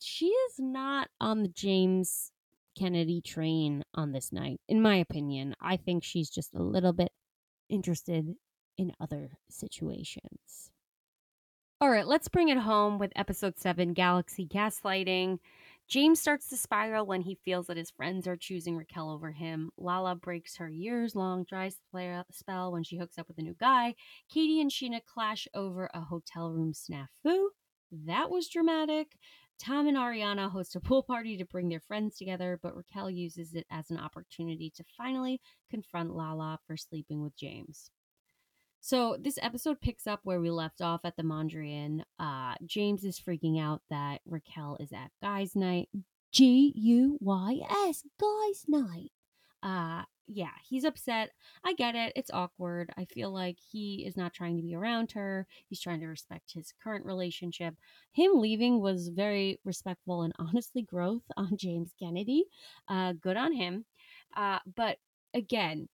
she 0.00 0.26
is 0.26 0.54
not 0.58 1.08
on 1.20 1.42
the 1.42 1.48
James 1.48 2.32
Kennedy 2.74 3.20
train 3.20 3.84
on 3.94 4.12
this 4.12 4.32
night. 4.32 4.60
In 4.68 4.82
my 4.82 4.96
opinion, 4.96 5.54
I 5.60 5.76
think 5.76 6.04
she's 6.04 6.30
just 6.30 6.54
a 6.54 6.62
little 6.62 6.92
bit 6.92 7.12
interested 7.68 8.34
in 8.76 8.92
other 9.00 9.38
situations. 9.48 10.70
All 11.80 11.90
right, 11.90 12.06
let's 12.06 12.28
bring 12.28 12.48
it 12.48 12.58
home 12.58 12.98
with 12.98 13.12
episode 13.16 13.58
7 13.58 13.92
Galaxy 13.92 14.46
Gaslighting. 14.46 15.38
James 15.86 16.20
starts 16.20 16.48
to 16.48 16.56
spiral 16.56 17.04
when 17.04 17.20
he 17.20 17.34
feels 17.44 17.66
that 17.66 17.76
his 17.76 17.90
friends 17.90 18.26
are 18.26 18.36
choosing 18.36 18.76
Raquel 18.76 19.10
over 19.10 19.32
him. 19.32 19.70
Lala 19.76 20.14
breaks 20.14 20.56
her 20.56 20.68
years 20.68 21.14
long 21.14 21.44
dry 21.44 21.70
spell 22.30 22.72
when 22.72 22.84
she 22.84 22.96
hooks 22.96 23.18
up 23.18 23.28
with 23.28 23.38
a 23.38 23.42
new 23.42 23.54
guy. 23.60 23.94
Katie 24.32 24.60
and 24.60 24.70
Scheana 24.70 25.04
clash 25.04 25.46
over 25.52 25.90
a 25.92 26.00
hotel 26.00 26.50
room 26.50 26.72
snafu. 26.72 27.48
That 28.06 28.30
was 28.30 28.48
dramatic. 28.48 29.18
Tom 29.58 29.86
and 29.86 29.96
Ariana 29.96 30.50
host 30.50 30.76
a 30.76 30.80
pool 30.80 31.02
party 31.02 31.36
to 31.36 31.44
bring 31.44 31.68
their 31.68 31.80
friends 31.80 32.16
together, 32.16 32.58
but 32.62 32.76
Raquel 32.76 33.10
uses 33.10 33.54
it 33.54 33.66
as 33.70 33.90
an 33.90 33.98
opportunity 33.98 34.70
to 34.76 34.84
finally 34.96 35.40
confront 35.70 36.14
Lala 36.14 36.58
for 36.66 36.76
sleeping 36.76 37.22
with 37.22 37.36
James. 37.36 37.90
So 38.80 39.16
this 39.18 39.38
episode 39.40 39.80
picks 39.80 40.06
up 40.06 40.20
where 40.24 40.40
we 40.40 40.50
left 40.50 40.82
off 40.82 41.00
at 41.04 41.16
the 41.16 41.22
Mondrian. 41.22 42.02
Uh, 42.18 42.54
James 42.66 43.04
is 43.04 43.18
freaking 43.18 43.58
out 43.58 43.80
that 43.88 44.20
Raquel 44.26 44.76
is 44.78 44.92
at 44.92 45.10
guys' 45.22 45.56
night. 45.56 45.88
G 46.32 46.72
U 46.76 47.16
Y 47.20 47.60
S, 47.88 48.02
guys' 48.20 48.64
night. 48.68 49.12
Uh, 49.62 50.02
yeah, 50.26 50.50
he's 50.66 50.84
upset. 50.84 51.30
I 51.64 51.74
get 51.74 51.94
it. 51.94 52.12
It's 52.16 52.30
awkward. 52.32 52.90
I 52.96 53.04
feel 53.04 53.32
like 53.32 53.58
he 53.72 54.04
is 54.06 54.16
not 54.16 54.32
trying 54.32 54.56
to 54.56 54.62
be 54.62 54.74
around 54.74 55.12
her. 55.12 55.46
He's 55.68 55.80
trying 55.80 56.00
to 56.00 56.06
respect 56.06 56.52
his 56.52 56.72
current 56.82 57.04
relationship. 57.04 57.74
Him 58.12 58.32
leaving 58.34 58.80
was 58.80 59.08
very 59.08 59.60
respectful 59.64 60.22
and 60.22 60.32
honestly 60.38 60.82
growth 60.82 61.24
on 61.36 61.56
James 61.56 61.92
Kennedy. 61.98 62.44
Uh, 62.88 63.12
good 63.12 63.36
on 63.36 63.52
him. 63.52 63.84
Uh, 64.36 64.60
but 64.74 64.98
again, 65.34 65.88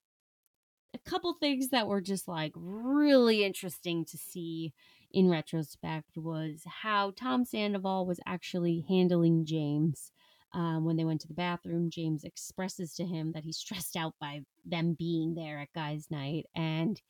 a 0.94 1.10
couple 1.10 1.32
things 1.34 1.68
that 1.68 1.86
were 1.86 2.00
just 2.00 2.28
like 2.28 2.52
really 2.54 3.44
interesting 3.44 4.04
to 4.06 4.18
see 4.18 4.72
in 5.12 5.28
retrospect 5.28 6.16
was 6.16 6.62
how 6.82 7.12
Tom 7.16 7.44
Sandoval 7.44 8.06
was 8.06 8.20
actually 8.26 8.84
handling 8.88 9.44
James. 9.44 10.12
Um, 10.52 10.84
when 10.84 10.96
they 10.96 11.04
went 11.04 11.20
to 11.20 11.28
the 11.28 11.34
bathroom, 11.34 11.90
James 11.90 12.24
expresses 12.24 12.94
to 12.94 13.04
him 13.04 13.32
that 13.32 13.44
he's 13.44 13.58
stressed 13.58 13.96
out 13.96 14.14
by 14.20 14.42
them 14.64 14.94
being 14.98 15.34
there 15.34 15.60
at 15.60 15.72
guys' 15.74 16.10
night. 16.10 16.46
And 16.54 17.00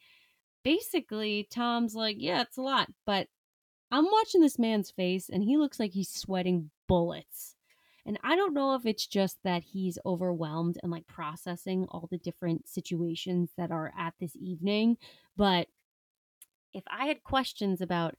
basically, 0.63 1.49
Tom's 1.51 1.95
like, 1.95 2.17
Yeah, 2.19 2.43
it's 2.43 2.59
a 2.59 2.63
lot, 2.63 2.89
but 3.07 3.29
I'm 3.91 4.07
watching 4.11 4.41
this 4.41 4.59
man's 4.59 4.91
face 4.91 5.29
and 5.29 5.43
he 5.43 5.57
looks 5.57 5.81
like 5.81 5.93
he's 5.93 6.09
sweating 6.09 6.71
bullets. 6.87 7.57
And 8.07 8.19
I 8.23 8.37
don't 8.37 8.55
know 8.55 8.75
if 8.75 8.87
it's 8.87 9.07
just 9.07 9.39
that 9.45 9.63
he's 9.63 9.99
overwhelmed 10.07 10.79
and 10.83 10.91
like 10.91 11.07
processing 11.07 11.87
all 11.91 12.09
the 12.11 12.19
different 12.19 12.69
situations 12.69 13.51
that 13.57 13.71
are 13.71 13.93
at 13.99 14.15
this 14.21 14.37
evening, 14.37 14.97
but 15.37 15.69
if 16.73 16.85
I 16.89 17.07
had 17.07 17.25
questions 17.25 17.81
about 17.81 18.15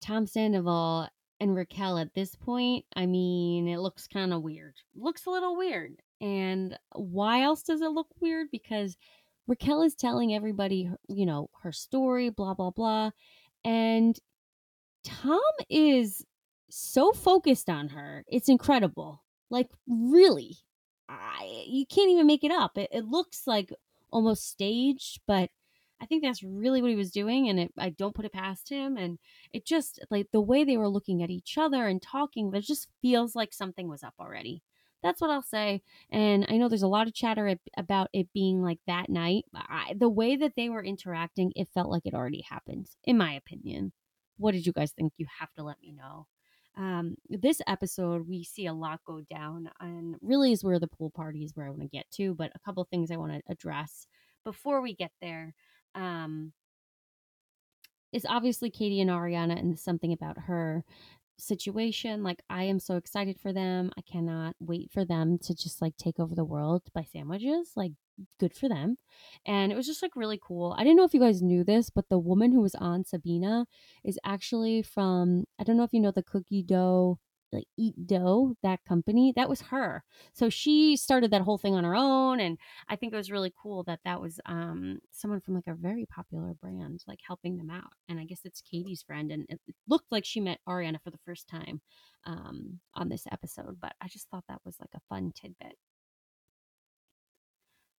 Tom 0.00 0.26
Sandoval 0.26 1.08
and 1.40 1.54
Raquel 1.54 1.98
at 1.98 2.14
this 2.14 2.34
point, 2.34 2.84
I 2.96 3.06
mean, 3.06 3.68
it 3.68 3.78
looks 3.78 4.08
kind 4.08 4.32
of 4.32 4.42
weird. 4.42 4.74
looks 4.94 5.26
a 5.26 5.30
little 5.30 5.56
weird. 5.56 6.00
And 6.20 6.76
why 6.94 7.42
else 7.42 7.62
does 7.62 7.80
it 7.80 7.90
look 7.90 8.08
weird? 8.20 8.48
Because 8.50 8.96
Raquel 9.46 9.82
is 9.82 9.94
telling 9.94 10.34
everybody, 10.34 10.90
you 11.08 11.26
know, 11.26 11.48
her 11.62 11.72
story, 11.72 12.30
blah, 12.30 12.54
blah, 12.54 12.70
blah. 12.70 13.10
And 13.64 14.18
Tom 15.04 15.40
is 15.70 16.24
so 16.70 17.12
focused 17.12 17.70
on 17.70 17.88
her. 17.88 18.24
It's 18.28 18.48
incredible. 18.48 19.22
Like, 19.48 19.70
really. 19.86 20.56
I, 21.08 21.64
you 21.66 21.86
can't 21.86 22.10
even 22.10 22.26
make 22.26 22.44
it 22.44 22.50
up. 22.50 22.76
It, 22.76 22.90
it 22.92 23.04
looks 23.06 23.46
like 23.46 23.72
almost 24.10 24.48
staged, 24.48 25.20
but 25.26 25.50
I 26.00 26.06
think 26.06 26.22
that's 26.22 26.42
really 26.42 26.80
what 26.80 26.90
he 26.90 26.96
was 26.96 27.10
doing, 27.10 27.48
and 27.48 27.58
it, 27.58 27.72
I 27.76 27.90
don't 27.90 28.14
put 28.14 28.24
it 28.24 28.32
past 28.32 28.68
him. 28.68 28.96
And 28.96 29.18
it 29.52 29.64
just 29.64 30.00
like 30.10 30.28
the 30.32 30.40
way 30.40 30.64
they 30.64 30.76
were 30.76 30.88
looking 30.88 31.22
at 31.22 31.30
each 31.30 31.58
other 31.58 31.88
and 31.88 32.00
talking, 32.00 32.50
there 32.50 32.60
just 32.60 32.88
feels 33.02 33.34
like 33.34 33.52
something 33.52 33.88
was 33.88 34.04
up 34.04 34.14
already. 34.20 34.62
That's 35.02 35.20
what 35.20 35.30
I'll 35.30 35.42
say. 35.42 35.82
And 36.10 36.44
I 36.48 36.56
know 36.56 36.68
there's 36.68 36.82
a 36.82 36.88
lot 36.88 37.06
of 37.06 37.14
chatter 37.14 37.56
about 37.76 38.08
it 38.12 38.32
being 38.32 38.62
like 38.62 38.78
that 38.86 39.08
night. 39.08 39.44
I, 39.54 39.94
the 39.96 40.08
way 40.08 40.36
that 40.36 40.54
they 40.56 40.68
were 40.68 40.82
interacting, 40.82 41.52
it 41.54 41.68
felt 41.72 41.90
like 41.90 42.04
it 42.04 42.14
already 42.14 42.42
happened, 42.42 42.88
in 43.04 43.16
my 43.16 43.32
opinion. 43.32 43.92
What 44.38 44.52
did 44.52 44.66
you 44.66 44.72
guys 44.72 44.92
think? 44.92 45.12
You 45.16 45.26
have 45.38 45.52
to 45.54 45.64
let 45.64 45.80
me 45.80 45.92
know. 45.92 46.26
Um, 46.76 47.16
this 47.28 47.60
episode, 47.66 48.28
we 48.28 48.44
see 48.44 48.66
a 48.66 48.72
lot 48.72 49.00
go 49.04 49.20
down, 49.28 49.68
and 49.80 50.16
really 50.22 50.52
is 50.52 50.62
where 50.62 50.78
the 50.78 50.86
pool 50.86 51.10
party 51.10 51.42
is 51.42 51.56
where 51.56 51.66
I 51.66 51.70
want 51.70 51.82
to 51.82 51.88
get 51.88 52.08
to. 52.12 52.34
But 52.34 52.52
a 52.54 52.60
couple 52.60 52.84
things 52.84 53.10
I 53.10 53.16
want 53.16 53.32
to 53.32 53.52
address 53.52 54.06
before 54.44 54.80
we 54.80 54.94
get 54.94 55.10
there 55.20 55.54
um, 55.94 56.52
is 58.12 58.26
obviously 58.28 58.70
Katie 58.70 59.00
and 59.00 59.10
Ariana 59.10 59.58
and 59.58 59.78
something 59.78 60.12
about 60.12 60.38
her 60.38 60.84
situation. 61.38 62.22
Like, 62.22 62.42
I 62.50 62.64
am 62.64 62.80
so 62.80 62.96
excited 62.96 63.38
for 63.40 63.52
them. 63.52 63.90
I 63.96 64.02
cannot 64.02 64.56
wait 64.60 64.90
for 64.92 65.04
them 65.04 65.38
to 65.38 65.54
just 65.54 65.80
like 65.80 65.96
take 65.96 66.18
over 66.18 66.34
the 66.34 66.44
world 66.44 66.82
by 66.94 67.04
sandwiches. 67.04 67.72
Like, 67.76 67.92
good 68.40 68.54
for 68.54 68.68
them. 68.68 68.96
And 69.46 69.70
it 69.70 69.76
was 69.76 69.86
just 69.86 70.02
like 70.02 70.16
really 70.16 70.40
cool. 70.42 70.74
I 70.76 70.82
didn't 70.82 70.96
know 70.96 71.04
if 71.04 71.14
you 71.14 71.20
guys 71.20 71.42
knew 71.42 71.64
this, 71.64 71.90
but 71.90 72.08
the 72.08 72.18
woman 72.18 72.52
who 72.52 72.60
was 72.60 72.74
on 72.74 73.04
Sabina 73.04 73.66
is 74.04 74.18
actually 74.24 74.82
from, 74.82 75.44
I 75.58 75.64
don't 75.64 75.76
know 75.76 75.84
if 75.84 75.92
you 75.92 76.00
know 76.00 76.10
the 76.10 76.22
cookie 76.22 76.62
dough 76.62 77.18
like 77.52 77.66
eat 77.76 78.06
dough 78.06 78.54
that 78.62 78.84
company 78.86 79.32
that 79.36 79.48
was 79.48 79.60
her. 79.62 80.04
So 80.32 80.48
she 80.50 80.96
started 80.96 81.30
that 81.30 81.42
whole 81.42 81.58
thing 81.58 81.74
on 81.74 81.84
her 81.84 81.94
own 81.94 82.40
and 82.40 82.58
i 82.88 82.96
think 82.96 83.12
it 83.12 83.16
was 83.16 83.30
really 83.30 83.52
cool 83.60 83.82
that 83.84 84.00
that 84.04 84.20
was 84.20 84.40
um 84.46 84.98
someone 85.10 85.40
from 85.40 85.54
like 85.54 85.66
a 85.66 85.74
very 85.74 86.06
popular 86.06 86.54
brand 86.60 87.02
like 87.06 87.20
helping 87.26 87.56
them 87.56 87.70
out 87.70 87.92
and 88.08 88.18
i 88.18 88.24
guess 88.24 88.40
it's 88.44 88.60
katie's 88.60 89.02
friend 89.02 89.30
and 89.30 89.46
it 89.48 89.60
looked 89.88 90.10
like 90.10 90.24
she 90.24 90.40
met 90.40 90.58
ariana 90.68 91.00
for 91.02 91.10
the 91.10 91.18
first 91.24 91.48
time 91.48 91.80
um 92.26 92.80
on 92.94 93.08
this 93.08 93.24
episode 93.32 93.76
but 93.80 93.94
i 94.00 94.08
just 94.08 94.28
thought 94.28 94.44
that 94.48 94.60
was 94.64 94.76
like 94.80 94.90
a 94.94 95.00
fun 95.08 95.32
tidbit. 95.34 95.76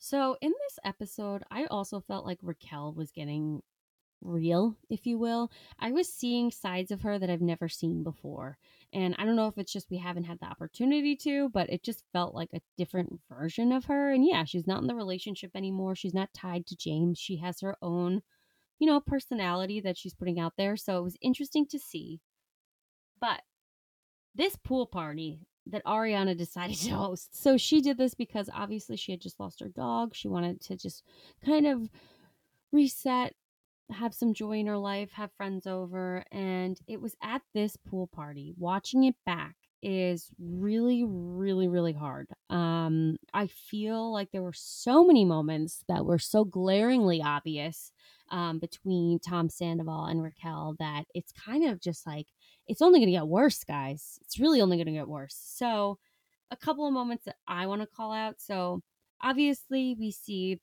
So 0.02 0.38
in 0.41 0.52
this 0.52 0.80
episode 0.84 1.43
i 1.52 1.66
also 1.66 2.00
felt 2.00 2.26
like 2.26 2.39
raquel 2.41 2.93
was 2.93 3.12
getting 3.12 3.62
real, 4.22 4.76
if 4.89 5.05
you 5.05 5.17
will. 5.17 5.51
I 5.80 5.91
was 5.91 6.11
seeing 6.11 6.51
sides 6.51 6.91
of 6.91 7.01
her 7.01 7.20
that 7.20 7.30
I've 7.30 7.41
never 7.41 7.70
seen 7.70 8.03
before. 8.03 8.57
And 8.91 9.15
I 9.20 9.26
don't 9.26 9.36
know 9.36 9.47
if 9.47 9.57
it's 9.57 9.72
just 9.72 9.91
we 9.91 9.97
haven't 9.97 10.24
had 10.24 10.39
the 10.39 10.47
opportunity 10.47 11.15
to, 11.17 11.49
but 11.49 11.70
it 11.70 11.84
just 11.84 12.03
felt 12.11 12.34
like 12.34 12.49
a 12.53 12.61
different 12.78 13.20
version 13.30 13.72
of 13.72 13.86
her. 13.86 14.11
And 14.11 14.26
yeah, 14.26 14.43
she's 14.45 14.67
not 14.67 14.82
in 14.82 14.88
the 14.88 14.95
relationship 14.95 15.51
anymore. 15.55 15.95
She's 15.95 16.13
not 16.13 16.34
tied 16.34 16.65
to 16.67 16.76
James. 16.76 17.20
She 17.20 17.38
has 17.38 17.61
her 17.61 17.78
own, 17.82 18.22
you 18.80 18.88
know, 18.88 18.99
personality 18.99 19.80
that 19.82 19.97
she's 19.97 20.15
putting 20.15 20.39
out 20.39 20.53
there. 20.57 20.76
So 20.76 20.97
it 20.97 21.03
was 21.03 21.17
interesting 21.22 21.67
to 21.67 21.80
see. 21.80 22.20
But 23.20 23.41
this 24.36 24.55
pool 24.55 24.88
party 24.88 25.39
that 25.67 25.86
Ariana 25.86 26.38
decided 26.38 26.78
to 26.78 26.91
host. 26.91 27.39
So 27.39 27.57
she 27.57 27.82
did 27.82 27.97
this 27.97 28.15
because 28.15 28.49
obviously 28.53 28.97
she 28.97 29.11
had 29.11 29.22
just 29.22 29.39
lost 29.39 29.59
her 29.59 29.70
dog. 29.70 30.15
She 30.15 30.28
wanted 30.28 30.61
to 30.61 30.78
just 30.78 31.03
kind 31.45 31.67
of 31.67 31.89
reset 32.72 33.34
have 33.91 34.13
some 34.13 34.33
joy 34.33 34.59
in 34.59 34.67
her 34.67 34.77
life, 34.77 35.11
have 35.13 35.31
friends 35.33 35.67
over. 35.67 36.23
And 36.31 36.79
it 36.87 37.01
was 37.01 37.15
at 37.21 37.41
this 37.53 37.75
pool 37.77 38.07
party, 38.07 38.53
watching 38.57 39.03
it 39.03 39.15
back 39.25 39.55
is 39.81 40.29
really, 40.39 41.05
really, 41.07 41.67
really 41.67 41.93
hard. 41.93 42.27
Um, 42.49 43.17
I 43.33 43.47
feel 43.47 44.11
like 44.11 44.29
there 44.31 44.43
were 44.43 44.53
so 44.53 45.05
many 45.05 45.23
moments 45.25 45.83
that 45.87 46.05
were 46.05 46.19
so 46.19 46.43
glaringly 46.43 47.21
obvious 47.21 47.91
um, 48.29 48.59
between 48.59 49.19
Tom 49.19 49.49
Sandoval 49.49 50.05
and 50.05 50.21
Raquel 50.21 50.75
that 50.79 51.05
it's 51.15 51.31
kind 51.31 51.65
of 51.65 51.81
just 51.81 52.05
like, 52.05 52.27
it's 52.67 52.81
only 52.81 52.99
going 52.99 53.07
to 53.07 53.17
get 53.17 53.27
worse, 53.27 53.63
guys. 53.63 54.19
It's 54.21 54.39
really 54.39 54.61
only 54.61 54.77
going 54.77 54.87
to 54.87 54.93
get 54.93 55.07
worse. 55.07 55.35
So, 55.41 55.97
a 56.51 56.57
couple 56.57 56.87
of 56.87 56.93
moments 56.93 57.25
that 57.25 57.35
I 57.47 57.67
want 57.67 57.81
to 57.81 57.87
call 57.87 58.11
out. 58.11 58.35
So, 58.39 58.81
obviously, 59.21 59.95
we 59.99 60.11
see 60.11 60.59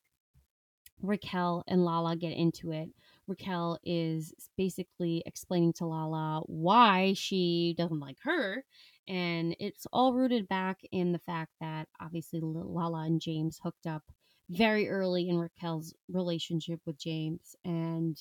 Raquel 1.03 1.65
and 1.67 1.85
Lala 1.85 2.17
get 2.17 2.33
into 2.33 2.73
it. 2.73 2.89
Raquel 3.29 3.79
is 3.85 4.33
basically 4.57 5.23
explaining 5.27 5.73
to 5.75 5.87
Lala 5.87 6.43
why 6.47 7.15
she 7.15 7.75
doesn't 7.77 8.01
like 8.01 8.19
her. 8.23 8.65
And 9.09 9.55
it's 9.59 9.87
all 9.93 10.15
rooted 10.15 10.49
back 10.49 10.81
in 10.93 11.13
the 11.13 11.19
fact 11.19 11.53
that 11.61 11.89
obviously 12.01 12.41
Lala 12.43 13.05
and 13.05 13.21
James 13.21 13.61
hooked 13.63 13.87
up 13.87 14.03
very 14.49 14.89
early 14.89 15.29
in 15.29 15.39
Raquel's 15.39 15.95
relationship 16.09 16.81
with 16.87 16.99
James. 16.99 17.55
And 17.65 18.17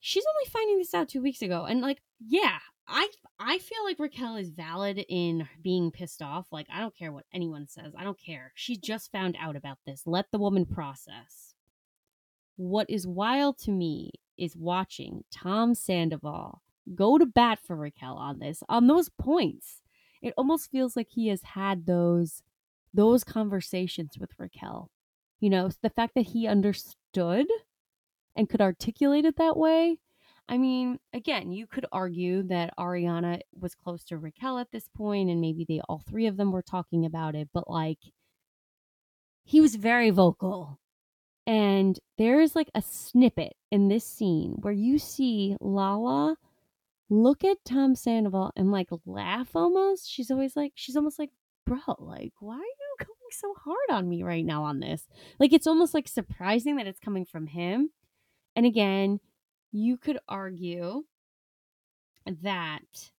she's 0.00 0.24
only 0.26 0.50
finding 0.50 0.78
this 0.78 0.94
out 0.94 1.08
two 1.08 1.22
weeks 1.22 1.42
ago. 1.42 1.64
And 1.64 1.80
like, 1.80 2.00
yeah, 2.20 2.58
I 2.88 3.08
I 3.38 3.58
feel 3.58 3.84
like 3.84 3.98
Raquel 3.98 4.36
is 4.36 4.50
valid 4.50 5.04
in 5.08 5.48
being 5.62 5.90
pissed 5.90 6.22
off. 6.22 6.46
Like, 6.52 6.66
I 6.72 6.80
don't 6.80 6.96
care 6.96 7.12
what 7.12 7.26
anyone 7.32 7.66
says. 7.68 7.92
I 7.98 8.04
don't 8.04 8.20
care. 8.20 8.52
She 8.54 8.76
just 8.76 9.12
found 9.12 9.36
out 9.38 9.56
about 9.56 9.78
this. 9.86 10.02
Let 10.06 10.26
the 10.30 10.38
woman 10.38 10.66
process. 10.66 11.45
What 12.56 12.88
is 12.88 13.06
wild 13.06 13.58
to 13.60 13.70
me 13.70 14.12
is 14.38 14.56
watching 14.56 15.24
Tom 15.30 15.74
Sandoval 15.74 16.62
go 16.94 17.18
to 17.18 17.26
bat 17.26 17.58
for 17.62 17.76
Raquel 17.76 18.14
on 18.14 18.38
this, 18.38 18.62
on 18.68 18.86
those 18.86 19.08
points. 19.08 19.82
It 20.22 20.34
almost 20.36 20.70
feels 20.70 20.96
like 20.96 21.08
he 21.10 21.28
has 21.28 21.42
had 21.42 21.86
those 21.86 22.42
those 22.94 23.24
conversations 23.24 24.16
with 24.18 24.30
Raquel. 24.38 24.90
You 25.40 25.50
know, 25.50 25.70
the 25.82 25.90
fact 25.90 26.14
that 26.14 26.28
he 26.28 26.46
understood 26.46 27.46
and 28.34 28.48
could 28.48 28.62
articulate 28.62 29.26
it 29.26 29.36
that 29.36 29.56
way. 29.56 29.98
I 30.48 30.56
mean, 30.56 30.98
again, 31.12 31.52
you 31.52 31.66
could 31.66 31.84
argue 31.92 32.42
that 32.44 32.72
Ariana 32.78 33.40
was 33.58 33.74
close 33.74 34.04
to 34.04 34.16
Raquel 34.16 34.58
at 34.58 34.70
this 34.70 34.88
point 34.88 35.28
and 35.28 35.40
maybe 35.40 35.66
they 35.68 35.80
all 35.88 36.02
three 36.08 36.26
of 36.26 36.36
them 36.36 36.52
were 36.52 36.62
talking 36.62 37.04
about 37.04 37.34
it, 37.34 37.48
but 37.52 37.68
like 37.68 37.98
he 39.44 39.60
was 39.60 39.76
very 39.76 40.10
vocal 40.10 40.78
and 41.46 41.98
there's 42.18 42.56
like 42.56 42.70
a 42.74 42.82
snippet 42.82 43.54
in 43.70 43.88
this 43.88 44.04
scene 44.04 44.56
where 44.60 44.72
you 44.72 44.98
see 44.98 45.56
Lala 45.60 46.36
look 47.08 47.44
at 47.44 47.64
Tom 47.64 47.94
Sandoval 47.94 48.52
and 48.56 48.72
like 48.72 48.88
laugh 49.04 49.54
almost. 49.54 50.10
She's 50.10 50.30
always 50.30 50.56
like, 50.56 50.72
she's 50.74 50.96
almost 50.96 51.18
like, 51.18 51.30
bro, 51.64 51.78
like, 51.98 52.32
why 52.40 52.56
are 52.56 52.58
you 52.58 52.96
going 52.98 53.30
so 53.30 53.54
hard 53.54 53.90
on 53.90 54.08
me 54.08 54.22
right 54.22 54.44
now 54.44 54.64
on 54.64 54.80
this? 54.80 55.06
Like, 55.38 55.52
it's 55.52 55.66
almost 55.66 55.94
like 55.94 56.08
surprising 56.08 56.76
that 56.76 56.86
it's 56.86 57.00
coming 57.00 57.24
from 57.24 57.46
him. 57.46 57.90
And 58.54 58.66
again, 58.66 59.20
you 59.72 59.96
could 59.96 60.18
argue 60.28 61.04
that 62.42 63.10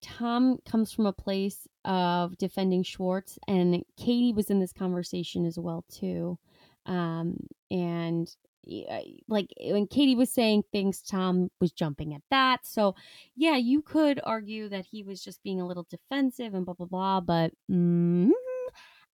Tom 0.00 0.58
comes 0.64 0.92
from 0.92 1.06
a 1.06 1.12
place 1.12 1.68
of 1.84 2.36
defending 2.38 2.82
Schwartz, 2.82 3.38
and 3.48 3.84
Katie 3.96 4.32
was 4.32 4.50
in 4.50 4.60
this 4.60 4.72
conversation 4.72 5.44
as 5.46 5.58
well 5.58 5.84
too. 5.90 6.38
Um, 6.86 7.36
and 7.70 8.28
like 9.28 9.48
when 9.60 9.86
Katie 9.86 10.14
was 10.14 10.30
saying 10.30 10.62
things, 10.70 11.02
Tom 11.02 11.50
was 11.60 11.72
jumping 11.72 12.14
at 12.14 12.22
that. 12.30 12.60
So 12.64 12.94
yeah, 13.34 13.56
you 13.56 13.82
could 13.82 14.20
argue 14.24 14.68
that 14.68 14.86
he 14.86 15.02
was 15.02 15.22
just 15.22 15.42
being 15.42 15.60
a 15.60 15.66
little 15.66 15.86
defensive 15.90 16.54
and 16.54 16.64
blah 16.64 16.74
blah 16.74 16.86
blah. 16.86 17.20
But 17.20 17.52
mm, 17.70 18.30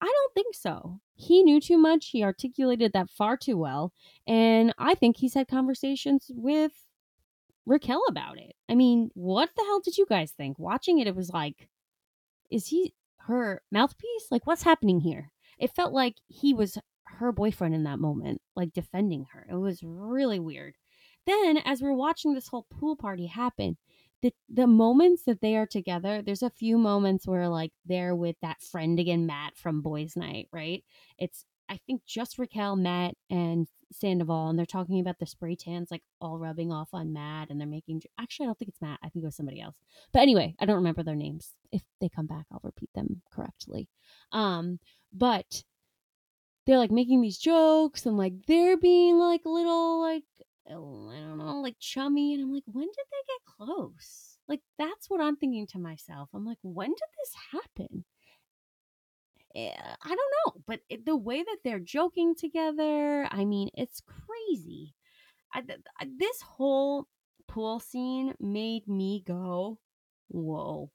I 0.01 0.05
don't 0.05 0.33
think 0.33 0.55
so. 0.55 0.99
He 1.15 1.43
knew 1.43 1.59
too 1.59 1.77
much. 1.77 2.09
He 2.09 2.23
articulated 2.23 2.93
that 2.93 3.09
far 3.09 3.37
too 3.37 3.57
well. 3.57 3.91
And 4.27 4.73
I 4.77 4.95
think 4.95 5.17
he's 5.17 5.33
had 5.33 5.47
conversations 5.47 6.31
with 6.33 6.71
Raquel 7.65 8.01
about 8.07 8.37
it. 8.37 8.55
I 8.69 8.75
mean, 8.75 9.11
what 9.13 9.49
the 9.55 9.63
hell 9.63 9.81
did 9.81 9.97
you 9.97 10.05
guys 10.07 10.31
think? 10.31 10.57
Watching 10.57 10.99
it, 10.99 11.07
it 11.07 11.15
was 11.15 11.29
like, 11.31 11.69
is 12.49 12.67
he 12.67 12.93
her 13.27 13.61
mouthpiece? 13.71 14.27
Like, 14.31 14.45
what's 14.47 14.63
happening 14.63 15.01
here? 15.01 15.31
It 15.57 15.75
felt 15.75 15.93
like 15.93 16.15
he 16.27 16.53
was 16.53 16.77
her 17.05 17.31
boyfriend 17.31 17.75
in 17.75 17.83
that 17.83 17.99
moment, 17.99 18.41
like 18.55 18.73
defending 18.73 19.25
her. 19.33 19.45
It 19.49 19.55
was 19.55 19.81
really 19.83 20.39
weird. 20.39 20.75
Then, 21.25 21.57
as 21.57 21.81
we're 21.81 21.93
watching 21.93 22.33
this 22.33 22.47
whole 22.47 22.65
pool 22.69 22.95
party 22.95 23.27
happen, 23.27 23.77
the 24.21 24.33
the 24.49 24.67
moments 24.67 25.23
that 25.25 25.41
they 25.41 25.55
are 25.55 25.67
together, 25.67 26.21
there's 26.21 26.43
a 26.43 26.49
few 26.49 26.77
moments 26.77 27.27
where 27.27 27.47
like 27.47 27.71
they're 27.85 28.15
with 28.15 28.35
that 28.41 28.61
friend 28.61 28.99
again, 28.99 29.25
Matt 29.25 29.55
from 29.55 29.81
Boys 29.81 30.15
Night, 30.15 30.47
right? 30.51 30.83
It's 31.17 31.45
I 31.69 31.79
think 31.85 32.01
just 32.05 32.39
Raquel, 32.39 32.75
Matt, 32.75 33.13
and 33.29 33.67
Sandoval, 33.91 34.49
and 34.49 34.57
they're 34.57 34.65
talking 34.65 34.99
about 34.99 35.19
the 35.19 35.25
spray 35.25 35.55
tans 35.55 35.91
like 35.91 36.03
all 36.19 36.37
rubbing 36.39 36.71
off 36.71 36.89
on 36.93 37.13
Matt, 37.13 37.49
and 37.49 37.59
they're 37.59 37.67
making. 37.67 38.01
Actually, 38.19 38.45
I 38.45 38.47
don't 38.47 38.59
think 38.59 38.69
it's 38.69 38.81
Matt. 38.81 38.99
I 39.03 39.09
think 39.09 39.23
it 39.23 39.27
was 39.27 39.35
somebody 39.35 39.61
else. 39.61 39.75
But 40.11 40.21
anyway, 40.23 40.55
I 40.59 40.65
don't 40.65 40.77
remember 40.77 41.03
their 41.03 41.15
names. 41.15 41.53
If 41.71 41.83
they 42.01 42.09
come 42.09 42.27
back, 42.27 42.45
I'll 42.51 42.61
repeat 42.63 42.89
them 42.93 43.21
correctly. 43.31 43.87
Um, 44.31 44.79
but 45.13 45.63
they're 46.65 46.77
like 46.77 46.91
making 46.91 47.21
these 47.21 47.37
jokes 47.37 48.05
and 48.05 48.17
like 48.17 48.33
they're 48.47 48.77
being 48.77 49.17
like 49.17 49.41
little 49.45 50.01
like 50.01 50.23
I 50.67 50.73
don't 50.73 51.37
know, 51.37 51.61
like 51.61 51.77
chummy, 51.79 52.33
and 52.33 52.43
I'm 52.43 52.53
like, 52.53 52.63
when 52.67 52.85
did 52.85 53.05
they 53.11 53.23
get 53.27 53.55
close? 53.57 54.37
Like 54.47 54.61
that's 54.77 55.09
what 55.09 55.21
I'm 55.21 55.35
thinking 55.35 55.67
to 55.67 55.79
myself. 55.79 56.29
I'm 56.33 56.45
like, 56.45 56.57
when 56.61 56.89
did 56.89 56.97
this 57.17 57.33
happen? 57.51 58.05
Eh, 59.59 59.71
I 60.03 60.07
don't 60.07 60.17
know, 60.45 60.61
but 60.67 60.81
it, 60.89 61.05
the 61.05 61.17
way 61.17 61.43
that 61.43 61.57
they're 61.63 61.79
joking 61.79 62.35
together, 62.35 63.27
I 63.29 63.45
mean, 63.45 63.69
it's 63.73 64.01
crazy. 64.01 64.93
I, 65.53 65.61
th- 65.61 65.79
this 66.17 66.41
whole 66.41 67.07
pool 67.47 67.79
scene 67.79 68.35
made 68.39 68.87
me 68.87 69.23
go, 69.25 69.79
whoa, 70.29 70.91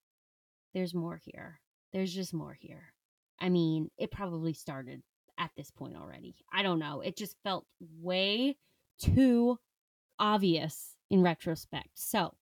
there's 0.73 0.93
more 0.93 1.19
here. 1.23 1.59
There's 1.93 2.13
just 2.13 2.33
more 2.33 2.57
here. 2.59 2.93
I 3.39 3.49
mean, 3.49 3.89
it 3.97 4.11
probably 4.11 4.53
started 4.53 5.03
at 5.37 5.51
this 5.57 5.69
point 5.69 5.95
already. 5.95 6.35
I 6.51 6.63
don't 6.63 6.79
know. 6.79 7.01
It 7.01 7.17
just 7.17 7.35
felt 7.43 7.65
way 8.01 8.57
too 8.99 9.59
obvious 10.17 10.95
in 11.09 11.21
retrospect. 11.21 11.89
So, 11.93 12.33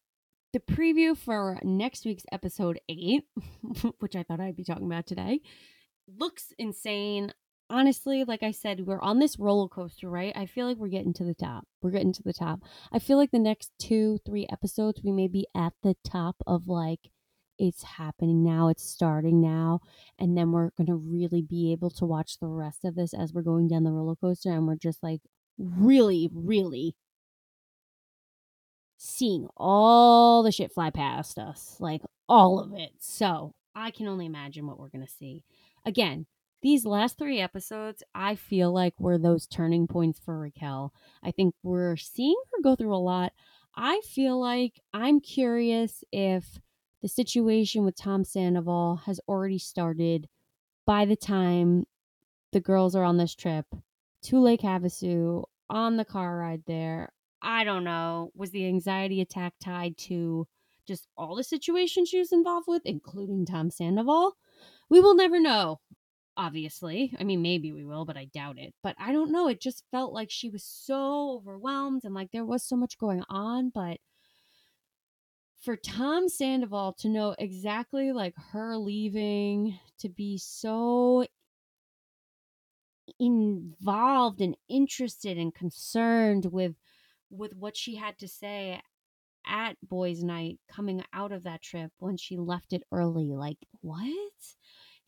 the 0.53 0.59
preview 0.59 1.17
for 1.17 1.59
next 1.63 2.05
week's 2.05 2.25
episode 2.31 2.79
8, 2.87 3.23
which 3.99 4.15
I 4.15 4.21
thought 4.21 4.39
I'd 4.39 4.55
be 4.55 4.63
talking 4.63 4.85
about 4.85 5.07
today, 5.07 5.41
looks 6.07 6.53
insane. 6.57 7.33
Honestly, 7.69 8.23
like 8.23 8.43
I 8.43 8.51
said, 8.51 8.85
we're 8.85 9.01
on 9.01 9.19
this 9.19 9.39
roller 9.39 9.67
coaster, 9.67 10.09
right? 10.09 10.33
I 10.35 10.45
feel 10.45 10.67
like 10.67 10.77
we're 10.77 10.89
getting 10.89 11.13
to 11.13 11.23
the 11.23 11.33
top. 11.33 11.65
We're 11.81 11.91
getting 11.91 12.13
to 12.13 12.23
the 12.23 12.33
top. 12.33 12.59
I 12.91 12.99
feel 12.99 13.17
like 13.17 13.31
the 13.31 13.39
next 13.39 13.71
two, 13.79 14.19
three 14.25 14.47
episodes, 14.51 15.01
we 15.03 15.11
may 15.11 15.27
be 15.27 15.47
at 15.55 15.73
the 15.81 15.95
top 16.03 16.35
of 16.45 16.67
like, 16.67 16.99
it's 17.57 17.83
happening 17.83 18.43
now, 18.43 18.67
it's 18.67 18.83
starting 18.83 19.41
now. 19.41 19.79
And 20.19 20.37
then 20.37 20.51
we're 20.51 20.71
going 20.77 20.87
to 20.87 20.95
really 20.95 21.41
be 21.41 21.71
able 21.71 21.89
to 21.91 22.05
watch 22.05 22.39
the 22.39 22.47
rest 22.47 22.83
of 22.83 22.95
this 22.95 23.13
as 23.13 23.33
we're 23.33 23.41
going 23.41 23.67
down 23.67 23.83
the 23.83 23.91
roller 23.91 24.15
coaster. 24.15 24.51
And 24.51 24.67
we're 24.67 24.75
just 24.75 25.01
like 25.01 25.21
really, 25.57 26.29
really 26.33 26.95
seeing 28.97 29.47
all 29.57 30.43
the 30.43 30.51
shit 30.51 30.71
fly 30.71 30.89
past 30.89 31.37
us, 31.37 31.77
like 31.79 32.01
all 32.27 32.59
of 32.59 32.73
it. 32.73 32.91
So 32.99 33.53
I 33.75 33.91
can 33.91 34.07
only 34.07 34.25
imagine 34.25 34.67
what 34.67 34.79
we're 34.79 34.89
going 34.89 35.05
to 35.05 35.11
see 35.11 35.43
again, 35.85 36.25
these 36.61 36.85
last 36.85 37.17
three 37.17 37.41
episodes, 37.41 38.03
I 38.15 38.35
feel 38.35 38.73
like 38.73 38.93
were 38.97 39.17
those 39.17 39.47
turning 39.47 39.85
points 39.85 40.19
for 40.19 40.39
Raquel. 40.39 40.93
I 41.21 41.31
think 41.31 41.55
we're 41.61 41.97
seeing 41.97 42.41
her 42.51 42.61
go 42.63 42.75
through 42.75 42.95
a 42.95 42.97
lot. 42.97 43.33
I 43.75 44.01
feel 44.05 44.39
like 44.39 44.79
I'm 44.93 45.19
curious 45.19 46.03
if 46.11 46.59
the 47.01 47.09
situation 47.09 47.83
with 47.83 47.97
Tom 47.97 48.23
Sandoval 48.23 49.01
has 49.05 49.19
already 49.27 49.57
started 49.57 50.29
by 50.85 51.03
the 51.05 51.17
time 51.17 51.85
the 52.53 52.61
girls 52.61 52.95
are 52.95 53.03
on 53.03 53.17
this 53.17 53.35
trip 53.35 53.65
to 54.23 54.39
Lake 54.39 54.61
Havasu 54.61 55.43
on 55.69 55.97
the 55.97 56.05
car 56.05 56.37
ride 56.37 56.63
there. 56.65 57.11
I 57.41 57.65
don't 57.65 57.83
know. 57.83 58.31
Was 58.35 58.51
the 58.51 58.67
anxiety 58.67 59.19
attack 59.19 59.55
tied 59.61 59.97
to 59.97 60.47
just 60.87 61.07
all 61.17 61.35
the 61.35 61.43
situations 61.43 62.07
she 62.07 62.19
was 62.19 62.31
involved 62.31 62.67
with, 62.69 62.83
including 62.85 63.45
Tom 63.45 63.69
Sandoval? 63.69 64.37
We 64.93 65.01
will 65.01 65.15
never 65.15 65.39
know, 65.39 65.79
obviously. 66.37 67.15
I 67.19 67.23
mean, 67.23 67.41
maybe 67.41 67.71
we 67.71 67.83
will, 67.83 68.05
but 68.05 68.15
I 68.15 68.25
doubt 68.25 68.59
it. 68.59 68.75
But 68.83 68.95
I 68.99 69.11
don't 69.11 69.31
know. 69.31 69.47
It 69.47 69.59
just 69.59 69.83
felt 69.89 70.13
like 70.13 70.29
she 70.29 70.49
was 70.49 70.63
so 70.63 71.31
overwhelmed 71.31 72.03
and 72.03 72.13
like 72.13 72.29
there 72.31 72.45
was 72.45 72.63
so 72.63 72.75
much 72.75 72.99
going 72.99 73.23
on. 73.27 73.71
But 73.73 73.97
for 75.59 75.75
Tom 75.75 76.29
Sandoval 76.29 76.93
to 76.99 77.09
know 77.09 77.33
exactly 77.39 78.13
like 78.13 78.35
her 78.51 78.77
leaving, 78.77 79.79
to 79.97 80.09
be 80.09 80.37
so 80.37 81.25
involved 83.19 84.41
and 84.41 84.55
interested 84.69 85.39
and 85.39 85.55
concerned 85.55 86.45
with 86.51 86.75
with 87.31 87.55
what 87.55 87.75
she 87.75 87.95
had 87.95 88.19
to 88.19 88.27
say 88.27 88.79
at 89.47 89.75
boys 89.81 90.23
night 90.23 90.59
coming 90.69 91.03
out 91.13 91.31
of 91.31 91.43
that 91.43 91.63
trip 91.63 91.91
when 91.97 92.15
she 92.15 92.37
left 92.37 92.73
it 92.73 92.83
early 92.91 93.33
like 93.33 93.57
what 93.81 94.07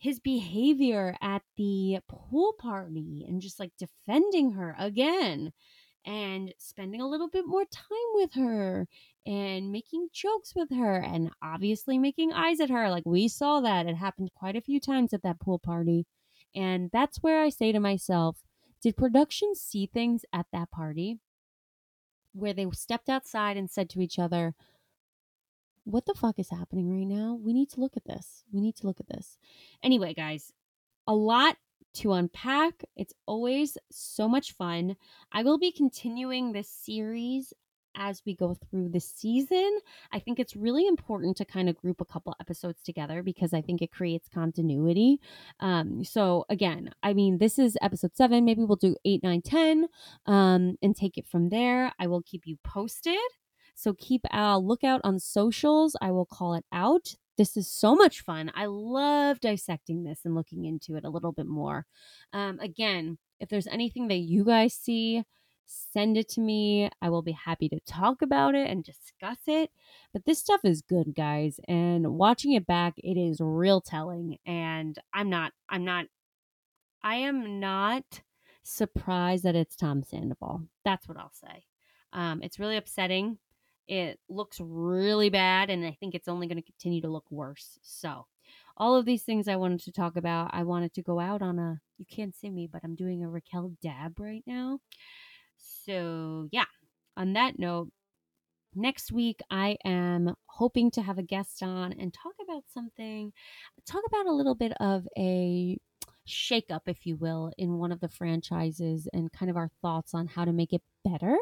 his 0.06 0.20
behavior 0.20 1.18
at 1.20 1.42
the 1.58 1.98
pool 2.08 2.54
party 2.60 3.26
and 3.28 3.42
just 3.42 3.60
like 3.60 3.72
defending 3.76 4.52
her 4.52 4.76
again 4.78 5.52
and 6.06 6.54
spending 6.60 7.02
a 7.02 7.08
little 7.08 7.28
bit 7.28 7.48
more 7.48 7.66
time 7.66 8.12
with 8.14 8.32
her 8.36 8.88
and 9.26 9.72
making 9.72 10.08
jokes 10.14 10.54
with 10.56 10.70
her 10.70 10.98
and 10.98 11.32
obviously 11.42 11.98
making 11.98 12.32
eyes 12.32 12.60
at 12.60 12.70
her. 12.70 12.88
Like 12.92 13.08
we 13.08 13.28
saw 13.28 13.62
that. 13.62 13.88
It 13.88 13.96
happened 13.96 14.30
quite 14.36 14.56
a 14.56 14.62
few 14.62 14.80
times 14.80 15.12
at 15.12 15.24
that 15.24 15.40
pool 15.40 15.58
party. 15.58 16.06
And 16.54 16.92
that's 16.94 17.24
where 17.24 17.42
I 17.42 17.50
say 17.50 17.72
to 17.72 17.80
myself, 17.80 18.38
did 18.84 18.96
production 18.96 19.56
see 19.56 19.88
things 19.88 20.24
at 20.32 20.46
that 20.54 20.70
party 20.70 21.18
where 22.34 22.54
they 22.54 22.68
stepped 22.74 23.10
outside 23.10 23.58
and 23.58 23.72
said 23.72 23.90
to 23.90 24.02
each 24.02 24.20
other, 24.20 24.54
what 25.86 26.06
the 26.06 26.16
fuck 26.16 26.40
is 26.40 26.50
happening 26.50 26.90
right 26.90 27.08
now? 27.08 27.40
We 27.42 27.54
need 27.54 27.70
to 27.72 27.80
look 27.80 27.96
at 27.96 28.06
this. 28.06 28.44
We 28.52 28.60
need 28.60 28.76
to 28.78 28.88
look 28.88 29.00
at 29.00 29.08
this. 29.08 29.38
Anyway, 29.82 30.14
guys, 30.14 30.52
a 31.08 31.16
lot 31.16 31.58
to 31.96 32.14
unpack. 32.14 32.84
It's 32.96 33.14
always 33.26 33.78
so 33.92 34.28
much 34.28 34.52
fun. 34.54 34.98
I 35.32 35.44
will 35.44 35.58
be 35.58 35.72
continuing 35.72 36.52
this 36.52 36.70
series 36.70 37.54
as 37.98 38.22
we 38.26 38.36
go 38.36 38.56
through 38.56 38.90
the 38.90 39.00
season. 39.00 39.80
I 40.12 40.20
think 40.20 40.40
it's 40.40 40.56
really 40.56 40.88
important 40.88 41.38
to 41.38 41.46
kind 41.46 41.70
of 41.70 41.78
group 41.78 42.02
a 42.02 42.06
couple 42.06 42.36
episodes 42.40 42.82
together 42.84 43.24
because 43.24 43.54
I 43.54 43.62
think 43.62 43.82
it 43.82 43.92
creates 43.92 44.28
continuity. 44.28 45.20
Um, 45.60 46.04
so 46.04 46.46
again, 46.50 46.92
I 47.04 47.14
mean, 47.14 47.38
this 47.38 47.58
is 47.58 47.78
episode 47.82 48.16
seven. 48.16 48.44
Maybe 48.44 48.64
we'll 48.64 48.76
do 48.76 48.98
eight, 49.06 49.24
nine, 49.24 49.42
ten, 49.42 49.88
um, 50.26 50.78
and 50.82 50.96
take 50.96 51.18
it 51.18 51.28
from 51.28 51.50
there. 51.50 51.94
I 52.00 52.08
will 52.08 52.22
keep 52.22 52.46
you 52.46 52.58
posted. 52.64 53.16
So 53.76 53.94
keep 53.94 54.22
a 54.32 54.58
lookout 54.58 55.02
on 55.04 55.20
socials. 55.20 55.96
I 56.02 56.12
will 56.12 56.26
call 56.26 56.56
it 56.56 56.66
out. 56.72 57.16
This 57.38 57.58
is 57.58 57.70
so 57.70 57.94
much 57.94 58.22
fun. 58.22 58.52
I 58.56 58.66
love 58.66 59.42
dissecting 59.42 60.04
this 60.04 60.22
and 60.24 60.34
looking 60.34 60.64
into 60.64 60.96
it 60.96 61.04
a 61.04 61.10
little 61.10 61.34
bit 61.34 61.46
more. 61.46 61.86
Um, 62.32 62.60
again, 62.60 63.18
if 63.42 63.50
there's 63.50 63.68
anything 63.68 64.08
that 64.08 64.16
you 64.16 64.46
guys 64.46 64.74
see, 64.74 65.24
send 65.66 66.16
it 66.16 66.30
to 66.30 66.42
me. 66.42 66.90
I 67.02 67.10
will 67.10 67.22
be 67.22 67.34
happy 67.34 67.68
to 67.70 67.80
talk 67.86 68.22
about 68.22 68.56
it 68.56 68.70
and 68.70 68.84
discuss 68.84 69.40
it. 69.48 69.72
But 70.14 70.24
this 70.26 70.40
stuff 70.40 70.62
is 70.64 70.82
good, 70.82 71.14
guys. 71.14 71.60
And 71.68 72.16
watching 72.16 72.54
it 72.54 72.66
back, 72.66 72.94
it 72.98 73.18
is 73.18 73.42
real 73.42 73.82
telling. 73.82 74.38
And 74.46 74.98
I'm 75.14 75.30
not, 75.30 75.52
I'm 75.68 75.84
not, 75.84 76.06
I 77.04 77.16
am 77.18 77.60
not 77.60 78.22
surprised 78.64 79.44
that 79.44 79.56
it's 79.56 79.76
Tom 79.76 80.04
Sandoval. 80.04 80.64
That's 80.86 81.08
what 81.08 81.18
I'll 81.18 81.34
say. 81.34 81.66
Um, 82.14 82.42
it's 82.42 82.60
really 82.60 82.78
upsetting 82.78 83.40
it 83.88 84.20
looks 84.30 84.60
really 84.60 85.30
bad, 85.30 85.70
and 85.70 85.86
I 85.86 85.96
think 86.00 86.16
it's 86.16 86.28
only 86.28 86.48
going 86.48 86.62
to 86.62 86.72
continue 86.72 87.02
to 87.02 87.12
look 87.12 87.30
worse. 87.30 87.80
So, 87.82 88.26
all 88.78 88.96
of 88.96 89.06
these 89.06 89.24
things 89.24 89.48
I 89.48 89.56
wanted 89.56 89.82
to 89.82 89.92
talk 89.92 90.18
about, 90.18 90.52
I 90.54 90.64
wanted 90.64 90.94
to 90.96 91.04
go 91.04 91.20
out 91.20 91.42
on 91.42 91.60
a. 91.60 91.80
You 91.98 92.06
can't 92.10 92.36
see 92.36 92.50
me, 92.50 92.68
but 92.72 92.82
I'm 92.84 92.96
doing 92.96 93.24
a 93.24 93.30
Raquel 93.30 93.72
dab 93.82 94.20
right 94.20 94.44
now. 94.46 94.80
So, 95.58 96.48
yeah, 96.52 96.66
on 97.16 97.34
that 97.34 97.58
note, 97.60 97.90
next 98.76 99.12
week 99.12 99.40
I 99.50 99.78
am 99.86 100.36
hoping 100.48 100.92
to 100.92 101.02
have 101.02 101.18
a 101.18 101.24
guest 101.24 101.64
on 101.64 101.94
and 101.94 102.14
talk 102.14 102.34
about 102.44 102.64
something, 102.74 103.32
talk 103.86 104.04
about 104.08 104.26
a 104.26 104.34
little 104.34 104.56
bit 104.56 104.74
of 104.80 105.08
a 105.18 105.78
shakeup, 106.28 106.82
if 106.88 107.06
you 107.06 107.16
will, 107.18 107.52
in 107.58 107.78
one 107.78 107.92
of 107.92 108.00
the 108.00 108.10
franchises 108.10 109.08
and 109.14 109.32
kind 109.32 109.50
of 109.50 109.58
our 109.58 109.70
thoughts 109.82 110.14
on 110.14 110.28
how 110.28 110.46
to 110.46 110.54
make 110.54 110.74
it 110.74 110.82
better. 111.04 111.38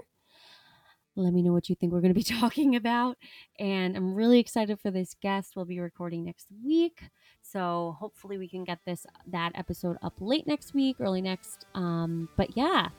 Let 1.16 1.34
me 1.34 1.42
know 1.42 1.54
what 1.54 1.70
you 1.70 1.76
think 1.76 1.94
we're 1.94 2.02
going 2.02 2.14
to 2.14 2.20
be 2.20 2.24
talking 2.40 2.76
about. 2.76 3.18
And 3.60 3.96
I'm 3.96 4.14
really 4.14 4.40
excited 4.40 4.80
for 4.80 4.92
this 4.92 5.16
guest. 5.22 5.56
We'll 5.56 5.66
be 5.66 5.80
recording 5.80 6.26
next 6.26 6.48
week. 6.64 7.04
So 7.42 7.96
hopefully 8.00 8.38
we 8.38 8.48
can 8.48 8.64
get 8.64 8.80
this 8.86 9.06
that 9.28 9.52
episode 9.56 9.98
up 10.02 10.14
late 10.20 10.48
next 10.48 10.74
week, 10.74 10.98
early 11.00 11.22
next. 11.22 11.66
Um, 11.76 12.30
but 12.38 12.56
yeah, 12.58 12.90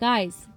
guys, 0.00 0.48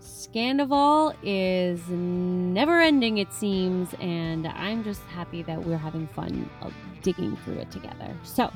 Scandoval 0.00 1.14
is 1.22 1.80
never 1.88 2.80
ending, 2.80 3.18
it 3.18 3.32
seems, 3.32 3.92
and 4.00 4.46
I'm 4.46 4.84
just 4.84 5.00
happy 5.02 5.42
that 5.42 5.64
we're 5.64 5.78
having 5.78 6.06
fun 6.08 6.48
digging 7.02 7.36
through 7.38 7.58
it 7.58 7.70
together. 7.70 8.16
So, 8.22 8.52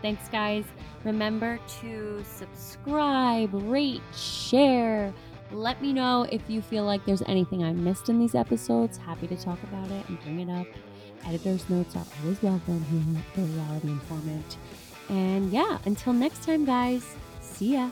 thanks, 0.00 0.28
guys. 0.28 0.64
Remember 1.04 1.58
to 1.80 2.24
subscribe, 2.24 3.50
rate, 3.52 4.00
share. 4.16 5.12
Let 5.52 5.80
me 5.80 5.92
know 5.92 6.26
if 6.32 6.42
you 6.48 6.62
feel 6.62 6.84
like 6.84 7.04
there's 7.04 7.22
anything 7.22 7.62
I 7.62 7.72
missed 7.72 8.08
in 8.08 8.18
these 8.18 8.34
episodes. 8.34 8.96
Happy 8.96 9.26
to 9.28 9.36
talk 9.36 9.62
about 9.64 9.90
it 9.90 10.08
and 10.08 10.20
bring 10.22 10.40
it 10.40 10.50
up. 10.50 10.66
Editor's 11.26 11.68
notes 11.70 11.96
are 11.96 12.04
always 12.22 12.42
welcome 12.42 12.84
here 12.84 13.20
at 13.20 13.34
the 13.34 13.42
Reality 13.42 13.88
Informant. 13.88 14.56
And 15.08 15.50
yeah, 15.52 15.78
until 15.84 16.12
next 16.12 16.42
time, 16.42 16.64
guys, 16.64 17.04
see 17.40 17.74
ya. 17.74 17.90